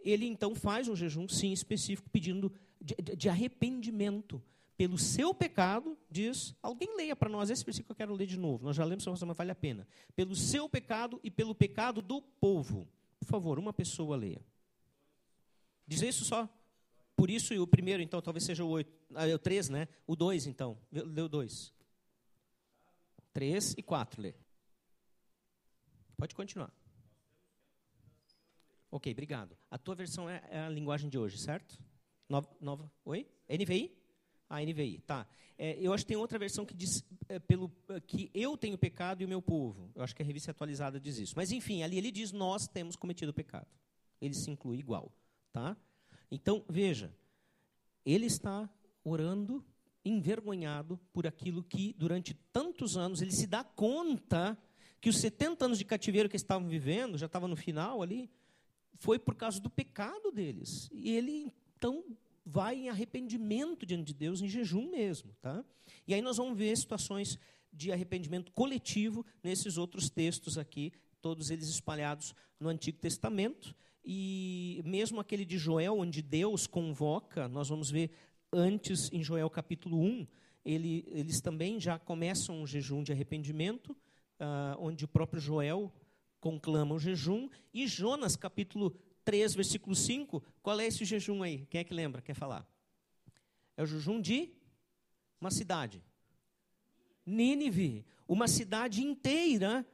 ele 0.00 0.26
então 0.26 0.54
faz 0.54 0.88
um 0.88 0.94
jejum, 0.94 1.26
sim, 1.28 1.52
específico, 1.52 2.08
pedindo 2.10 2.52
de, 2.80 2.94
de 3.16 3.28
arrependimento 3.28 4.42
pelo 4.76 4.96
seu 4.96 5.34
pecado, 5.34 5.98
diz, 6.08 6.54
alguém 6.62 6.96
leia 6.96 7.16
para 7.16 7.28
nós 7.28 7.50
esse 7.50 7.64
versículo 7.64 7.86
que 7.86 7.92
eu 7.92 8.06
quero 8.06 8.14
ler 8.14 8.26
de 8.26 8.38
novo, 8.38 8.64
nós 8.64 8.76
já 8.76 8.84
lemos, 8.84 9.04
mas 9.04 9.36
vale 9.36 9.50
a 9.50 9.54
pena. 9.54 9.88
Pelo 10.14 10.36
seu 10.36 10.68
pecado 10.68 11.18
e 11.24 11.30
pelo 11.32 11.52
pecado 11.52 12.00
do 12.00 12.22
povo. 12.22 12.86
Por 13.18 13.26
favor, 13.26 13.58
uma 13.58 13.72
pessoa 13.72 14.16
leia. 14.16 14.40
Diz 15.84 16.02
isso 16.02 16.24
só. 16.24 16.48
Por 17.18 17.30
isso, 17.30 17.52
o 17.60 17.66
primeiro, 17.66 18.00
então, 18.00 18.22
talvez 18.22 18.44
seja 18.44 18.64
o 18.64 18.68
oito. 18.68 18.92
Ah, 19.12 19.26
é 19.26 19.34
o 19.34 19.40
três, 19.40 19.68
né? 19.68 19.88
O 20.06 20.14
dois, 20.14 20.46
então. 20.46 20.78
Leu 20.92 21.28
dois. 21.28 21.74
Três 23.32 23.74
e 23.76 23.82
quatro, 23.82 24.22
lê. 24.22 24.36
Pode 26.16 26.32
continuar. 26.32 26.72
Ok, 28.88 29.10
obrigado. 29.10 29.58
A 29.68 29.76
tua 29.76 29.96
versão 29.96 30.30
é, 30.30 30.44
é 30.48 30.60
a 30.60 30.68
linguagem 30.68 31.10
de 31.10 31.18
hoje, 31.18 31.38
certo? 31.38 31.76
Nova, 32.28 32.48
nova 32.60 32.88
oi? 33.04 33.28
NVI? 33.48 34.00
Ah, 34.48 34.62
NVI, 34.62 35.00
tá. 35.00 35.26
É, 35.58 35.76
eu 35.80 35.92
acho 35.92 36.04
que 36.04 36.10
tem 36.10 36.16
outra 36.16 36.38
versão 36.38 36.64
que 36.64 36.72
diz 36.72 37.02
é, 37.28 37.40
pelo, 37.40 37.68
que 38.06 38.30
eu 38.32 38.56
tenho 38.56 38.78
pecado 38.78 39.22
e 39.22 39.24
o 39.24 39.28
meu 39.28 39.42
povo. 39.42 39.90
Eu 39.92 40.04
acho 40.04 40.14
que 40.14 40.22
a 40.22 40.24
revista 40.24 40.52
atualizada 40.52 41.00
diz 41.00 41.18
isso. 41.18 41.32
Mas, 41.34 41.50
enfim, 41.50 41.82
ali 41.82 41.98
ele 41.98 42.12
diz 42.12 42.30
nós 42.30 42.68
temos 42.68 42.94
cometido 42.94 43.34
pecado. 43.34 43.66
Ele 44.20 44.34
se 44.34 44.48
inclui 44.48 44.78
igual. 44.78 45.12
Tá? 45.52 45.76
Então, 46.30 46.64
veja, 46.68 47.14
ele 48.04 48.26
está 48.26 48.68
orando 49.04 49.64
envergonhado 50.04 50.98
por 51.12 51.26
aquilo 51.26 51.62
que, 51.62 51.94
durante 51.98 52.34
tantos 52.52 52.96
anos, 52.96 53.20
ele 53.20 53.32
se 53.32 53.46
dá 53.46 53.62
conta 53.62 54.58
que 55.00 55.08
os 55.08 55.18
70 55.18 55.64
anos 55.64 55.78
de 55.78 55.84
cativeiro 55.84 56.28
que 56.28 56.36
estavam 56.36 56.68
vivendo, 56.68 57.18
já 57.18 57.26
estava 57.26 57.46
no 57.46 57.56
final 57.56 58.02
ali, 58.02 58.30
foi 58.94 59.18
por 59.18 59.34
causa 59.34 59.60
do 59.60 59.70
pecado 59.70 60.30
deles. 60.32 60.88
E 60.92 61.10
ele, 61.10 61.52
então, 61.76 62.04
vai 62.44 62.76
em 62.76 62.88
arrependimento 62.88 63.84
diante 63.86 64.06
de 64.06 64.14
Deus, 64.14 64.40
em 64.40 64.48
jejum 64.48 64.90
mesmo. 64.90 65.34
Tá? 65.40 65.64
E 66.06 66.14
aí 66.14 66.22
nós 66.22 66.38
vamos 66.38 66.56
ver 66.56 66.76
situações 66.76 67.38
de 67.72 67.92
arrependimento 67.92 68.50
coletivo 68.52 69.24
nesses 69.42 69.76
outros 69.76 70.08
textos 70.08 70.58
aqui, 70.58 70.92
todos 71.20 71.50
eles 71.50 71.68
espalhados 71.68 72.34
no 72.58 72.68
Antigo 72.68 72.98
Testamento. 72.98 73.74
E 74.10 74.80
mesmo 74.86 75.20
aquele 75.20 75.44
de 75.44 75.58
Joel, 75.58 75.98
onde 75.98 76.22
Deus 76.22 76.66
convoca, 76.66 77.46
nós 77.46 77.68
vamos 77.68 77.90
ver 77.90 78.10
antes 78.50 79.12
em 79.12 79.22
Joel 79.22 79.50
capítulo 79.50 80.00
1, 80.00 80.26
ele, 80.64 81.04
eles 81.08 81.42
também 81.42 81.78
já 81.78 81.98
começam 81.98 82.62
um 82.62 82.66
jejum 82.66 83.02
de 83.02 83.12
arrependimento, 83.12 83.90
uh, 83.90 84.78
onde 84.78 85.04
o 85.04 85.08
próprio 85.08 85.38
Joel 85.38 85.92
conclama 86.40 86.94
o 86.94 86.98
jejum. 86.98 87.50
E 87.74 87.86
Jonas, 87.86 88.34
capítulo 88.34 88.98
3, 89.26 89.54
versículo 89.54 89.94
5, 89.94 90.42
qual 90.62 90.80
é 90.80 90.86
esse 90.86 91.04
jejum 91.04 91.42
aí? 91.42 91.66
Quem 91.66 91.82
é 91.82 91.84
que 91.84 91.92
lembra? 91.92 92.22
Quer 92.22 92.32
falar? 92.32 92.66
É 93.76 93.82
o 93.82 93.86
jejum 93.86 94.22
de 94.22 94.50
uma 95.38 95.50
cidade. 95.50 96.02
Nínive. 97.26 98.06
Uma 98.26 98.48
cidade 98.48 99.04
inteira 99.04 99.86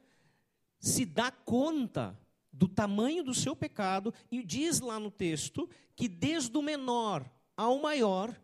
se 0.78 1.04
dá 1.04 1.32
conta 1.32 2.16
do 2.54 2.68
tamanho 2.68 3.24
do 3.24 3.34
seu 3.34 3.56
pecado 3.56 4.14
e 4.30 4.42
diz 4.42 4.80
lá 4.80 5.00
no 5.00 5.10
texto 5.10 5.68
que 5.96 6.08
desde 6.08 6.56
o 6.56 6.62
menor 6.62 7.28
ao 7.56 7.80
maior 7.80 8.34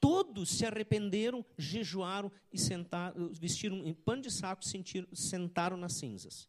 todos 0.00 0.50
se 0.50 0.66
arrependeram, 0.66 1.44
jejuaram 1.56 2.30
e 2.52 2.58
sentaram, 2.58 3.30
vestiram 3.32 3.86
em 3.86 3.94
pano 3.94 4.22
de 4.22 4.32
saco, 4.32 4.64
sentiram, 4.64 5.06
sentaram 5.14 5.76
nas 5.76 5.94
cinzas. 5.94 6.48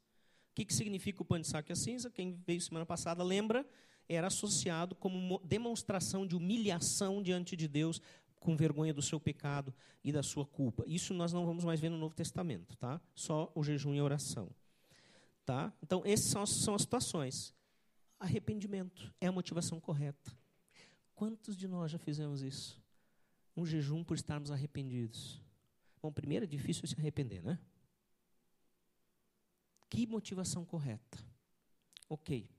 O 0.51 0.55
que, 0.55 0.65
que 0.65 0.73
significa 0.73 1.21
o 1.21 1.25
pano 1.25 1.43
de 1.43 1.47
saco 1.47 1.71
e 1.71 1.73
a 1.73 1.75
cinza? 1.75 2.09
Quem 2.09 2.41
veio 2.45 2.59
semana 2.61 2.85
passada 2.85 3.23
lembra, 3.23 3.63
era 4.09 4.27
associado 4.27 4.95
como 4.95 5.39
demonstração 5.43 6.25
de 6.25 6.35
humilhação 6.35 7.21
diante 7.21 7.55
de 7.55 7.67
Deus, 7.67 8.01
com 8.39 8.55
vergonha 8.55 8.93
do 8.93 9.01
seu 9.01 9.19
pecado 9.19 9.73
e 10.03 10.11
da 10.11 10.21
sua 10.21 10.45
culpa. 10.45 10.83
Isso 10.85 11.13
nós 11.13 11.31
não 11.31 11.45
vamos 11.45 11.63
mais 11.63 11.79
ver 11.79 11.89
no 11.89 11.97
Novo 11.97 12.13
Testamento, 12.15 12.75
tá? 12.75 12.99
Só 13.15 13.51
o 13.55 13.63
jejum 13.63 13.93
e 13.93 13.99
a 13.99 14.03
oração. 14.03 14.49
Tá? 15.45 15.73
Então, 15.81 16.01
essas 16.05 16.27
são, 16.27 16.45
são 16.45 16.75
as 16.75 16.83
situações. 16.83 17.53
Arrependimento 18.19 19.13
é 19.19 19.27
a 19.27 19.31
motivação 19.31 19.79
correta. 19.79 20.31
Quantos 21.13 21.55
de 21.57 21.67
nós 21.67 21.91
já 21.91 21.97
fizemos 21.97 22.41
isso? 22.41 22.81
Um 23.55 23.65
jejum 23.65 24.03
por 24.03 24.15
estarmos 24.15 24.51
arrependidos. 24.51 25.41
Bom, 26.01 26.11
primeiro 26.11 26.45
é 26.45 26.47
difícil 26.47 26.87
se 26.87 26.95
arrepender, 26.97 27.43
né? 27.43 27.59
Que 29.89 30.07
motivação 30.07 30.65
correta? 30.65 31.19
Ok. 32.09 32.49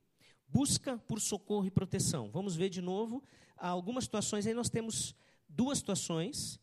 Busca 0.46 0.98
por 0.98 1.20
socorro 1.20 1.66
e 1.66 1.70
proteção. 1.70 2.30
Vamos 2.30 2.54
ver 2.54 2.68
de 2.68 2.80
novo 2.80 3.22
algumas 3.56 4.04
situações. 4.04 4.46
Aí 4.46 4.54
nós 4.54 4.68
temos 4.68 5.16
duas 5.48 5.78
situações, 5.78 6.60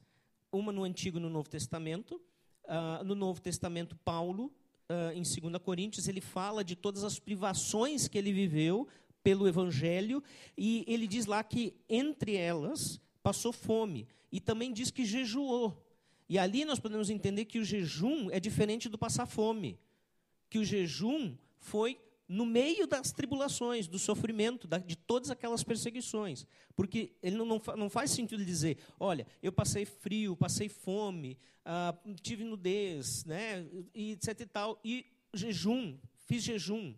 uma 0.51 0.71
no 0.71 0.83
Antigo 0.83 1.17
e 1.17 1.21
no 1.21 1.29
Novo 1.29 1.49
Testamento. 1.49 2.21
Uh, 2.65 3.03
no 3.03 3.15
Novo 3.15 3.41
Testamento, 3.41 3.97
Paulo, 3.97 4.53
uh, 4.91 5.11
em 5.13 5.21
2 5.21 5.61
Coríntios, 5.63 6.07
ele 6.07 6.21
fala 6.21 6.63
de 6.63 6.75
todas 6.75 7.03
as 7.03 7.19
privações 7.19 8.07
que 8.07 8.17
ele 8.17 8.33
viveu 8.33 8.87
pelo 9.23 9.47
Evangelho, 9.47 10.23
e 10.57 10.83
ele 10.87 11.07
diz 11.07 11.25
lá 11.25 11.43
que, 11.43 11.73
entre 11.87 12.35
elas, 12.35 12.99
passou 13.21 13.53
fome. 13.53 14.07
E 14.31 14.39
também 14.39 14.73
diz 14.73 14.91
que 14.91 15.05
jejuou. 15.05 15.85
E 16.27 16.39
ali 16.39 16.65
nós 16.65 16.79
podemos 16.79 17.09
entender 17.09 17.45
que 17.45 17.59
o 17.59 17.63
jejum 17.63 18.29
é 18.31 18.39
diferente 18.39 18.89
do 18.89 18.97
passar 18.97 19.25
fome. 19.25 19.77
Que 20.49 20.57
o 20.57 20.65
jejum 20.65 21.35
foi 21.59 21.99
no 22.31 22.45
meio 22.45 22.87
das 22.87 23.11
tribulações, 23.11 23.89
do 23.89 23.99
sofrimento, 23.99 24.65
de 24.85 24.95
todas 24.95 25.29
aquelas 25.29 25.65
perseguições. 25.65 26.47
Porque 26.73 27.11
ele 27.21 27.35
não, 27.35 27.61
não, 27.75 27.89
faz 27.89 28.11
sentido 28.11 28.45
dizer, 28.45 28.77
olha, 28.97 29.27
eu 29.43 29.51
passei 29.51 29.83
frio, 29.83 30.37
passei 30.37 30.69
fome, 30.69 31.37
ah, 31.65 31.93
tive 32.21 32.45
nudez, 32.45 33.25
né, 33.25 33.67
e 33.93 34.13
etc 34.13 34.39
e 34.39 34.45
tal, 34.45 34.79
e 34.81 35.05
jejum, 35.33 35.97
fiz 36.25 36.41
jejum. 36.41 36.95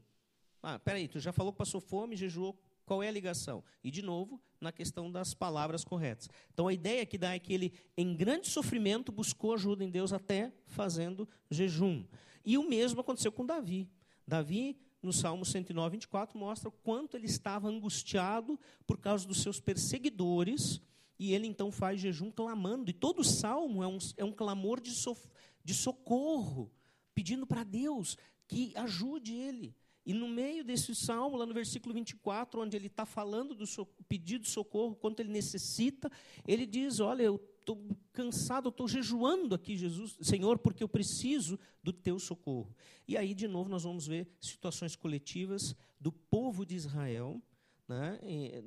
Ah, 0.61 0.77
peraí, 0.77 1.07
tu 1.07 1.19
já 1.19 1.34
falou 1.34 1.51
que 1.51 1.57
passou 1.57 1.81
fome, 1.81 2.15
jejuou, 2.15 2.55
qual 2.86 3.01
é 3.01 3.07
a 3.07 3.11
ligação? 3.11 3.63
E, 3.84 3.89
de 3.89 4.03
novo, 4.03 4.39
na 4.61 4.71
questão 4.71 5.11
das 5.11 5.34
palavras 5.34 5.84
corretas. 5.84 6.29
Então, 6.53 6.67
a 6.67 6.73
ideia 6.73 7.07
que 7.07 7.17
dá 7.17 7.34
é 7.34 7.39
que 7.39 7.51
ele, 7.51 7.73
em 7.97 8.15
grande 8.15 8.49
sofrimento, 8.49 9.11
buscou 9.11 9.55
ajuda 9.55 9.84
em 9.84 9.89
Deus 9.89 10.13
até 10.13 10.53
fazendo 10.67 11.27
jejum. 11.49 12.05
E 12.45 12.55
o 12.55 12.69
mesmo 12.69 13.01
aconteceu 13.01 13.31
com 13.31 13.43
Davi. 13.43 13.89
Davi 14.27 14.77
no 15.06 15.14
Salmo 15.14 15.45
109, 15.45 15.93
24, 15.93 16.38
mostra 16.38 16.70
o 16.70 16.72
quanto 16.72 17.18
ele 17.18 17.26
estava 17.26 17.68
angustiado 17.68 18.60
por 18.88 18.97
causa 18.97 19.28
dos 19.28 19.41
seus 19.41 19.60
perseguidores, 19.60 20.82
e 21.20 21.34
ele 21.34 21.47
então 21.47 21.72
faz 21.72 21.99
jejum 21.99 22.32
clamando. 22.32 22.89
E 22.89 22.93
todo 22.93 23.20
o 23.20 23.24
salmo 23.24 23.84
é 23.84 23.88
um, 23.88 23.97
é 24.18 24.24
um 24.24 24.32
clamor 24.32 24.82
de, 24.82 24.91
so, 24.91 25.16
de 25.64 25.74
socorro, 25.74 26.72
pedindo 27.14 27.45
para 27.45 27.64
Deus 27.64 28.18
que 28.47 28.74
ajude 28.76 29.34
ele. 29.34 29.76
E 30.06 30.14
no 30.14 30.28
meio 30.28 30.64
desse 30.64 30.93
salmo, 30.93 31.38
lá 31.38 31.45
no 31.45 31.54
versículo 31.54 31.93
24, 31.93 32.62
onde 32.62 32.76
ele 32.76 32.88
está 32.88 33.06
falando 33.06 33.56
do 33.56 33.66
so, 33.66 33.86
pedido 34.08 34.43
de 34.43 34.49
socorro, 34.49 34.95
quanto 34.95 35.22
ele 35.22 35.32
necessita, 35.32 36.12
ele 36.45 36.66
diz: 36.66 36.99
Olha, 36.99 37.24
eu 37.24 37.39
estou 37.64 37.97
cansado, 38.11 38.70
estou 38.70 38.88
jejuando 38.88 39.55
aqui, 39.55 39.76
Jesus, 39.76 40.18
Senhor, 40.22 40.59
porque 40.59 40.84
eu 40.84 40.89
preciso 40.89 41.57
do 41.82 41.91
teu 41.91 42.20
socorro. 42.20 42.76
E 43.07 43.18
aí, 43.18 43.34
de 43.34 43.47
novo, 43.47 43.70
nós 43.70 43.84
vamos 43.84 44.05
ver 44.05 44.28
situações 44.39 44.95
coletivas 44.95 45.76
do 45.99 46.11
povo 46.11 46.66
de 46.66 46.76
Israel. 46.76 47.41
Né? 47.88 48.20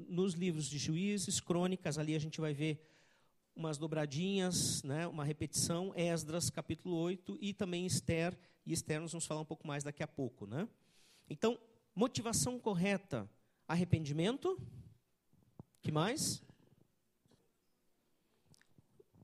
Nos 0.09 0.35
livros 0.35 0.67
de 0.67 0.79
juízes, 0.79 1.41
crônicas, 1.41 1.99
ali 1.99 2.15
a 2.15 2.19
gente 2.19 2.41
vai 2.41 2.53
ver 2.53 2.81
umas 3.55 3.79
dobradinhas, 3.79 4.83
né? 4.83 5.07
uma 5.07 5.25
repetição, 5.25 5.93
Esdras, 5.95 6.51
capítulo 6.51 6.97
8, 6.97 7.39
e 7.41 7.55
também 7.55 7.87
Esther, 7.87 8.37
e 8.65 8.73
Esther 8.73 9.01
nós 9.01 9.13
vamos 9.13 9.27
falar 9.27 9.41
um 9.41 9.47
pouco 9.47 9.67
mais 9.67 9.85
daqui 9.85 10.03
a 10.03 10.07
pouco. 10.07 10.47
Né? 10.47 10.69
Então, 11.29 11.59
motivação 11.95 12.59
correta, 12.59 13.29
arrependimento, 13.67 14.59
que 15.81 15.93
mais? 15.93 16.43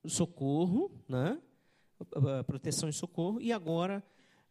Socorro, 0.04 0.90
né? 1.08 1.40
proteção 2.46 2.88
e 2.88 2.92
socorro, 2.92 3.40
e 3.40 3.52
agora 3.52 4.02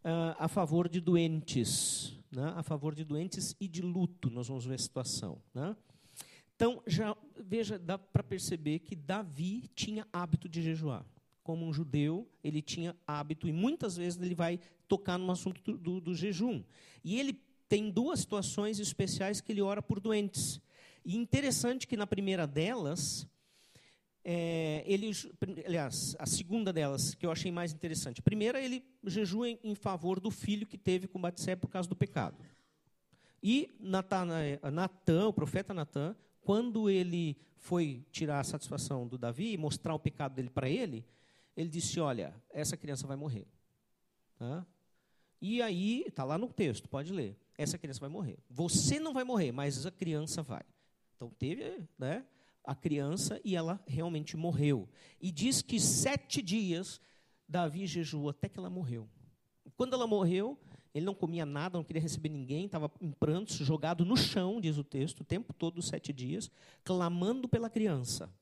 uh, 0.04 0.36
a 0.40 0.48
favor 0.48 0.88
de 0.88 1.02
doentes, 1.02 2.18
né? 2.32 2.54
a 2.56 2.64
favor 2.64 2.96
de 2.96 3.04
doentes 3.04 3.56
e 3.60 3.68
de 3.68 3.82
luto, 3.82 4.30
nós 4.30 4.48
vamos 4.48 4.66
ver 4.66 4.76
a 4.76 4.80
situação. 4.80 5.42
Né? 5.54 5.76
Então, 6.56 6.82
já 6.86 7.16
veja, 7.40 7.78
dá 7.80 7.98
para 7.98 8.24
perceber 8.24 8.80
que 8.80 8.96
Davi 8.96 9.70
tinha 9.76 10.08
hábito 10.14 10.48
de 10.48 10.62
jejuar. 10.62 11.06
Como 11.44 11.66
um 11.66 11.74
judeu, 11.74 12.30
ele 12.44 12.62
tinha 12.62 12.96
hábito, 13.06 13.48
e 13.48 13.52
muitas 13.52 13.98
vezes 13.98 14.22
ele 14.22 14.36
vai 14.36 14.60
tocar 14.88 15.18
no 15.18 15.32
assunto 15.32 15.76
do, 15.78 16.00
do 16.00 16.14
jejum. 16.14 16.64
E 17.04 17.20
ele 17.20 17.34
tem 17.68 17.90
duas 17.90 18.20
situações 18.20 18.80
especiais 18.80 19.42
que 19.42 19.52
ele 19.52 19.62
ora 19.62 19.82
por 19.82 20.00
doentes. 20.00 20.62
E 21.04 21.18
interessante 21.18 21.88
que 21.88 21.98
na 21.98 22.06
primeira 22.06 22.46
delas, 22.46 23.28
é, 24.24 24.84
ele, 24.86 25.12
aliás, 25.66 26.16
a 26.20 26.26
segunda 26.26 26.72
delas, 26.72 27.16
que 27.16 27.26
eu 27.26 27.32
achei 27.32 27.52
mais 27.52 27.74
interessante. 27.74 28.22
Primeira, 28.22 28.62
ele 28.62 28.84
jejua 29.04 29.50
em, 29.50 29.60
em 29.64 29.76
favor 29.76 30.20
do 30.20 30.30
filho 30.30 30.68
que 30.68 30.78
teve 30.78 31.08
com 31.08 31.20
Batsé 31.20 31.56
por 31.56 31.70
causa 31.70 31.90
do 31.90 31.96
pecado. 31.96 32.38
E 33.42 33.72
Natan, 33.80 35.28
o 35.28 35.34
profeta 35.34 35.74
Natan, 35.74 36.16
quando 36.42 36.90
ele 36.90 37.36
foi 37.58 38.06
tirar 38.12 38.40
a 38.40 38.44
satisfação 38.44 39.08
do 39.08 39.18
Davi 39.18 39.54
e 39.54 39.58
mostrar 39.58 39.96
o 39.96 40.00
pecado 40.00 40.36
dele 40.36 40.50
para 40.50 40.70
ele, 40.70 41.04
ele 41.58 41.70
disse: 41.70 42.00
Olha, 42.00 42.36
essa 42.52 42.78
criança 42.78 43.08
vai 43.08 43.18
morrer. 43.18 43.48
Tá? 44.38 44.66
E 45.42 45.62
aí, 45.62 46.04
está 46.08 46.24
lá 46.24 46.38
no 46.38 46.48
texto, 46.48 46.88
pode 46.88 47.12
ler. 47.12 47.36
Essa 47.58 47.78
criança 47.78 48.00
vai 48.00 48.10
morrer. 48.10 48.38
Você 48.50 49.00
não 49.00 49.14
vai 49.14 49.24
morrer, 49.24 49.52
mas 49.52 49.86
a 49.86 49.92
criança 49.92 50.44
vai. 50.44 50.64
Então 51.16 51.30
teve, 51.32 51.84
né? 51.98 52.24
A 52.64 52.76
criança 52.76 53.40
e 53.44 53.56
ela 53.56 53.82
realmente 53.88 54.38
morreu. 54.38 54.88
E 55.20 55.32
diz 55.32 55.62
que 55.62 55.80
sete 55.80 56.42
dias 56.42 57.02
Davi 57.48 57.86
jejuou 57.86 58.30
até 58.30 58.48
que 58.48 58.60
ela 58.60 58.70
morreu. 58.70 59.10
Quando 59.76 59.94
ela 59.94 60.08
morreu, 60.08 60.58
ele 60.94 61.06
não 61.06 61.14
comia 61.14 61.46
nada, 61.46 61.78
não 61.78 61.84
queria 61.84 62.02
receber 62.02 62.30
ninguém, 62.30 62.66
estava 62.66 62.92
em 63.00 63.12
prantos, 63.12 63.56
jogado 63.58 64.06
no 64.06 64.16
chão, 64.18 64.60
diz 64.60 64.78
o 64.78 64.84
texto, 64.84 65.22
o 65.22 65.26
tempo 65.26 65.54
todo, 65.54 65.82
sete 65.82 66.12
dias, 66.12 66.52
clamando 66.84 67.48
pela 67.48 67.70
criança. 67.70 68.34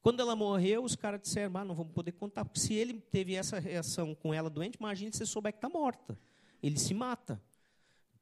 Quando 0.00 0.20
ela 0.20 0.36
morreu, 0.36 0.84
os 0.84 0.94
caras 0.94 1.20
disseram: 1.20 1.56
ah, 1.56 1.64
não 1.64 1.74
vamos 1.74 1.92
poder 1.92 2.12
contar, 2.12 2.44
porque 2.44 2.60
se 2.60 2.74
ele 2.74 2.94
teve 2.94 3.34
essa 3.34 3.58
reação 3.58 4.14
com 4.14 4.32
ela 4.32 4.48
doente, 4.48 4.76
imagine 4.76 5.12
se 5.12 5.26
souber 5.26 5.52
que 5.52 5.58
está 5.58 5.68
morta. 5.68 6.18
Ele 6.62 6.78
se 6.78 6.94
mata. 6.94 7.40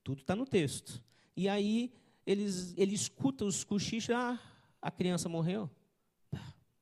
Tudo 0.03 0.20
está 0.20 0.37
no 0.37 0.47
texto. 0.47 1.03
E 1.37 1.49
aí 1.49 1.93
eles, 2.27 2.74
ele 2.77 2.95
escuta 2.95 3.45
os 3.45 3.64
cochichos, 3.64 4.14
ah, 4.14 4.41
a 4.87 4.91
criança 4.93 5.28
morreu? 5.28 5.68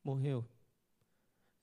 Morreu. 0.04 0.46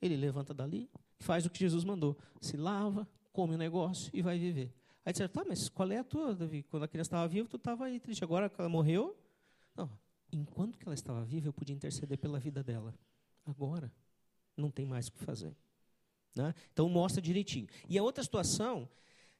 Ele 0.01 0.17
levanta 0.17 0.55
dali, 0.55 0.89
faz 1.19 1.45
o 1.45 1.51
que 1.51 1.59
Jesus 1.59 1.83
mandou. 1.83 2.17
Se 2.41 2.57
lava, 2.57 3.07
come 3.31 3.53
o 3.53 3.57
negócio 3.59 4.09
e 4.11 4.23
vai 4.23 4.39
viver. 4.39 4.73
Aí 5.05 5.13
disseram, 5.13 5.31
tá, 5.31 5.43
mas 5.47 5.69
qual 5.69 5.91
é 5.91 5.99
a 5.99 6.03
tua, 6.03 6.33
Davi? 6.33 6.63
Quando 6.63 6.81
a 6.81 6.87
criança 6.87 7.09
estava 7.09 7.27
viva, 7.27 7.47
tu 7.47 7.57
estava 7.57 7.85
aí 7.85 7.99
triste. 7.99 8.23
Agora 8.23 8.49
que 8.49 8.59
ela 8.59 8.67
morreu? 8.67 9.15
Não. 9.75 9.87
Enquanto 10.31 10.79
que 10.79 10.87
ela 10.87 10.95
estava 10.95 11.23
viva, 11.23 11.47
eu 11.47 11.53
podia 11.53 11.75
interceder 11.75 12.17
pela 12.17 12.39
vida 12.39 12.63
dela. 12.63 12.91
Agora, 13.45 13.93
não 14.57 14.71
tem 14.71 14.83
mais 14.83 15.09
o 15.09 15.11
que 15.11 15.19
fazer. 15.19 15.55
Né? 16.35 16.55
Então, 16.73 16.89
mostra 16.89 17.21
direitinho. 17.21 17.67
E 17.87 17.99
a 17.99 18.03
outra 18.03 18.23
situação, 18.23 18.89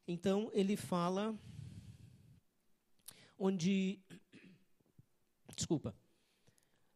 então, 0.08 0.52
ele 0.54 0.78
fala 0.78 1.36
onde... 3.40 4.00
Desculpa. 5.56 5.96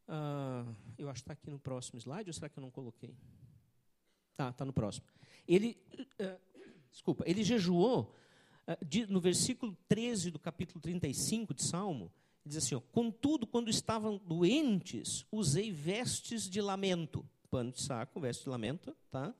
Uh, 0.07 0.75
eu 0.97 1.09
acho 1.09 1.23
que 1.23 1.31
está 1.31 1.33
aqui 1.33 1.49
no 1.49 1.59
próximo 1.59 1.99
slide, 1.99 2.29
ou 2.29 2.33
será 2.33 2.47
que 2.47 2.57
eu 2.57 2.61
não 2.61 2.69
coloquei? 2.69 3.15
Ah, 4.37 4.49
está 4.49 4.63
no 4.63 4.73
próximo. 4.73 5.05
Ele, 5.47 5.77
uh, 6.19 6.39
desculpa, 6.91 7.23
ele 7.27 7.43
jejuou, 7.43 8.15
uh, 8.67 8.85
de, 8.85 9.07
no 9.07 9.19
versículo 9.19 9.75
13 9.87 10.31
do 10.31 10.39
capítulo 10.39 10.79
35 10.79 11.53
de 11.53 11.63
Salmo, 11.63 12.11
diz 12.45 12.57
assim: 12.57 12.75
ó, 12.75 12.79
Contudo, 12.79 13.47
quando 13.47 13.69
estavam 13.69 14.17
doentes, 14.17 15.25
usei 15.31 15.71
vestes 15.71 16.49
de 16.49 16.61
lamento, 16.61 17.25
pano 17.49 17.71
de 17.71 17.81
saco, 17.81 18.19
veste 18.19 18.43
de 18.43 18.49
lamento, 18.49 18.95
tá? 19.09 19.33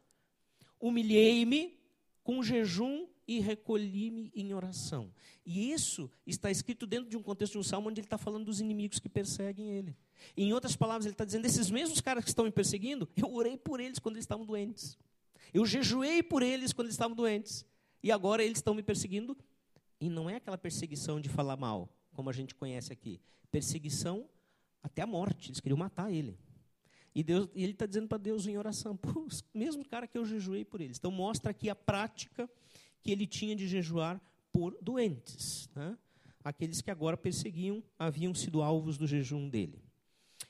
Humilhei-me 0.79 1.79
com 2.23 2.41
jejum 2.41 3.07
e 3.27 3.39
recolhi-me 3.39 4.31
em 4.35 4.53
oração. 4.53 5.11
E 5.45 5.71
isso 5.71 6.09
está 6.25 6.51
escrito 6.51 6.85
dentro 6.85 7.09
de 7.09 7.17
um 7.17 7.23
contexto 7.23 7.53
de 7.53 7.59
um 7.59 7.63
salmo 7.63 7.89
onde 7.89 7.99
ele 7.99 8.05
está 8.05 8.17
falando 8.17 8.45
dos 8.45 8.59
inimigos 8.59 8.99
que 8.99 9.09
perseguem 9.09 9.71
ele. 9.71 9.95
E, 10.35 10.43
em 10.43 10.53
outras 10.53 10.75
palavras, 10.75 11.05
ele 11.05 11.13
está 11.13 11.25
dizendo: 11.25 11.45
esses 11.45 11.69
mesmos 11.69 12.01
caras 12.01 12.23
que 12.23 12.29
estão 12.29 12.45
me 12.45 12.51
perseguindo, 12.51 13.09
eu 13.15 13.33
orei 13.33 13.57
por 13.57 13.79
eles 13.79 13.99
quando 13.99 14.15
eles 14.15 14.23
estavam 14.23 14.45
doentes. 14.45 14.97
Eu 15.53 15.65
jejuei 15.65 16.21
por 16.21 16.43
eles 16.43 16.73
quando 16.73 16.87
eles 16.87 16.95
estavam 16.95 17.15
doentes. 17.15 17.65
E 18.03 18.11
agora 18.11 18.43
eles 18.43 18.57
estão 18.57 18.73
me 18.73 18.83
perseguindo. 18.83 19.37
E 19.99 20.09
não 20.09 20.29
é 20.29 20.35
aquela 20.35 20.57
perseguição 20.57 21.19
de 21.19 21.29
falar 21.29 21.55
mal, 21.55 21.89
como 22.13 22.29
a 22.29 22.33
gente 22.33 22.53
conhece 22.53 22.91
aqui. 22.91 23.19
Perseguição 23.49 24.27
até 24.83 25.01
a 25.01 25.07
morte. 25.07 25.49
Eles 25.49 25.59
queriam 25.59 25.77
matar 25.77 26.11
ele. 26.11 26.37
E, 27.15 27.23
Deus, 27.23 27.47
e 27.55 27.63
ele 27.63 27.71
está 27.71 27.85
dizendo 27.85 28.09
para 28.09 28.17
Deus 28.17 28.45
em 28.45 28.57
oração: 28.57 28.99
mesmo 29.53 29.85
cara 29.85 30.05
que 30.05 30.17
eu 30.17 30.25
jejuei 30.25 30.65
por 30.65 30.81
eles. 30.81 30.97
Então 30.97 31.11
mostra 31.11 31.51
aqui 31.51 31.69
a 31.69 31.75
prática 31.75 32.49
que 33.05 33.11
ele 33.11 33.27
tinha 33.27 33.55
de 33.55 33.67
jejuar 33.67 34.19
por 34.51 34.75
doentes, 34.81 35.69
né? 35.75 35.95
aqueles 36.43 36.81
que 36.81 36.89
agora 36.89 37.15
perseguiam, 37.15 37.83
haviam 37.99 38.33
sido 38.33 38.63
alvos 38.63 38.97
do 38.97 39.05
jejum 39.05 39.47
dele. 39.47 39.79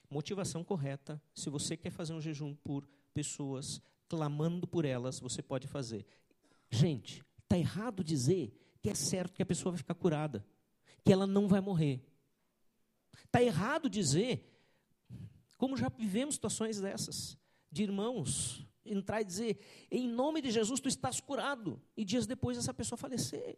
Motivação 0.10 0.64
correta, 0.64 1.22
se 1.34 1.50
você 1.50 1.76
quer 1.76 1.90
fazer 1.90 2.14
um 2.14 2.22
jejum 2.22 2.56
por 2.56 2.88
pessoas, 3.14 3.82
clamando 4.08 4.66
por 4.66 4.86
elas, 4.86 5.20
você 5.20 5.42
pode 5.42 5.68
fazer. 5.68 6.06
Gente, 6.72 7.26
está 7.44 7.58
errado 7.58 8.02
dizer 8.02 8.58
que 8.82 8.90
é 8.90 8.96
certo 8.96 9.34
que 9.34 9.44
a 9.44 9.46
pessoa 9.46 9.74
vai 9.74 9.80
ficar 9.80 9.96
curada, 9.96 10.46
que 11.04 11.12
ela 11.12 11.28
não 11.28 11.50
vai 11.50 11.60
morrer. 11.60 12.02
Está 13.26 13.44
errado 13.44 13.90
dizer, 13.90 14.50
como 15.58 15.76
já 15.76 15.90
vivemos 15.90 16.36
situações 16.36 16.80
dessas, 16.80 17.38
de 17.70 17.84
irmãos 17.84 18.66
entrar 18.86 19.22
e 19.22 19.26
dizer: 19.26 19.60
em 19.90 20.08
nome 20.08 20.42
de 20.42 20.52
Jesus 20.52 20.80
tu 20.80 20.88
estás 20.88 21.20
curado, 21.20 21.82
e 21.96 22.06
dias 22.06 22.26
depois 22.26 22.58
essa 22.58 22.74
pessoa 22.74 22.98
falecer. 22.98 23.58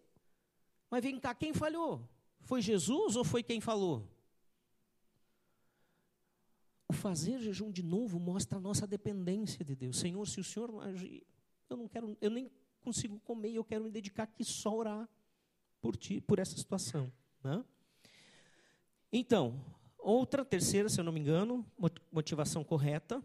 Mas 0.89 1.03
vem 1.03 1.19
cá, 1.19 1.35
quem 1.35 1.53
falhou? 1.53 2.07
Foi 2.41 2.61
Jesus 2.61 3.15
ou 3.15 3.23
foi 3.23 3.43
quem 3.43 3.59
falou? 3.59 4.07
fazer 6.97 7.39
jejum 7.39 7.71
de 7.71 7.83
novo 7.83 8.19
mostra 8.19 8.57
a 8.57 8.61
nossa 8.61 8.87
dependência 8.87 9.63
de 9.63 9.75
Deus. 9.75 9.97
Senhor, 9.99 10.25
se 10.27 10.39
o 10.39 10.43
Senhor 10.43 10.71
não 10.71 10.81
agir, 10.81 11.25
eu 11.69 11.77
não 11.77 11.87
quero, 11.87 12.17
eu 12.19 12.29
nem 12.29 12.51
consigo 12.81 13.19
comer, 13.19 13.53
eu 13.53 13.63
quero 13.63 13.83
me 13.83 13.91
dedicar 13.91 14.23
aqui 14.23 14.43
só 14.43 14.69
a 14.69 14.73
orar 14.73 15.09
por 15.81 15.95
ti, 15.95 16.19
por 16.19 16.39
essa 16.39 16.57
situação. 16.57 17.11
Né? 17.43 17.63
Então, 19.11 19.63
outra, 19.97 20.43
terceira, 20.43 20.89
se 20.89 20.99
eu 20.99 21.03
não 21.03 21.11
me 21.11 21.19
engano, 21.19 21.65
motivação 22.11 22.63
correta, 22.63 23.23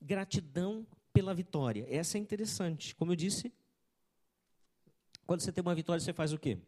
gratidão 0.00 0.86
pela 1.16 1.32
vitória. 1.32 1.86
Essa 1.88 2.18
é 2.18 2.20
interessante. 2.20 2.94
Como 2.94 3.12
eu 3.12 3.16
disse, 3.16 3.50
quando 5.26 5.40
você 5.40 5.50
tem 5.50 5.62
uma 5.62 5.74
vitória, 5.74 5.98
você 5.98 6.12
faz 6.12 6.30
o 6.30 6.38
quê? 6.38 6.58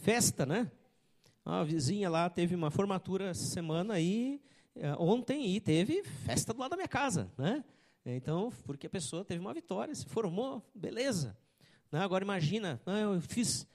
Festa, 0.00 0.46
né? 0.46 0.72
A 1.44 1.62
vizinha 1.62 2.08
lá 2.08 2.30
teve 2.30 2.54
uma 2.54 2.70
formatura 2.70 3.34
semana 3.34 3.92
aí, 3.92 4.40
eh, 4.76 4.94
ontem, 4.98 5.54
e 5.54 5.60
teve 5.60 6.02
festa 6.24 6.54
do 6.54 6.60
lado 6.60 6.70
da 6.70 6.76
minha 6.76 6.88
casa, 6.88 7.30
né? 7.36 7.62
Então, 8.02 8.50
porque 8.64 8.86
a 8.86 8.90
pessoa 8.90 9.26
teve 9.26 9.40
uma 9.40 9.52
vitória, 9.52 9.94
se 9.94 10.06
formou, 10.06 10.66
beleza. 10.74 11.36
Né? 11.92 12.00
Agora 12.00 12.24
imagina, 12.24 12.80
ah, 12.86 12.98
eu 12.98 13.20
fiz, 13.20 13.66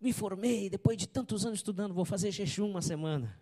me 0.00 0.12
formei, 0.12 0.68
depois 0.68 0.98
de 0.98 1.06
tantos 1.06 1.46
anos 1.46 1.60
estudando, 1.60 1.94
vou 1.94 2.04
fazer 2.04 2.32
jejum 2.32 2.68
uma 2.68 2.82
semana. 2.82 3.38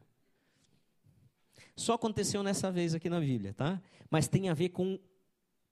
Só 1.77 1.95
aconteceu 1.95 2.43
nessa 2.43 2.71
vez 2.71 2.95
aqui 2.95 3.09
na 3.09 3.21
Bíblia, 3.21 3.55
tá? 3.55 3.81
Mas 4.11 4.29
tem 4.29 4.49
a 4.49 4.55
ver 4.55 4.71
com 4.71 4.99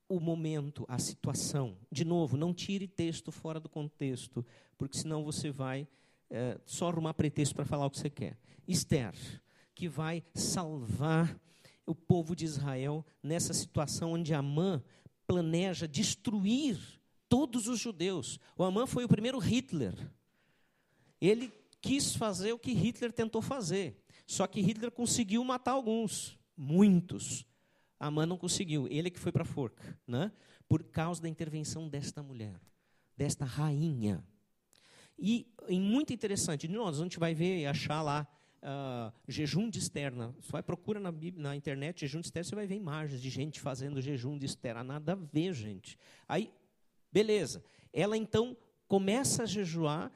o 0.09 0.19
momento, 0.19 0.85
a 0.87 0.99
situação. 0.99 1.77
De 1.91 2.03
novo, 2.03 2.35
não 2.35 2.53
tire 2.53 2.87
texto 2.87 3.31
fora 3.31 3.59
do 3.59 3.69
contexto, 3.69 4.45
porque 4.77 4.97
senão 4.97 5.23
você 5.23 5.51
vai 5.51 5.87
é, 6.29 6.59
só 6.65 6.89
arrumar 6.89 7.13
pretexto 7.13 7.55
para 7.55 7.65
falar 7.65 7.85
o 7.85 7.89
que 7.89 7.99
você 7.99 8.09
quer. 8.09 8.37
Esther, 8.67 9.13
que 9.73 9.87
vai 9.87 10.23
salvar 10.33 11.39
o 11.85 11.95
povo 11.95 12.35
de 12.35 12.45
Israel 12.45 13.05
nessa 13.23 13.53
situação 13.53 14.13
onde 14.13 14.33
Amã 14.33 14.83
planeja 15.25 15.87
destruir 15.87 16.77
todos 17.29 17.67
os 17.67 17.79
judeus. 17.79 18.37
O 18.57 18.63
Amã 18.63 18.85
foi 18.85 19.05
o 19.05 19.09
primeiro 19.09 19.39
Hitler. 19.39 19.95
Ele 21.21 21.51
quis 21.79 22.15
fazer 22.15 22.51
o 22.51 22.59
que 22.59 22.73
Hitler 22.73 23.11
tentou 23.11 23.41
fazer. 23.41 23.97
Só 24.31 24.47
que 24.47 24.61
Hitler 24.61 24.89
conseguiu 24.91 25.43
matar 25.43 25.71
alguns, 25.71 26.39
muitos. 26.55 27.45
Amã 27.99 28.25
não 28.25 28.37
conseguiu, 28.37 28.87
ele 28.89 29.11
que 29.11 29.19
foi 29.19 29.29
para 29.29 29.41
a 29.41 29.45
forca, 29.45 29.99
né? 30.07 30.31
por 30.69 30.85
causa 30.85 31.21
da 31.21 31.27
intervenção 31.27 31.89
desta 31.89 32.23
mulher, 32.23 32.57
desta 33.17 33.43
rainha. 33.43 34.25
E, 35.19 35.53
e 35.67 35.77
muito 35.77 36.13
interessante, 36.13 36.65
nós 36.69 36.97
a 36.97 37.03
gente 37.03 37.19
vai 37.19 37.33
ver 37.33 37.59
e 37.59 37.65
achar 37.65 38.01
lá 38.01 38.25
uh, 38.63 39.13
jejum 39.27 39.69
de 39.69 39.79
externa. 39.79 40.33
Você 40.39 40.49
vai 40.49 40.63
procura 40.63 40.97
na, 40.97 41.13
na 41.35 41.53
internet 41.53 41.99
jejum 41.99 42.21
de 42.21 42.27
externa, 42.27 42.45
você 42.45 42.55
vai 42.55 42.65
ver 42.65 42.75
imagens 42.75 43.21
de 43.21 43.29
gente 43.29 43.59
fazendo 43.59 43.99
jejum 43.99 44.37
de 44.37 44.45
externa. 44.45 44.81
Nada 44.81 45.11
a 45.11 45.15
ver, 45.15 45.53
gente. 45.53 45.97
Aí, 46.25 46.53
beleza. 47.11 47.61
Ela 47.91 48.15
então 48.15 48.55
começa 48.87 49.43
a 49.43 49.45
jejuar, 49.45 50.09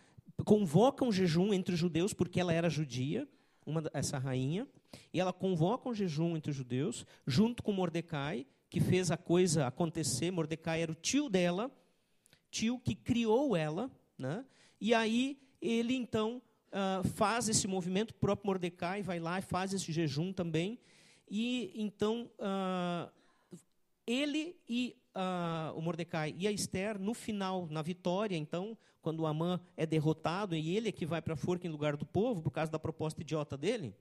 convoca 0.46 1.04
um 1.04 1.12
jejum 1.12 1.54
entre 1.54 1.74
os 1.74 1.80
judeus, 1.82 2.14
porque 2.14 2.40
ela 2.40 2.54
era 2.54 2.70
judia, 2.70 3.28
uma, 3.66 3.84
essa 3.94 4.18
rainha, 4.18 4.68
e 5.14 5.20
ela 5.20 5.34
convoca 5.34 5.90
um 5.90 5.94
jejum 5.94 6.36
entre 6.38 6.52
os 6.52 6.58
judeus, 6.58 7.06
junto 7.26 7.64
com 7.64 7.72
Mordecai, 7.72 8.46
que 8.70 8.80
fez 8.80 9.12
a 9.12 9.18
coisa 9.18 9.68
acontecer. 9.68 10.32
Mordecai 10.32 10.82
era 10.82 10.92
o 10.92 10.96
tio 10.96 11.30
dela, 11.30 11.72
tio 12.52 12.80
que 12.80 12.96
criou 12.96 13.56
ela, 13.56 13.90
né? 14.18 14.46
E 14.80 14.94
aí 14.94 15.40
ele 15.62 15.96
então 15.96 16.42
uh, 16.68 17.08
faz 17.10 17.50
esse 17.50 17.68
movimento, 17.68 18.12
o 18.12 18.16
próprio 18.16 18.48
Mordecai 18.48 19.02
vai 19.02 19.20
lá 19.20 19.40
e 19.40 19.42
faz 19.42 19.74
esse 19.74 19.92
jejum 19.92 20.32
também. 20.32 20.80
E 21.30 21.72
então 21.76 22.30
uh, 22.40 23.12
ele 24.06 24.56
e 24.68 24.96
uh, 25.16 25.78
o 25.78 25.82
Mordecai 25.82 26.36
e 26.38 26.48
a 26.48 26.52
Esther, 26.52 27.00
no 27.00 27.14
final, 27.14 27.68
na 27.68 27.82
vitória, 27.82 28.36
então, 28.36 28.78
quando 29.02 29.22
o 29.22 29.26
Amã 29.26 29.60
é 29.76 29.86
derrotado 29.86 30.56
e 30.56 30.76
ele 30.76 30.90
é 30.90 30.92
que 30.92 31.06
vai 31.06 31.22
para 31.22 31.34
a 31.34 31.38
forca 31.38 31.66
em 31.68 31.72
lugar 31.72 31.96
do 31.96 32.06
povo, 32.06 32.42
por 32.42 32.52
causa 32.52 32.72
da 32.72 32.80
proposta 32.80 33.22
idiota 33.22 33.58
dele, 33.58 33.96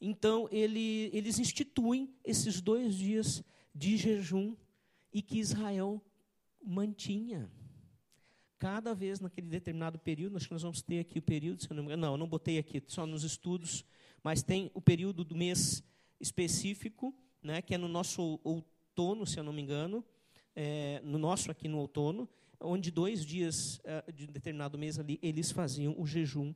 então 0.00 0.48
ele, 0.50 1.10
eles 1.12 1.38
instituem 1.38 2.14
esses 2.24 2.60
dois 2.60 2.94
dias 2.94 3.42
de 3.74 3.96
jejum 3.96 4.54
e 5.12 5.22
que 5.22 5.38
Israel 5.38 6.02
mantinha. 6.62 7.50
Cada 8.58 8.94
vez 8.94 9.20
naquele 9.20 9.48
determinado 9.48 9.98
período, 9.98 10.36
acho 10.36 10.46
que 10.46 10.54
nós 10.54 10.62
vamos 10.62 10.80
ter 10.80 11.00
aqui 11.00 11.18
o 11.18 11.22
período, 11.22 11.62
se 11.62 11.70
eu 11.70 11.76
não 11.76 11.82
me 11.82 11.88
engano, 11.88 12.02
não, 12.02 12.12
eu 12.14 12.18
não 12.18 12.28
botei 12.28 12.58
aqui, 12.58 12.82
só 12.86 13.06
nos 13.06 13.22
estudos, 13.22 13.84
mas 14.22 14.42
tem 14.42 14.70
o 14.72 14.80
período 14.80 15.22
do 15.22 15.36
mês 15.36 15.82
específico, 16.18 17.14
né, 17.42 17.60
que 17.60 17.74
é 17.74 17.78
no 17.78 17.88
nosso 17.88 18.40
outono, 18.94 19.26
se 19.26 19.38
eu 19.38 19.44
não 19.44 19.52
me 19.52 19.60
engano, 19.60 20.04
é, 20.54 21.00
no 21.02 21.18
nosso 21.18 21.50
aqui 21.50 21.66
no 21.66 21.78
outono, 21.78 22.28
onde 22.60 22.92
dois 22.92 23.24
dias 23.26 23.80
é, 23.82 24.12
de 24.12 24.26
determinado 24.28 24.78
mês 24.78 24.98
ali, 25.00 25.18
eles 25.20 25.50
faziam 25.50 25.94
o 25.98 26.06
jejum 26.06 26.54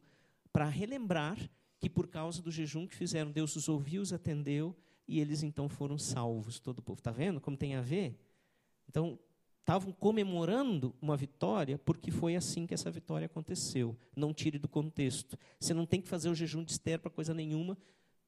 para 0.52 0.66
relembrar 0.66 1.36
que 1.80 1.90
por 1.90 2.06
causa 2.06 2.40
do 2.40 2.50
jejum 2.50 2.86
que 2.86 2.94
fizeram, 2.94 3.30
Deus 3.30 3.56
os 3.56 3.68
ouviu, 3.68 4.00
os 4.00 4.12
atendeu, 4.12 4.74
e 5.06 5.18
eles 5.20 5.42
então 5.42 5.68
foram 5.68 5.98
salvos, 5.98 6.60
todo 6.60 6.78
o 6.78 6.82
povo. 6.82 7.00
Está 7.00 7.10
vendo 7.10 7.40
como 7.40 7.56
tem 7.56 7.74
a 7.74 7.80
ver? 7.80 8.16
Então, 8.88 9.18
estavam 9.60 9.92
comemorando 9.92 10.94
uma 11.00 11.16
vitória 11.16 11.76
porque 11.78 12.10
foi 12.10 12.36
assim 12.36 12.66
que 12.66 12.74
essa 12.74 12.90
vitória 12.90 13.26
aconteceu. 13.26 13.96
Não 14.14 14.32
tire 14.32 14.58
do 14.58 14.68
contexto. 14.68 15.36
Você 15.58 15.74
não 15.74 15.86
tem 15.86 16.00
que 16.00 16.08
fazer 16.08 16.28
o 16.28 16.34
jejum 16.34 16.62
de 16.62 16.72
Esther 16.72 17.00
para 17.00 17.10
coisa 17.10 17.34
nenhuma, 17.34 17.76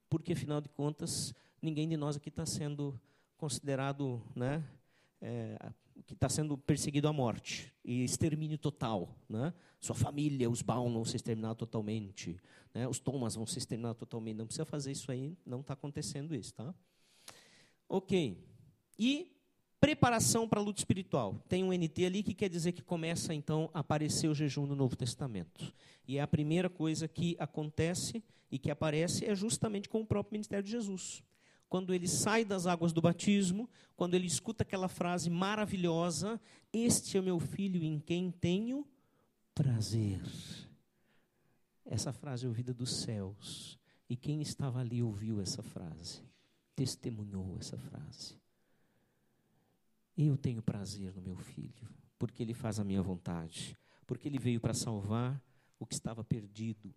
porque 0.08 0.32
afinal 0.32 0.60
de 0.60 0.68
contas 0.68 1.32
ninguém 1.62 1.88
de 1.88 1.96
nós 1.96 2.16
aqui 2.16 2.28
está 2.28 2.44
sendo 2.44 3.00
considerado, 3.40 4.22
né, 4.36 4.62
é, 5.20 5.56
que 6.06 6.14
está 6.14 6.28
sendo 6.28 6.56
perseguido 6.56 7.08
à 7.08 7.12
morte 7.12 7.72
e 7.84 8.04
extermínio 8.04 8.58
total, 8.58 9.16
né? 9.28 9.52
Sua 9.80 9.94
família, 9.94 10.50
os 10.50 10.62
Baum 10.62 10.92
vão 10.92 11.04
ser 11.04 11.16
exterminados 11.16 11.58
totalmente, 11.58 12.38
né? 12.74 12.86
Os 12.86 12.98
Thomas 12.98 13.34
vão 13.34 13.46
ser 13.46 13.58
exterminados 13.58 13.98
totalmente. 13.98 14.36
Não 14.36 14.46
precisa 14.46 14.64
fazer 14.64 14.92
isso 14.92 15.10
aí, 15.10 15.36
não 15.44 15.60
está 15.60 15.72
acontecendo 15.72 16.34
isso, 16.34 16.54
tá? 16.54 16.74
Ok. 17.88 18.38
E 18.98 19.40
Preparação 19.80 20.46
para 20.46 20.60
a 20.60 20.62
luta 20.62 20.78
espiritual. 20.78 21.42
Tem 21.48 21.64
um 21.64 21.72
NT 21.72 22.04
ali 22.04 22.22
que 22.22 22.34
quer 22.34 22.50
dizer 22.50 22.72
que 22.72 22.82
começa 22.82 23.32
então 23.32 23.70
a 23.72 23.80
aparecer 23.80 24.28
o 24.28 24.34
jejum 24.34 24.66
no 24.66 24.76
Novo 24.76 24.94
Testamento. 24.94 25.72
E 26.06 26.18
é 26.18 26.20
a 26.20 26.26
primeira 26.26 26.68
coisa 26.68 27.08
que 27.08 27.34
acontece 27.38 28.22
e 28.50 28.58
que 28.58 28.70
aparece 28.70 29.24
é 29.24 29.34
justamente 29.34 29.88
com 29.88 30.02
o 30.02 30.06
próprio 30.06 30.34
ministério 30.34 30.62
de 30.62 30.70
Jesus. 30.70 31.22
Quando 31.70 31.94
ele 31.94 32.08
sai 32.08 32.44
das 32.44 32.66
águas 32.66 32.92
do 32.92 33.00
batismo, 33.00 33.70
quando 33.96 34.14
ele 34.14 34.26
escuta 34.26 34.64
aquela 34.64 34.88
frase 34.88 35.30
maravilhosa: 35.30 36.40
Este 36.72 37.16
é 37.16 37.22
meu 37.22 37.38
filho 37.38 37.82
em 37.84 38.00
quem 38.00 38.32
tenho 38.32 38.84
prazer. 39.54 40.20
Essa 41.86 42.12
frase 42.12 42.44
é 42.44 42.48
ouvida 42.48 42.74
dos 42.74 43.02
céus. 43.02 43.78
E 44.08 44.16
quem 44.16 44.42
estava 44.42 44.80
ali 44.80 45.00
ouviu 45.00 45.40
essa 45.40 45.62
frase, 45.62 46.24
testemunhou 46.74 47.56
essa 47.60 47.78
frase. 47.78 48.36
Eu 50.18 50.36
tenho 50.36 50.60
prazer 50.60 51.14
no 51.14 51.22
meu 51.22 51.36
filho, 51.36 51.88
porque 52.18 52.42
ele 52.42 52.52
faz 52.52 52.80
a 52.80 52.84
minha 52.84 53.00
vontade, 53.00 53.78
porque 54.08 54.26
ele 54.26 54.40
veio 54.40 54.60
para 54.60 54.74
salvar 54.74 55.40
o 55.78 55.86
que 55.86 55.94
estava 55.94 56.24
perdido. 56.24 56.92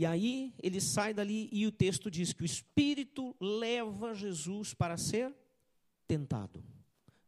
E 0.00 0.06
aí 0.06 0.54
ele 0.62 0.80
sai 0.80 1.12
dali 1.12 1.50
e 1.52 1.66
o 1.66 1.70
texto 1.70 2.10
diz 2.10 2.32
que 2.32 2.40
o 2.40 2.46
Espírito 2.46 3.36
leva 3.38 4.14
Jesus 4.14 4.72
para 4.72 4.96
ser 4.96 5.30
tentado. 6.08 6.64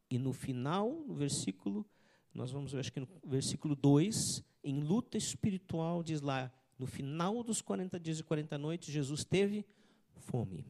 E 0.08 0.18
no 0.18 0.32
final, 0.32 1.04
no 1.06 1.14
versículo, 1.14 1.84
nós 2.32 2.50
vamos 2.50 2.72
ver, 2.72 2.78
acho 2.78 2.90
que 2.90 3.00
no 3.00 3.08
versículo 3.26 3.76
2, 3.76 4.42
em 4.64 4.80
luta 4.80 5.18
espiritual, 5.18 6.02
diz 6.02 6.22
lá, 6.22 6.50
no 6.78 6.86
final 6.86 7.42
dos 7.44 7.60
40 7.60 8.00
dias 8.00 8.20
e 8.20 8.22
40 8.22 8.56
noites, 8.56 8.90
Jesus 8.90 9.22
teve 9.22 9.66
fome. 10.16 10.64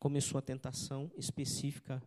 Começou 0.00 0.38
a 0.38 0.42
tentação 0.42 1.08
específica 1.16 2.02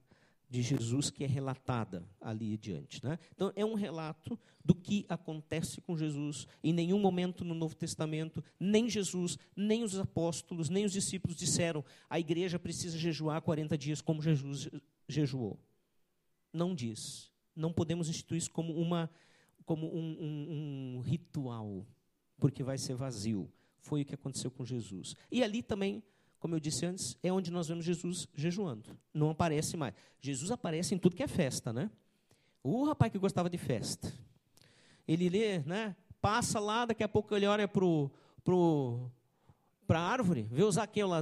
de 0.49 0.61
Jesus 0.61 1.09
que 1.09 1.23
é 1.23 1.27
relatada 1.27 2.07
ali 2.21 2.53
adiante. 2.53 3.03
Né? 3.03 3.19
Então, 3.35 3.51
é 3.55 3.65
um 3.65 3.73
relato 3.73 4.39
do 4.63 4.73
que 4.73 5.05
acontece 5.09 5.81
com 5.81 5.97
Jesus. 5.97 6.47
Em 6.63 6.71
nenhum 6.71 6.99
momento 6.99 7.43
no 7.43 7.53
Novo 7.53 7.75
Testamento, 7.75 8.43
nem 8.59 8.89
Jesus, 8.89 9.37
nem 9.55 9.83
os 9.83 9.97
apóstolos, 9.97 10.69
nem 10.69 10.85
os 10.85 10.93
discípulos 10.93 11.35
disseram 11.35 11.83
a 12.09 12.19
igreja 12.19 12.57
precisa 12.57 12.97
jejuar 12.97 13.41
40 13.41 13.77
dias 13.77 14.01
como 14.01 14.21
Jesus 14.21 14.69
jejuou. 15.07 15.59
Não 16.53 16.73
diz. 16.73 17.31
Não 17.55 17.73
podemos 17.73 18.07
instituir 18.09 18.37
isso 18.37 18.51
como, 18.51 18.73
uma, 18.73 19.09
como 19.65 19.87
um, 19.87 20.17
um, 20.19 20.97
um 20.97 20.99
ritual, 21.01 21.85
porque 22.37 22.63
vai 22.63 22.77
ser 22.77 22.95
vazio. 22.95 23.51
Foi 23.81 24.01
o 24.01 24.05
que 24.05 24.15
aconteceu 24.15 24.51
com 24.51 24.63
Jesus. 24.63 25.15
E 25.31 25.43
ali 25.43 25.61
também 25.61 26.03
como 26.39 26.55
eu 26.55 26.59
disse 26.59 26.85
antes, 26.85 27.17
é 27.23 27.31
onde 27.31 27.51
nós 27.51 27.67
vemos 27.67 27.85
Jesus 27.85 28.27
jejuando. 28.35 28.97
Não 29.13 29.29
aparece 29.29 29.75
mais. 29.75 29.93
Jesus 30.21 30.51
aparece 30.51 30.93
em 30.93 30.97
tudo 30.97 31.15
que 31.15 31.23
é 31.23 31.27
festa, 31.27 31.73
né? 31.73 31.89
O 32.63 32.85
rapaz 32.85 33.11
que 33.11 33.17
gostava 33.17 33.49
de 33.49 33.57
festa. 33.57 34.13
Ele 35.07 35.29
lê, 35.29 35.59
né? 35.59 35.95
Passa 36.21 36.59
lá, 36.59 36.85
daqui 36.85 37.03
a 37.03 37.07
pouco 37.07 37.35
ele 37.35 37.45
olha 37.45 37.67
pro, 37.67 38.11
pro, 38.43 39.09
para 39.87 39.99
a 39.99 40.03
árvore, 40.03 40.45
vê 40.51 40.63
o 40.63 40.71
Zaqueu 40.71 41.07
lá, 41.07 41.21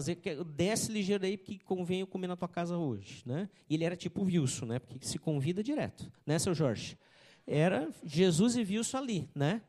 desce 0.56 0.92
ligeiro 0.92 1.24
aí, 1.24 1.38
porque 1.38 1.60
convém 1.60 2.00
eu 2.00 2.08
comer 2.08 2.28
na 2.28 2.36
tua 2.36 2.48
casa 2.48 2.78
hoje. 2.78 3.22
Né? 3.26 3.48
E 3.70 3.76
ele 3.76 3.84
era 3.84 3.96
tipo 3.96 4.24
Wilson, 4.24 4.66
né? 4.66 4.80
porque 4.80 5.06
se 5.06 5.20
convida 5.20 5.64
direto, 5.64 6.12
né, 6.26 6.40
seu 6.40 6.56
Jorge? 6.56 6.98
Era 7.46 7.88
Jesus 8.04 8.56
e 8.56 8.62
Wilson 8.62 8.98
ali, 8.98 9.30
né? 9.36 9.62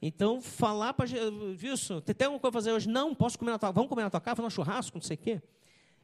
Então, 0.00 0.40
falar 0.40 0.92
para 0.94 1.06
Wilson, 1.62 2.00
tem 2.00 2.26
alguma 2.26 2.40
coisa 2.40 2.52
para 2.52 2.52
fazer 2.52 2.72
hoje? 2.72 2.88
Não, 2.88 3.14
posso 3.14 3.38
comer 3.38 3.52
na 3.52 3.58
tua 3.58 3.70
vamos 3.70 3.88
comer 3.88 4.02
na 4.02 4.10
tua 4.10 4.20
casa, 4.20 4.36
fazer 4.36 4.46
um 4.46 4.50
churrasco, 4.50 4.98
não 4.98 5.02
sei 5.02 5.16
o 5.16 5.18
quê. 5.18 5.42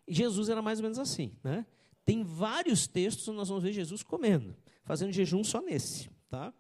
Jesus 0.08 0.48
era 0.48 0.62
mais 0.62 0.78
ou 0.78 0.84
menos 0.84 0.98
assim, 0.98 1.32
né? 1.44 1.66
Tem 2.04 2.22
vários 2.24 2.86
textos 2.86 3.28
onde 3.28 3.38
nós 3.38 3.48
vamos 3.48 3.62
ver 3.62 3.72
Jesus 3.72 4.02
comendo, 4.02 4.56
fazendo 4.84 5.12
jejum 5.12 5.44
só 5.44 5.60
nesse, 5.60 6.10
tá? 6.28 6.52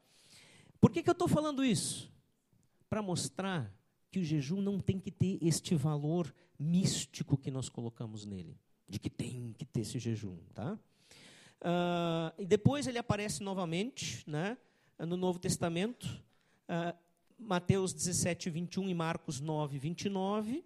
Por 0.80 0.90
que, 0.90 1.02
que 1.02 1.10
eu 1.10 1.12
estou 1.12 1.28
falando 1.28 1.64
isso? 1.64 2.12
Para 2.88 3.02
mostrar 3.02 3.74
que 4.10 4.18
o 4.18 4.24
jejum 4.24 4.60
não 4.60 4.78
tem 4.78 4.98
que 4.98 5.10
ter 5.10 5.38
este 5.40 5.74
valor 5.74 6.32
místico 6.58 7.36
que 7.36 7.50
nós 7.50 7.68
colocamos 7.68 8.24
nele, 8.24 8.58
de 8.88 8.98
que 8.98 9.08
tem 9.08 9.54
que 9.56 9.64
ter 9.64 9.80
esse 9.80 9.98
jejum, 9.98 10.36
tá? 10.54 10.78
Uh, 11.60 12.32
e 12.38 12.46
depois 12.46 12.86
ele 12.86 12.98
aparece 12.98 13.42
novamente, 13.42 14.28
né, 14.28 14.56
no 14.98 15.16
Novo 15.16 15.38
Testamento, 15.38 16.06
uh, 16.68 16.96
Mateus 17.40 17.92
17, 17.94 18.50
21 18.50 18.90
e 18.90 18.94
Marcos 18.94 19.40
9, 19.40 19.78
29, 19.78 20.64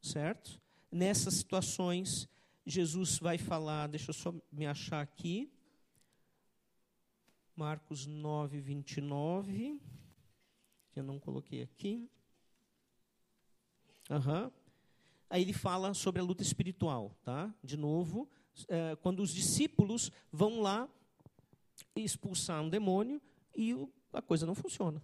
certo? 0.00 0.60
Nessas 0.90 1.34
situações, 1.34 2.28
Jesus 2.64 3.18
vai 3.18 3.36
falar, 3.36 3.88
deixa 3.88 4.10
eu 4.10 4.14
só 4.14 4.34
me 4.52 4.66
achar 4.66 5.00
aqui, 5.02 5.52
Marcos 7.56 8.06
9, 8.06 8.60
29, 8.60 9.80
que 10.92 11.00
eu 11.00 11.04
não 11.04 11.18
coloquei 11.18 11.62
aqui. 11.62 12.08
Uhum. 14.08 14.50
Aí 15.28 15.42
ele 15.42 15.52
fala 15.52 15.92
sobre 15.92 16.20
a 16.20 16.24
luta 16.24 16.42
espiritual, 16.42 17.16
tá? 17.24 17.52
De 17.64 17.76
novo, 17.76 18.28
é, 18.68 18.94
quando 18.96 19.20
os 19.20 19.34
discípulos 19.34 20.12
vão 20.30 20.60
lá 20.60 20.88
expulsar 21.96 22.62
um 22.62 22.68
demônio 22.68 23.20
e 23.54 23.74
a 24.12 24.22
coisa 24.22 24.46
não 24.46 24.54
funciona. 24.54 25.02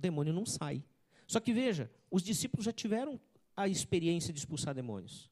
O 0.00 0.02
demônio 0.02 0.32
não 0.32 0.46
sai. 0.46 0.82
Só 1.26 1.38
que 1.38 1.52
veja, 1.52 1.90
os 2.10 2.22
discípulos 2.22 2.64
já 2.64 2.72
tiveram 2.72 3.20
a 3.54 3.68
experiência 3.68 4.32
de 4.32 4.38
expulsar 4.38 4.74
demônios. 4.74 5.30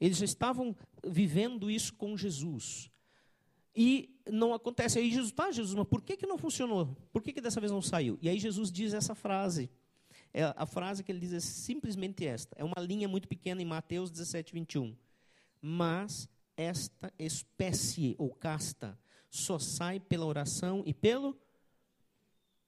Eles 0.00 0.18
já 0.18 0.24
estavam 0.24 0.76
vivendo 1.04 1.68
isso 1.68 1.92
com 1.94 2.16
Jesus. 2.16 2.88
E 3.74 4.08
não 4.30 4.54
acontece. 4.54 5.00
Aí 5.00 5.10
Jesus, 5.10 5.32
tá, 5.32 5.50
Jesus, 5.50 5.74
mas 5.74 5.88
por 5.88 6.00
que, 6.00 6.16
que 6.16 6.26
não 6.26 6.38
funcionou? 6.38 6.96
Por 7.12 7.22
que, 7.22 7.32
que 7.32 7.40
dessa 7.40 7.60
vez 7.60 7.72
não 7.72 7.82
saiu? 7.82 8.16
E 8.22 8.28
aí 8.28 8.38
Jesus 8.38 8.70
diz 8.70 8.94
essa 8.94 9.16
frase 9.16 9.68
é, 10.32 10.52
a 10.56 10.66
frase 10.66 11.02
que 11.02 11.10
ele 11.10 11.20
diz 11.20 11.32
é 11.32 11.40
simplesmente 11.40 12.24
esta. 12.24 12.56
É 12.58 12.64
uma 12.64 12.80
linha 12.80 13.08
muito 13.08 13.28
pequena 13.28 13.60
em 13.60 13.64
Mateus 13.64 14.10
17, 14.10 14.52
21. 14.52 14.96
Mas 15.60 16.28
esta 16.56 17.12
espécie 17.18 18.14
ou 18.18 18.30
casta 18.30 18.98
só 19.30 19.58
sai 19.58 19.98
pela 19.98 20.24
oração 20.24 20.82
e 20.86 20.94
pelo 20.94 21.36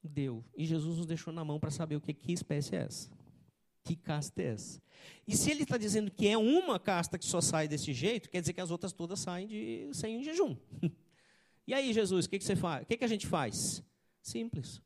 deu. 0.07 0.45
E 0.57 0.65
Jesus 0.65 0.99
nos 0.99 1.07
deixou 1.07 1.33
na 1.33 1.45
mão 1.45 1.59
para 1.59 1.71
saber 1.71 1.97
o 1.97 2.01
que, 2.01 2.15
que 2.15 2.33
espécie 2.33 2.77
é 2.77 2.83
essa. 2.83 3.11
Que 3.85 3.95
casta 3.95 4.43
é 4.43 4.47
essa? 4.47 4.83
E 5.27 5.37
se 5.37 5.51
ele 5.51 5.63
está 5.63 5.77
dizendo 5.77 6.11
que 6.11 6.27
é 6.27 6.37
uma 6.37 6.79
casta 6.79 7.19
que 7.19 7.25
só 7.25 7.41
sai 7.41 7.69
desse 7.69 7.93
jeito, 7.93 8.29
quer 8.29 8.41
dizer 8.41 8.53
que 8.53 8.61
as 8.61 8.71
outras 8.71 8.93
todas 8.93 9.21
saem 9.21 9.47
de, 9.47 9.91
sem 9.93 10.23
jejum. 10.23 10.57
e 11.67 11.75
aí, 11.75 11.93
Jesus, 11.93 12.27
o 12.27 12.29
que, 12.29 12.39
que 12.39 12.45
você 12.45 12.57
faz? 12.57 12.83
O 12.83 12.87
que, 12.87 12.97
que 12.97 13.05
a 13.05 13.09
gente 13.09 13.27
faz? 13.27 13.83
Simples. 14.23 14.81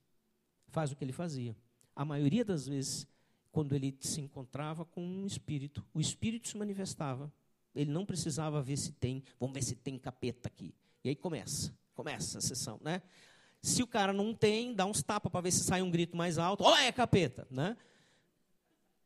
Faz 0.68 0.92
o 0.92 0.96
que 0.96 1.04
ele 1.04 1.12
fazia 1.12 1.56
a 2.00 2.04
maioria 2.04 2.42
das 2.42 2.66
vezes, 2.66 3.06
quando 3.52 3.74
ele 3.74 3.94
se 4.00 4.22
encontrava 4.22 4.86
com 4.86 5.04
um 5.04 5.26
espírito, 5.26 5.84
o 5.92 6.00
espírito 6.00 6.48
se 6.48 6.56
manifestava. 6.56 7.30
Ele 7.74 7.90
não 7.90 8.06
precisava 8.06 8.62
ver 8.62 8.78
se 8.78 8.92
tem, 8.92 9.22
vamos 9.38 9.52
ver 9.52 9.62
se 9.62 9.74
tem 9.74 9.98
capeta 9.98 10.48
aqui. 10.48 10.74
E 11.04 11.10
aí 11.10 11.14
começa, 11.14 11.76
começa 11.94 12.38
a 12.38 12.40
sessão, 12.40 12.80
né? 12.82 13.02
Se 13.62 13.82
o 13.82 13.86
cara 13.86 14.12
não 14.12 14.34
tem, 14.34 14.74
dá 14.74 14.86
uns 14.86 15.02
tapas 15.02 15.30
para 15.30 15.42
ver 15.42 15.50
se 15.50 15.64
sai 15.64 15.82
um 15.82 15.90
grito 15.90 16.16
mais 16.16 16.38
alto. 16.38 16.64
Olha, 16.64 16.84
é 16.84 16.92
capeta, 16.92 17.46
né? 17.50 17.76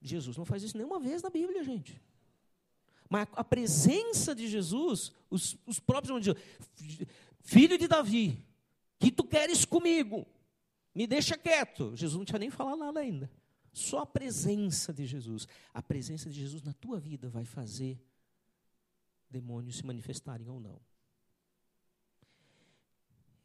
Jesus 0.00 0.36
não 0.36 0.44
faz 0.44 0.62
isso 0.62 0.76
nenhuma 0.76 1.00
vez 1.00 1.22
na 1.22 1.30
Bíblia, 1.30 1.64
gente. 1.64 2.00
Mas 3.08 3.28
a 3.32 3.44
presença 3.44 4.34
de 4.34 4.48
Jesus, 4.48 5.12
os, 5.30 5.56
os 5.66 5.80
próprios 5.80 6.22
de 6.22 6.34
filho 7.40 7.78
de 7.78 7.88
Davi, 7.88 8.44
que 8.98 9.10
tu 9.10 9.24
queres 9.24 9.64
comigo? 9.64 10.26
Me 10.94 11.06
deixa 11.06 11.36
quieto. 11.36 11.96
Jesus 11.96 12.16
não 12.16 12.24
tinha 12.24 12.38
nem 12.38 12.50
falado 12.50 12.78
nada 12.78 13.00
ainda. 13.00 13.30
Só 13.72 14.00
a 14.00 14.06
presença 14.06 14.92
de 14.92 15.04
Jesus. 15.04 15.48
A 15.72 15.82
presença 15.82 16.30
de 16.30 16.38
Jesus 16.38 16.62
na 16.62 16.72
tua 16.72 16.98
vida 17.00 17.28
vai 17.28 17.44
fazer 17.44 18.00
demônios 19.28 19.76
se 19.78 19.86
manifestarem 19.86 20.48
ou 20.48 20.60
não. 20.60 20.80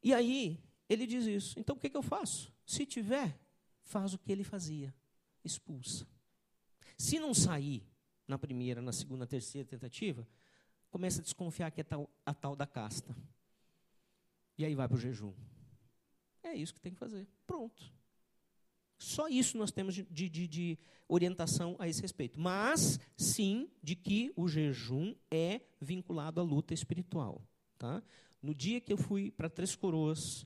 E 0.04 0.14
aí, 0.14 0.60
ele 0.90 1.06
diz 1.06 1.26
isso. 1.26 1.60
Então 1.60 1.76
o 1.76 1.80
que, 1.80 1.90
que 1.90 1.98
eu 1.98 2.02
faço? 2.02 2.52
Se 2.66 2.86
tiver, 2.86 3.40
faz 3.84 4.14
o 4.14 4.18
que 4.18 4.32
ele 4.32 4.44
fazia: 4.44 4.94
expulsa. 5.44 6.08
Se 6.98 7.20
não 7.20 7.34
sair 7.34 7.88
na 8.28 8.38
primeira, 8.38 8.82
na 8.82 8.92
segunda, 8.92 9.26
terceira 9.26 9.68
tentativa, 9.68 10.28
começa 10.90 11.22
a 11.22 11.24
desconfiar 11.24 11.72
que 11.72 11.82
é 11.82 11.84
tal, 11.84 12.10
a 12.26 12.34
tal 12.34 12.56
da 12.56 12.68
casta. 12.68 13.16
E 14.58 14.66
aí 14.66 14.76
vai 14.76 14.88
para 14.88 14.98
o 14.98 15.00
jejum. 15.00 15.34
É 16.44 16.54
isso 16.54 16.74
que 16.74 16.82
tem 16.82 16.94
que 16.94 17.00
fazer. 17.00 17.28
Pronto. 17.48 17.94
Só 18.98 19.30
isso 19.30 19.58
nós 19.58 19.72
temos 19.72 19.96
de, 19.96 20.04
de, 20.04 20.48
de, 20.48 20.78
orientação 21.08 21.76
a 21.80 21.88
esse 21.88 22.02
respeito. 22.02 22.38
Mas, 22.40 23.00
sim, 23.16 23.70
de 23.82 23.96
que 23.96 24.34
o 24.36 24.48
jejum 24.48 25.16
é 25.32 25.62
vinculado 25.80 26.42
à 26.42 26.44
luta 26.44 26.74
espiritual. 26.74 27.42
Tá? 27.78 28.04
No 28.42 28.54
dia 28.54 28.82
que 28.82 28.92
eu 28.92 28.98
fui 28.98 29.32
para 29.32 29.50
Três 29.50 29.76
Coroas 29.76 30.46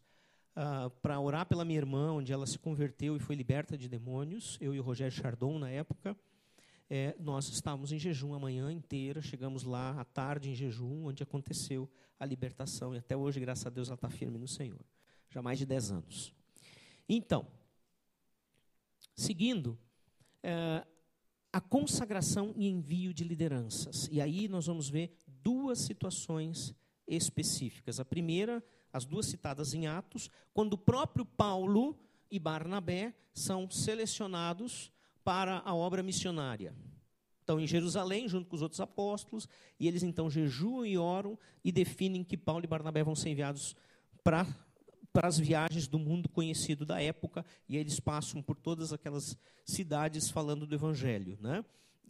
uh, 0.56 0.90
para 1.02 1.20
orar 1.20 1.46
pela 1.46 1.66
minha 1.66 1.80
irmã, 1.80 2.12
onde 2.12 2.32
ela 2.32 2.46
se 2.46 2.58
converteu 2.58 3.16
e 3.16 3.20
foi 3.20 3.36
liberta 3.36 3.78
de 3.78 3.88
demônios, 3.88 4.58
eu 4.62 4.74
e 4.74 4.80
o 4.80 4.84
Rogério 4.84 5.16
Chardon, 5.16 5.60
na 5.60 5.70
época, 5.70 6.18
é, 6.90 7.16
nós 7.20 7.48
estávamos 7.50 7.92
em 7.92 8.00
jejum 8.00 8.34
a 8.34 8.40
manhã 8.40 8.72
inteira, 8.72 9.22
chegamos 9.22 9.64
lá 9.64 10.00
à 10.00 10.06
tarde 10.06 10.50
em 10.50 10.56
jejum, 10.56 11.06
onde 11.06 11.24
aconteceu 11.24 11.90
a 12.20 12.26
libertação. 12.26 12.94
E 12.94 12.98
até 12.98 13.18
hoje, 13.18 13.40
graças 13.40 13.66
a 13.66 13.70
Deus, 13.70 13.88
ela 13.88 13.96
está 13.96 14.10
firme 14.10 14.38
no 14.38 14.48
Senhor 14.48 14.84
já 15.34 15.42
mais 15.42 15.58
de 15.58 15.66
10 15.66 15.92
anos. 15.92 16.34
Então, 17.10 17.48
seguindo, 19.16 19.78
é, 20.44 20.86
a 21.52 21.60
consagração 21.60 22.54
e 22.56 22.68
envio 22.68 23.14
de 23.14 23.24
lideranças. 23.24 24.08
E 24.12 24.22
aí 24.22 24.48
nós 24.48 24.68
vamos 24.68 24.90
ver 24.90 25.18
duas 25.28 25.80
situações 25.80 26.76
específicas. 27.08 28.00
A 28.00 28.06
primeira, 28.06 28.64
as 28.94 29.04
duas 29.04 29.26
citadas 29.26 29.74
em 29.74 29.88
Atos, 29.88 30.30
quando 30.54 30.74
o 30.74 30.78
próprio 30.78 31.26
Paulo 31.26 31.98
e 32.30 32.38
Barnabé 32.38 33.14
são 33.34 33.70
selecionados 33.70 34.92
para 35.24 35.64
a 35.66 35.74
obra 35.74 36.04
missionária. 36.04 36.76
Estão 37.40 37.60
em 37.60 37.68
Jerusalém, 37.68 38.28
junto 38.28 38.48
com 38.48 38.56
os 38.56 38.62
outros 38.62 38.80
apóstolos, 38.80 39.50
e 39.80 39.88
eles 39.88 40.04
então 40.04 40.30
jejuam 40.30 40.86
e 40.86 40.98
oram 40.98 41.38
e 41.64 41.72
definem 41.72 42.24
que 42.24 42.38
Paulo 42.38 42.64
e 42.64 42.68
Barnabé 42.68 43.04
vão 43.04 43.16
ser 43.16 43.30
enviados 43.30 43.76
para 44.24 44.48
para 45.14 45.28
as 45.28 45.38
viagens 45.38 45.88
do 45.88 46.00
mundo 46.00 46.28
conhecido 46.28 46.88
da 46.88 47.00
época, 47.00 47.46
e 47.70 47.78
eles 47.78 48.00
passam 48.00 48.42
por 48.42 48.58
todas 48.58 48.92
aquelas 48.92 49.38
cidades 49.64 50.32
falando 50.32 50.66
do 50.66 50.74
Evangelho. 50.74 51.38
Né? 51.40 51.64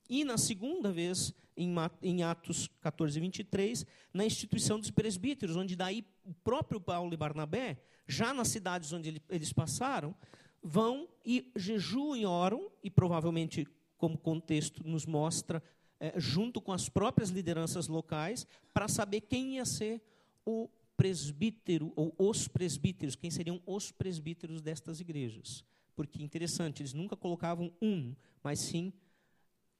E 0.09 0.23
na 0.23 0.37
segunda 0.37 0.91
vez, 0.91 1.33
em 1.55 2.23
Atos 2.23 2.69
14, 2.81 3.19
23, 3.19 3.85
na 4.13 4.25
instituição 4.25 4.79
dos 4.79 4.91
presbíteros, 4.91 5.55
onde 5.55 5.75
daí 5.75 6.05
o 6.23 6.33
próprio 6.33 6.79
Paulo 6.79 7.13
e 7.13 7.17
Barnabé, 7.17 7.81
já 8.07 8.33
nas 8.33 8.49
cidades 8.49 8.91
onde 8.91 9.21
eles 9.29 9.53
passaram, 9.53 10.15
vão 10.61 11.07
e 11.25 11.51
jejuam 11.55 12.15
e 12.15 12.25
oram, 12.25 12.71
e 12.83 12.89
provavelmente, 12.89 13.67
como 13.97 14.17
contexto 14.17 14.83
nos 14.85 15.05
mostra, 15.05 15.63
é, 15.99 16.19
junto 16.19 16.59
com 16.59 16.71
as 16.71 16.89
próprias 16.89 17.29
lideranças 17.29 17.87
locais, 17.87 18.45
para 18.73 18.87
saber 18.87 19.21
quem 19.21 19.55
ia 19.55 19.65
ser 19.65 20.01
o 20.45 20.69
presbítero, 20.97 21.91
ou 21.95 22.13
os 22.17 22.47
presbíteros, 22.47 23.15
quem 23.15 23.31
seriam 23.31 23.61
os 23.65 23.91
presbíteros 23.91 24.61
destas 24.61 24.99
igrejas. 24.99 25.63
Porque 25.95 26.23
interessante, 26.23 26.81
eles 26.81 26.93
nunca 26.93 27.15
colocavam 27.15 27.71
um, 27.81 28.15
mas 28.43 28.59
sim 28.59 28.91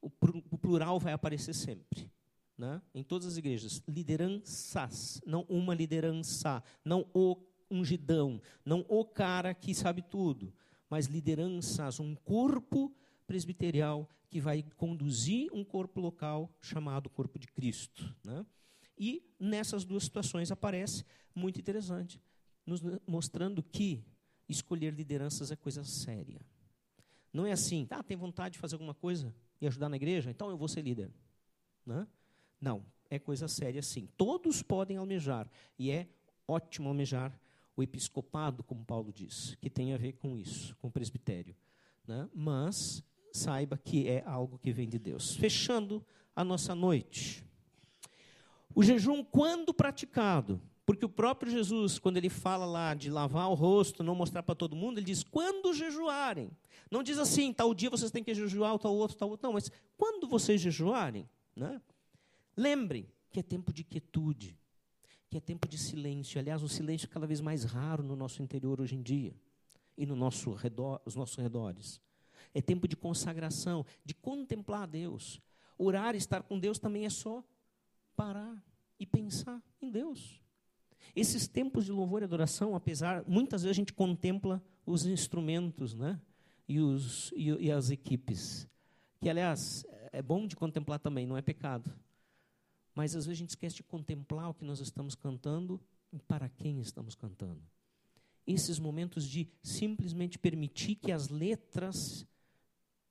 o, 0.04 0.58
plural 0.58 1.00
vai 1.00 1.14
aparecer 1.14 1.54
sempre. 1.54 2.12
Né? 2.58 2.82
Em 2.94 3.04
todas 3.04 3.28
as 3.28 3.38
igrejas, 3.38 3.82
lideranças, 3.88 5.22
não 5.26 5.46
uma 5.50 5.74
liderança, 5.74 6.64
não 6.84 7.06
o 7.14 7.38
ungidão, 7.70 8.42
não 8.64 8.86
o 8.88 9.04
cara 9.04 9.54
que 9.54 9.74
sabe 9.74 10.02
tudo, 10.02 10.54
mas 10.90 11.08
lideranças, 11.08 12.00
um 12.00 12.14
corpo 12.14 12.96
presbiterial 13.26 14.08
que 14.30 14.40
vai 14.40 14.64
conduzir 14.78 15.50
um 15.52 15.64
corpo 15.64 16.00
local 16.00 16.52
chamado 16.62 17.10
corpo 17.10 17.40
de 17.40 17.48
Cristo. 17.48 18.16
Né? 18.24 18.46
E 18.98 19.24
nessas 19.40 19.84
duas 19.84 20.04
situações 20.04 20.52
aparece, 20.52 21.04
muito 21.34 21.60
interessante, 21.60 22.22
nos 22.66 22.82
mostrando 23.08 23.64
que 23.64 24.06
escolher 24.48 24.94
lideranças 24.94 25.52
é 25.52 25.56
coisa 25.56 25.84
séria. 25.84 26.42
Não 27.32 27.48
é 27.48 27.52
assim, 27.52 27.88
ah, 27.90 28.04
tem 28.04 28.16
vontade 28.16 28.54
de 28.54 28.60
fazer 28.60 28.76
alguma 28.76 28.94
coisa? 28.94 29.34
E 29.64 29.68
ajudar 29.68 29.88
na 29.88 29.96
igreja, 29.96 30.30
então 30.30 30.50
eu 30.50 30.58
vou 30.58 30.68
ser 30.68 30.82
líder. 30.82 31.10
Né? 31.86 32.06
Não, 32.60 32.86
é 33.10 33.18
coisa 33.18 33.48
séria 33.48 33.82
sim. 33.82 34.10
Todos 34.18 34.62
podem 34.62 34.98
almejar, 34.98 35.50
e 35.80 35.90
é 35.90 36.08
ótimo 36.46 36.90
almejar 36.90 37.40
o 37.76 37.82
episcopado, 37.82 38.62
como 38.62 38.84
Paulo 38.84 39.12
diz, 39.14 39.56
que 39.62 39.70
tem 39.70 39.94
a 39.94 39.98
ver 39.98 40.14
com 40.14 40.38
isso, 40.38 40.76
com 40.82 40.90
o 40.90 40.92
presbitério. 40.92 41.56
Né? 42.06 42.30
Mas 42.36 43.02
saiba 43.32 43.78
que 43.78 44.08
é 44.08 44.22
algo 44.26 44.60
que 44.60 44.74
vem 44.74 44.88
de 44.88 45.00
Deus. 45.00 45.36
Fechando 45.38 46.06
a 46.36 46.44
nossa 46.44 46.76
noite. 46.76 47.44
O 48.76 48.84
jejum, 48.84 49.24
quando 49.24 49.74
praticado, 49.74 50.62
porque 50.86 51.06
o 51.06 51.10
próprio 51.10 51.52
Jesus, 51.52 51.98
quando 51.98 52.18
ele 52.18 52.30
fala 52.30 52.66
lá 52.66 52.94
de 52.94 53.10
lavar 53.10 53.50
o 53.50 53.54
rosto, 53.54 54.04
não 54.04 54.16
mostrar 54.16 54.44
para 54.44 54.56
todo 54.56 54.76
mundo, 54.76 54.98
ele 54.98 55.06
diz: 55.06 55.24
quando 55.24 55.74
jejuarem. 55.74 56.52
Não 56.92 57.02
diz 57.02 57.18
assim, 57.18 57.52
tal 57.52 57.74
dia 57.74 57.90
vocês 57.90 58.12
têm 58.12 58.24
que 58.24 58.36
jejuar, 58.36 58.78
tal 58.78 58.94
outro, 58.96 59.18
tal 59.18 59.30
outro. 59.30 59.48
Não, 59.48 59.54
mas 59.54 59.72
quando 59.98 60.28
vocês 60.28 60.62
jejuarem, 60.62 61.28
né? 61.56 61.82
lembrem 62.56 63.08
que 63.32 63.40
é 63.40 63.44
tempo 63.44 63.74
de 63.74 63.84
quietude, 63.84 64.56
que 65.30 65.38
é 65.38 65.40
tempo 65.40 65.68
de 65.68 65.78
silêncio. 65.78 66.40
Aliás, 66.40 66.62
o 66.62 66.70
silêncio 66.70 67.08
é 67.08 67.10
cada 67.10 67.26
vez 67.26 67.42
mais 67.42 67.64
raro 67.64 68.04
no 68.04 68.16
nosso 68.16 68.44
interior 68.44 68.80
hoje 68.80 68.96
em 68.96 69.02
dia 69.02 69.34
e 69.98 70.06
no 70.06 70.16
nosso 70.16 70.54
redor, 70.54 71.02
os 71.06 71.16
nossos 71.16 71.38
redores. 71.38 72.00
É 72.54 72.62
tempo 72.62 72.88
de 72.88 72.96
consagração, 72.96 73.86
de 74.06 74.14
contemplar 74.14 74.84
a 74.84 74.86
Deus. 74.86 75.42
Orar 75.78 76.16
estar 76.16 76.44
com 76.44 76.60
Deus 76.60 76.78
também 76.78 77.06
é 77.06 77.10
só 77.10 77.44
parar 78.16 78.64
e 79.00 79.06
pensar 79.06 79.62
em 79.82 79.90
Deus. 79.90 80.43
Esses 81.16 81.48
tempos 81.48 81.86
de 81.86 81.92
louvor 81.92 82.22
e 82.22 82.26
adoração, 82.26 82.76
apesar, 82.76 83.24
muitas 83.28 83.62
vezes 83.62 83.76
a 83.76 83.80
gente 83.80 83.94
contempla 83.94 84.62
os 84.86 85.06
instrumentos, 85.06 85.94
né? 85.94 86.20
E, 86.68 86.80
os, 86.80 87.32
e, 87.36 87.50
e 87.50 87.72
as 87.72 87.90
equipes. 87.90 88.68
Que, 89.22 89.30
aliás, 89.30 89.86
é 90.12 90.22
bom 90.22 90.48
de 90.48 90.56
contemplar 90.56 91.00
também, 91.00 91.28
não 91.28 91.38
é 91.38 91.42
pecado. 91.42 91.94
Mas 92.96 93.16
às 93.16 93.26
vezes 93.26 93.38
a 93.38 93.42
gente 93.42 93.50
esquece 93.50 93.76
de 93.76 93.84
contemplar 93.84 94.50
o 94.50 94.54
que 94.54 94.66
nós 94.66 94.80
estamos 94.80 95.16
cantando 95.16 95.80
e 96.12 96.20
para 96.20 96.48
quem 96.50 96.80
estamos 96.80 97.16
cantando. 97.16 97.62
Esses 98.46 98.80
momentos 98.80 99.28
de 99.28 99.48
simplesmente 99.62 100.38
permitir 100.38 100.96
que 100.96 101.12
as 101.12 101.30
letras 101.30 102.26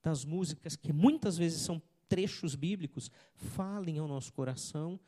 das 0.02 0.24
músicas, 0.24 0.76
que 0.76 0.92
muitas 0.92 1.36
vezes 1.36 1.62
são 1.62 1.80
trechos 2.08 2.54
bíblicos, 2.54 3.10
falem 3.34 3.98
ao 3.98 4.06
nosso 4.06 4.32
coração 4.32 5.00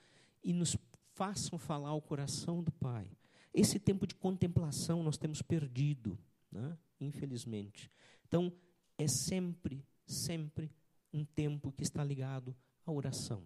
e 0.42 0.52
nos 0.52 0.76
façam 1.14 1.58
falar 1.58 1.90
ao 1.90 2.00
coração 2.00 2.62
do 2.62 2.70
Pai. 2.72 3.10
Esse 3.52 3.78
tempo 3.78 4.06
de 4.06 4.14
contemplação 4.14 5.02
nós 5.02 5.16
temos 5.16 5.40
perdido, 5.40 6.18
né? 6.50 6.76
infelizmente. 7.00 7.90
Então, 8.26 8.52
é 8.98 9.06
sempre, 9.06 9.84
sempre 10.06 10.70
um 11.12 11.24
tempo 11.24 11.72
que 11.72 11.82
está 11.82 12.02
ligado 12.04 12.54
à 12.84 12.92
oração, 12.92 13.42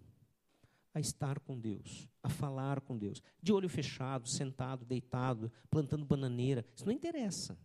a 0.93 0.99
estar 0.99 1.39
com 1.39 1.59
Deus, 1.59 2.07
a 2.23 2.29
falar 2.29 2.81
com 2.81 2.97
Deus, 2.97 3.21
de 3.41 3.53
olho 3.53 3.69
fechado, 3.69 4.27
sentado, 4.27 4.85
deitado, 4.85 5.51
plantando 5.69 6.05
bananeira. 6.05 6.65
Isso 6.75 6.85
não 6.85 6.93
interessa. 6.93 7.57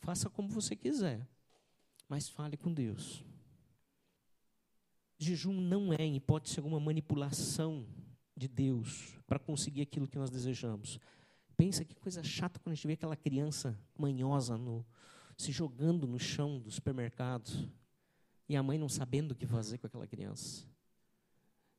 Faça 0.00 0.30
como 0.30 0.48
você 0.48 0.74
quiser 0.74 1.28
mas 2.10 2.28
fale 2.28 2.56
com 2.56 2.74
Deus. 2.74 3.24
Jejum 5.16 5.52
não 5.52 5.92
é, 5.92 6.02
em 6.02 6.16
hipótese 6.16 6.58
alguma, 6.58 6.80
manipulação 6.80 7.86
de 8.40 8.48
Deus 8.48 9.14
para 9.26 9.38
conseguir 9.38 9.82
aquilo 9.82 10.08
que 10.08 10.18
nós 10.18 10.30
desejamos. 10.30 10.98
Pensa 11.56 11.84
que 11.84 11.94
coisa 11.94 12.22
chata 12.24 12.58
quando 12.58 12.72
a 12.72 12.74
gente 12.74 12.86
vê 12.86 12.94
aquela 12.94 13.14
criança 13.14 13.78
manhosa 13.96 14.56
no, 14.56 14.84
se 15.36 15.52
jogando 15.52 16.06
no 16.06 16.18
chão 16.18 16.58
do 16.58 16.70
supermercado 16.70 17.50
e 18.48 18.56
a 18.56 18.62
mãe 18.62 18.78
não 18.78 18.88
sabendo 18.88 19.32
o 19.32 19.34
que 19.34 19.46
fazer 19.46 19.76
com 19.76 19.86
aquela 19.86 20.06
criança. 20.06 20.66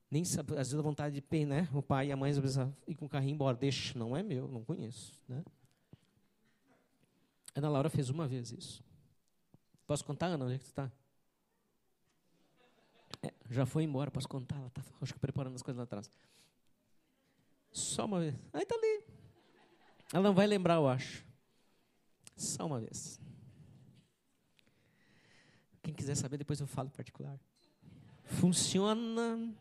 Nem 0.10 0.24
sabe, 0.24 0.52
às 0.52 0.68
vezes 0.68 0.76
a 0.76 0.82
vontade 0.82 1.16
de 1.16 1.22
pé, 1.22 1.46
né? 1.46 1.68
O 1.74 1.82
pai 1.82 2.10
e 2.10 2.12
a 2.12 2.18
mãe 2.18 2.30
às 2.30 2.38
vezes 2.38 2.58
ir 2.86 2.96
com 2.96 3.06
o 3.06 3.10
carrinho 3.10 3.34
embora, 3.34 3.58
deixa, 3.58 3.98
não 3.98 4.16
é 4.16 4.22
meu, 4.22 4.48
não 4.48 4.64
conheço, 4.64 5.20
né? 5.28 5.44
Ana 7.56 7.70
Laura 7.70 7.90
fez 7.90 8.10
uma 8.10 8.28
vez 8.28 8.52
isso. 8.52 8.84
Posso 9.88 10.06
contar, 10.06 10.28
Ana? 10.28 10.46
Onde 10.46 10.56
é 10.56 10.58
que 10.58 10.64
tu 10.64 10.68
está? 10.68 10.92
É, 13.24 13.34
já 13.50 13.66
foi 13.66 13.84
embora, 13.84 14.12
posso 14.12 14.28
contar? 14.28 14.58
Ela 14.58 14.68
está, 14.68 14.82
acho 15.02 15.14
que 15.14 15.20
preparando 15.20 15.56
as 15.56 15.62
coisas 15.62 15.78
lá 15.78 15.84
atrás. 15.84 16.10
Só 17.72 18.06
uma 18.06 18.20
vez. 18.20 18.36
Aí 18.54 18.64
está 18.64 18.76
ali. 18.76 19.04
Ela 20.14 20.24
não 20.24 20.34
vai 20.34 20.46
lembrar, 20.46 20.76
eu 20.76 20.88
acho. 20.88 21.26
Só 22.36 22.66
uma 22.66 22.80
vez. 22.80 23.20
Quem 25.82 25.94
quiser 25.94 26.16
saber, 26.16 26.38
depois 26.38 26.60
eu 26.60 26.68
falo 26.68 26.90
em 26.90 26.92
particular. 26.92 27.40
Funciona. 28.24 29.54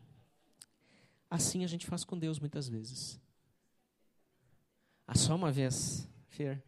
Assim 1.30 1.64
a 1.64 1.66
gente 1.66 1.86
faz 1.86 2.04
com 2.04 2.18
Deus 2.18 2.38
muitas 2.38 2.68
vezes. 2.68 3.20
Ah, 5.06 5.14
só 5.14 5.34
uma 5.34 5.50
vez, 5.50 6.08
Fer. 6.28 6.62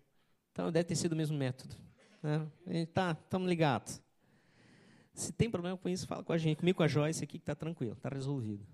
Então 0.52 0.70
deve 0.70 0.84
ter 0.84 0.96
sido 0.96 1.12
o 1.12 1.16
mesmo 1.16 1.36
método. 1.36 1.74
Né? 2.22 2.86
Tá, 2.86 3.12
estamos 3.12 3.48
ligados. 3.48 4.00
Se 5.14 5.32
tem 5.32 5.50
problema 5.50 5.76
com 5.76 5.88
isso, 5.88 6.06
fala 6.06 6.22
com 6.22 6.32
a 6.32 6.38
gente. 6.38 6.58
Comigo, 6.58 6.76
com 6.76 6.82
a 6.82 6.88
Joyce 6.88 7.22
aqui, 7.24 7.38
que 7.38 7.42
está 7.42 7.54
tranquilo, 7.54 7.94
está 7.94 8.08
resolvido. 8.08 8.66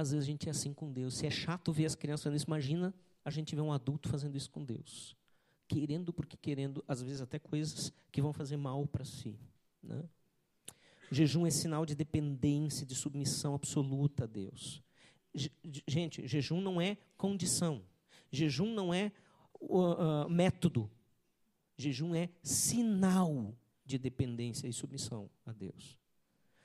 Às 0.00 0.12
vezes 0.12 0.26
a 0.26 0.30
gente 0.30 0.48
é 0.48 0.50
assim 0.50 0.72
com 0.72 0.90
Deus. 0.90 1.18
Se 1.18 1.26
é 1.26 1.30
chato 1.30 1.72
ver 1.72 1.84
as 1.84 1.94
crianças 1.94 2.24
fazendo 2.24 2.36
isso, 2.36 2.46
imagina 2.46 2.94
a 3.22 3.30
gente 3.30 3.54
ver 3.54 3.60
um 3.60 3.70
adulto 3.70 4.08
fazendo 4.08 4.34
isso 4.34 4.50
com 4.50 4.64
Deus. 4.64 5.14
Querendo 5.68 6.10
porque 6.10 6.38
querendo, 6.38 6.82
às 6.88 7.02
vezes 7.02 7.20
até 7.20 7.38
coisas 7.38 7.92
que 8.10 8.22
vão 8.22 8.32
fazer 8.32 8.56
mal 8.56 8.86
para 8.86 9.04
si. 9.04 9.38
Né? 9.82 10.02
O 11.12 11.14
jejum 11.14 11.46
é 11.46 11.50
sinal 11.50 11.84
de 11.84 11.94
dependência, 11.94 12.86
de 12.86 12.94
submissão 12.94 13.54
absoluta 13.54 14.24
a 14.24 14.26
Deus. 14.26 14.82
Gente, 15.86 16.26
jejum 16.26 16.62
não 16.62 16.80
é 16.80 16.96
condição. 17.18 17.82
Jejum 18.32 18.72
não 18.72 18.94
é 18.94 19.12
uh, 19.60 20.24
uh, 20.24 20.30
método. 20.30 20.90
Jejum 21.76 22.14
é 22.14 22.30
sinal 22.42 23.54
de 23.84 23.98
dependência 23.98 24.66
e 24.66 24.72
submissão 24.72 25.28
a 25.44 25.52
Deus. 25.52 25.99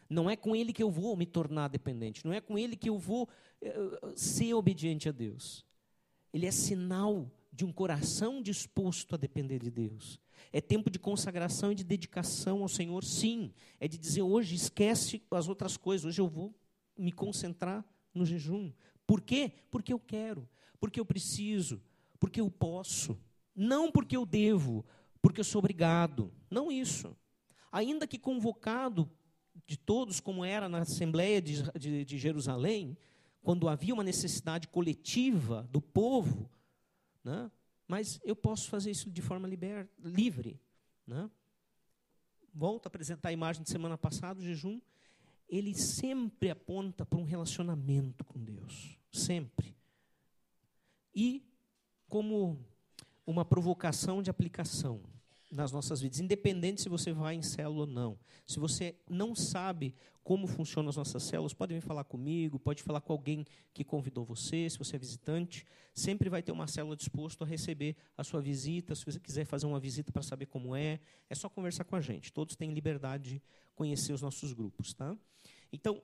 Não 0.09 0.29
é 0.29 0.35
com 0.35 0.55
ele 0.55 0.71
que 0.71 0.83
eu 0.83 0.89
vou 0.89 1.15
me 1.15 1.25
tornar 1.25 1.67
dependente, 1.67 2.25
não 2.25 2.33
é 2.33 2.39
com 2.39 2.57
ele 2.57 2.75
que 2.75 2.89
eu 2.89 2.97
vou 2.97 3.27
uh, 3.61 4.13
ser 4.15 4.53
obediente 4.53 5.09
a 5.09 5.11
Deus. 5.11 5.65
Ele 6.33 6.45
é 6.45 6.51
sinal 6.51 7.31
de 7.51 7.65
um 7.65 7.71
coração 7.71 8.41
disposto 8.41 9.15
a 9.15 9.17
depender 9.17 9.59
de 9.59 9.71
Deus. 9.71 10.19
É 10.51 10.61
tempo 10.61 10.89
de 10.89 10.99
consagração 10.99 11.71
e 11.71 11.75
de 11.75 11.83
dedicação 11.83 12.61
ao 12.61 12.67
Senhor, 12.67 13.03
sim. 13.03 13.53
É 13.79 13.87
de 13.87 13.97
dizer 13.97 14.21
hoje 14.21 14.55
esquece 14.55 15.23
as 15.31 15.47
outras 15.47 15.77
coisas, 15.77 16.05
hoje 16.05 16.21
eu 16.21 16.27
vou 16.27 16.53
me 16.97 17.11
concentrar 17.11 17.83
no 18.13 18.25
jejum. 18.25 18.71
Por 19.07 19.21
quê? 19.21 19.51
Porque 19.71 19.93
eu 19.93 19.99
quero, 19.99 20.47
porque 20.79 20.99
eu 20.99 21.05
preciso, 21.05 21.81
porque 22.19 22.41
eu 22.41 22.49
posso, 22.49 23.17
não 23.55 23.91
porque 23.91 24.15
eu 24.17 24.25
devo, 24.25 24.85
porque 25.21 25.39
eu 25.39 25.45
sou 25.45 25.59
obrigado. 25.59 26.31
Não 26.49 26.71
isso. 26.71 27.15
Ainda 27.71 28.07
que 28.07 28.17
convocado 28.17 29.09
de 29.65 29.77
todos, 29.77 30.19
como 30.19 30.45
era 30.45 30.69
na 30.69 30.79
Assembleia 30.79 31.41
de, 31.41 31.63
de, 31.77 32.05
de 32.05 32.17
Jerusalém, 32.17 32.97
quando 33.41 33.67
havia 33.67 33.93
uma 33.93 34.03
necessidade 34.03 34.67
coletiva 34.67 35.67
do 35.71 35.81
povo, 35.81 36.49
né? 37.23 37.51
mas 37.87 38.19
eu 38.23 38.35
posso 38.35 38.69
fazer 38.69 38.91
isso 38.91 39.09
de 39.09 39.21
forma 39.21 39.47
liber, 39.47 39.87
livre. 40.03 40.59
Né? 41.05 41.29
Volto 42.53 42.85
a 42.85 42.89
apresentar 42.89 43.29
a 43.29 43.33
imagem 43.33 43.63
de 43.63 43.69
semana 43.69 43.97
passada, 43.97 44.39
o 44.39 44.43
jejum, 44.43 44.79
ele 45.47 45.75
sempre 45.75 46.49
aponta 46.49 47.05
para 47.05 47.19
um 47.19 47.23
relacionamento 47.23 48.23
com 48.23 48.43
Deus. 48.43 48.97
Sempre. 49.11 49.75
E 51.13 51.43
como 52.09 52.59
uma 53.25 53.45
provocação 53.45 54.21
de 54.21 54.29
aplicação 54.29 55.01
nas 55.55 55.71
nossas 55.71 56.01
vidas, 56.01 56.19
independente 56.19 56.81
se 56.81 56.89
você 56.89 57.11
vai 57.11 57.35
em 57.35 57.41
célula 57.41 57.81
ou 57.81 57.87
não. 57.87 58.19
Se 58.45 58.59
você 58.59 58.95
não 59.09 59.33
sabe 59.33 59.95
como 60.23 60.47
funcionam 60.47 60.89
as 60.89 60.97
nossas 60.97 61.23
células, 61.23 61.53
pode 61.53 61.73
vir 61.73 61.81
falar 61.81 62.03
comigo, 62.03 62.57
pode 62.57 62.81
falar 62.81 62.99
com 62.99 63.13
alguém 63.13 63.45
que 63.73 63.83
convidou 63.83 64.25
você, 64.25 64.67
se 64.69 64.77
você 64.77 64.95
é 64.95 64.99
visitante, 64.99 65.65
sempre 65.93 66.29
vai 66.29 66.41
ter 66.41 66.51
uma 66.51 66.67
célula 66.67 66.95
disposto 66.95 67.43
a 67.43 67.47
receber 67.47 67.95
a 68.17 68.23
sua 68.23 68.41
visita, 68.41 68.95
se 68.95 69.05
você 69.05 69.19
quiser 69.19 69.45
fazer 69.45 69.67
uma 69.67 69.79
visita 69.79 70.11
para 70.11 70.23
saber 70.23 70.47
como 70.47 70.75
é, 70.75 70.99
é 71.29 71.35
só 71.35 71.47
conversar 71.47 71.83
com 71.83 71.95
a 71.95 72.01
gente. 72.01 72.33
Todos 72.33 72.55
têm 72.55 72.73
liberdade 72.73 73.35
de 73.35 73.41
conhecer 73.75 74.13
os 74.13 74.21
nossos 74.21 74.51
grupos, 74.51 74.93
tá? 74.93 75.15
Então, 75.71 76.01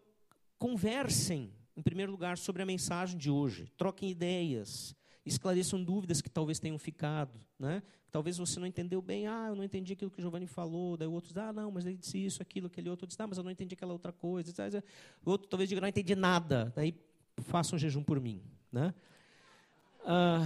conversem, 0.59 1.51
em 1.75 1.81
primeiro 1.81 2.11
lugar, 2.11 2.37
sobre 2.37 2.61
a 2.61 2.65
mensagem 2.65 3.17
de 3.17 3.31
hoje, 3.31 3.71
troquem 3.75 4.11
ideias, 4.11 4.95
esclareçam 5.25 5.83
dúvidas 5.83 6.21
que 6.21 6.29
talvez 6.29 6.59
tenham 6.59 6.77
ficado, 6.77 7.39
né? 7.59 7.83
Talvez 8.11 8.37
você 8.37 8.59
não 8.59 8.67
entendeu 8.67 9.01
bem, 9.01 9.27
ah, 9.27 9.47
eu 9.49 9.55
não 9.55 9.63
entendi 9.63 9.93
aquilo 9.93 10.11
que 10.11 10.19
o 10.19 10.21
Giovanni 10.21 10.47
falou, 10.47 10.97
daí 10.97 11.07
o 11.07 11.11
outro 11.11 11.29
diz, 11.29 11.37
ah, 11.37 11.53
não, 11.53 11.71
mas 11.71 11.85
ele 11.85 11.97
disse 11.97 12.23
isso, 12.23 12.41
aquilo, 12.41 12.67
aquele 12.67 12.89
outro 12.89 13.07
diz, 13.07 13.17
ah, 13.19 13.27
mas 13.27 13.37
eu 13.37 13.43
não 13.43 13.51
entendi 13.51 13.73
aquela 13.73 13.93
outra 13.93 14.11
coisa. 14.11 14.51
O 15.25 15.31
outro 15.31 15.47
talvez 15.47 15.69
diga, 15.69 15.79
não 15.79 15.87
entendi 15.87 16.15
nada, 16.15 16.73
daí 16.75 16.93
faça 17.37 17.75
um 17.75 17.79
jejum 17.79 18.03
por 18.03 18.19
mim, 18.19 18.41
né? 18.71 18.93
Ah, 20.05 20.45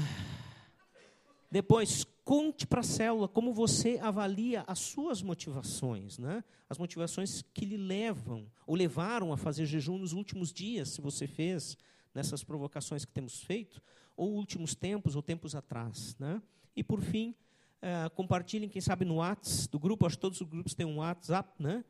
depois, 1.50 2.06
conte 2.24 2.68
para 2.68 2.82
a 2.82 2.84
célula 2.84 3.28
como 3.28 3.54
você 3.54 3.98
avalia 4.02 4.64
as 4.68 4.80
suas 4.80 5.22
motivações, 5.22 6.20
né? 6.20 6.44
as 6.70 6.78
motivações 6.78 7.44
que 7.54 7.66
lhe 7.66 7.78
levam, 7.78 8.46
ou 8.66 8.76
levaram 8.76 9.32
a 9.32 9.38
fazer 9.38 9.66
jejum 9.66 9.98
nos 9.98 10.14
últimos 10.14 10.52
dias, 10.52 10.90
se 10.90 11.02
você 11.02 11.28
fez 11.28 11.78
nessas 12.16 12.44
provocações 12.44 13.04
que 13.04 13.12
temos 13.12 13.42
feito, 13.42 13.82
ou 14.16 14.34
últimos 14.34 14.74
tempos, 14.74 15.16
ou 15.16 15.22
tempos 15.22 15.54
atrás. 15.54 16.16
Né? 16.18 16.42
E, 16.76 16.84
por 16.84 17.02
fim, 17.02 17.36
uh, 17.82 18.10
compartilhem, 18.16 18.70
quem 18.70 18.82
sabe, 18.82 19.04
no 19.06 19.16
WhatsApp 19.16 19.70
do 19.70 19.80
grupo, 19.80 20.06
acho 20.06 20.16
que 20.16 20.22
todos 20.22 20.42
os 20.42 20.48
grupos 20.48 20.74
têm 20.74 20.86
um 20.86 20.98
WhatsApp, 20.98 21.62
né? 21.62 21.84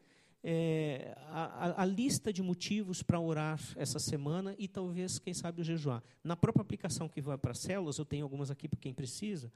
É, 0.47 1.17
a, 1.30 1.82
a, 1.82 1.86
lista 1.86 2.32
de 2.32 2.43
motivos 2.43 3.01
para 3.01 3.19
orar 3.19 3.59
essa 3.76 3.97
semana 3.97 4.53
e 4.59 4.67
talvez, 4.67 5.17
quem 5.17 5.34
sabe, 5.34 5.61
o 5.61 5.63
jejuar. 5.63 6.03
Na 6.23 6.36
própria 6.36 6.61
aplicação 6.61 7.09
que 7.09 7.19
vai 7.19 7.36
para 7.36 7.49
as 7.49 7.57
células, 7.57 7.97
eu 7.97 8.05
tenho 8.05 8.23
algumas 8.23 8.51
aqui 8.51 8.67
para 8.67 8.80
quem 8.80 8.93
precisa, 8.93 9.51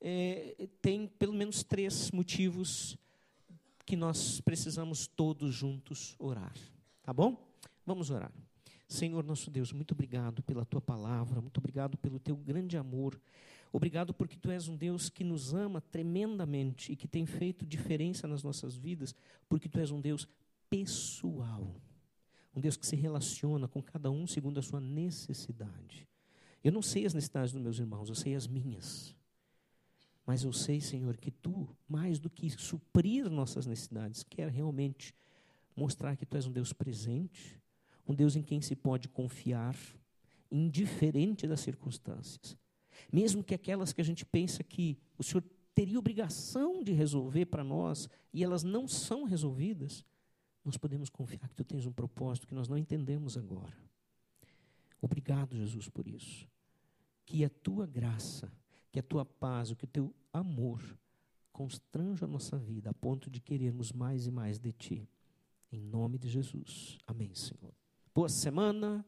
é, 0.00 0.68
tem 0.82 1.06
pelo 1.06 1.32
menos 1.32 1.62
três 1.62 2.10
motivos 2.10 2.98
que 3.86 3.94
nós 3.94 4.40
precisamos 4.40 5.06
todos 5.06 5.54
juntos 5.54 6.16
orar. 6.18 6.54
Tá 7.04 7.12
bom? 7.12 7.36
Vamos 7.86 8.10
orar. 8.10 8.32
Senhor 8.94 9.24
nosso 9.24 9.50
Deus, 9.50 9.72
muito 9.72 9.92
obrigado 9.92 10.42
pela 10.42 10.64
tua 10.64 10.80
palavra, 10.80 11.40
muito 11.40 11.58
obrigado 11.58 11.96
pelo 11.98 12.20
teu 12.20 12.36
grande 12.36 12.76
amor. 12.76 13.20
Obrigado 13.72 14.14
porque 14.14 14.36
tu 14.36 14.52
és 14.52 14.68
um 14.68 14.76
Deus 14.76 15.08
que 15.08 15.24
nos 15.24 15.52
ama 15.52 15.80
tremendamente 15.80 16.92
e 16.92 16.96
que 16.96 17.08
tem 17.08 17.26
feito 17.26 17.66
diferença 17.66 18.28
nas 18.28 18.44
nossas 18.44 18.76
vidas, 18.76 19.12
porque 19.48 19.68
tu 19.68 19.80
és 19.80 19.90
um 19.90 20.00
Deus 20.00 20.28
pessoal. 20.70 21.74
Um 22.54 22.60
Deus 22.60 22.76
que 22.76 22.86
se 22.86 22.94
relaciona 22.94 23.66
com 23.66 23.82
cada 23.82 24.12
um 24.12 24.28
segundo 24.28 24.58
a 24.58 24.62
sua 24.62 24.80
necessidade. 24.80 26.06
Eu 26.62 26.70
não 26.70 26.80
sei 26.80 27.04
as 27.04 27.12
necessidades 27.12 27.52
dos 27.52 27.60
meus 27.60 27.80
irmãos, 27.80 28.08
eu 28.08 28.14
sei 28.14 28.36
as 28.36 28.46
minhas. 28.46 29.12
Mas 30.24 30.44
eu 30.44 30.52
sei, 30.52 30.80
Senhor, 30.80 31.16
que 31.16 31.32
tu, 31.32 31.68
mais 31.88 32.20
do 32.20 32.30
que 32.30 32.48
suprir 32.48 33.28
nossas 33.28 33.66
necessidades, 33.66 34.22
quer 34.22 34.48
realmente 34.48 35.12
mostrar 35.76 36.16
que 36.16 36.24
tu 36.24 36.36
és 36.36 36.46
um 36.46 36.52
Deus 36.52 36.72
presente, 36.72 37.60
um 38.06 38.14
Deus 38.14 38.36
em 38.36 38.42
quem 38.42 38.60
se 38.60 38.76
pode 38.76 39.08
confiar, 39.08 39.76
indiferente 40.50 41.46
das 41.46 41.60
circunstâncias. 41.60 42.56
Mesmo 43.12 43.42
que 43.42 43.54
aquelas 43.54 43.92
que 43.92 44.00
a 44.00 44.04
gente 44.04 44.24
pensa 44.24 44.62
que 44.62 44.96
o 45.18 45.22
Senhor 45.22 45.42
teria 45.74 45.98
obrigação 45.98 46.82
de 46.82 46.92
resolver 46.92 47.46
para 47.46 47.64
nós 47.64 48.08
e 48.32 48.44
elas 48.44 48.62
não 48.62 48.86
são 48.86 49.24
resolvidas, 49.24 50.04
nós 50.64 50.76
podemos 50.76 51.08
confiar 51.08 51.48
que 51.48 51.54
tu 51.54 51.64
tens 51.64 51.86
um 51.86 51.92
propósito 51.92 52.46
que 52.46 52.54
nós 52.54 52.68
não 52.68 52.78
entendemos 52.78 53.36
agora. 53.36 53.76
Obrigado, 55.00 55.56
Jesus, 55.56 55.88
por 55.88 56.06
isso. 56.06 56.48
Que 57.26 57.44
a 57.44 57.50
tua 57.50 57.86
graça 57.86 58.50
que 58.94 59.00
a 59.00 59.02
tua 59.02 59.24
paz, 59.24 59.72
que 59.72 59.82
o 59.82 59.88
teu 59.88 60.14
amor 60.32 60.80
constranja 61.52 62.26
a 62.26 62.28
nossa 62.28 62.56
vida 62.56 62.90
a 62.90 62.94
ponto 62.94 63.28
de 63.28 63.40
querermos 63.40 63.90
mais 63.90 64.28
e 64.28 64.30
mais 64.30 64.56
de 64.56 64.70
ti. 64.70 65.08
Em 65.72 65.80
nome 65.80 66.16
de 66.16 66.28
Jesus. 66.28 66.96
Amém, 67.04 67.34
Senhor. 67.34 67.74
Boa 68.14 68.28
semana. 68.28 69.04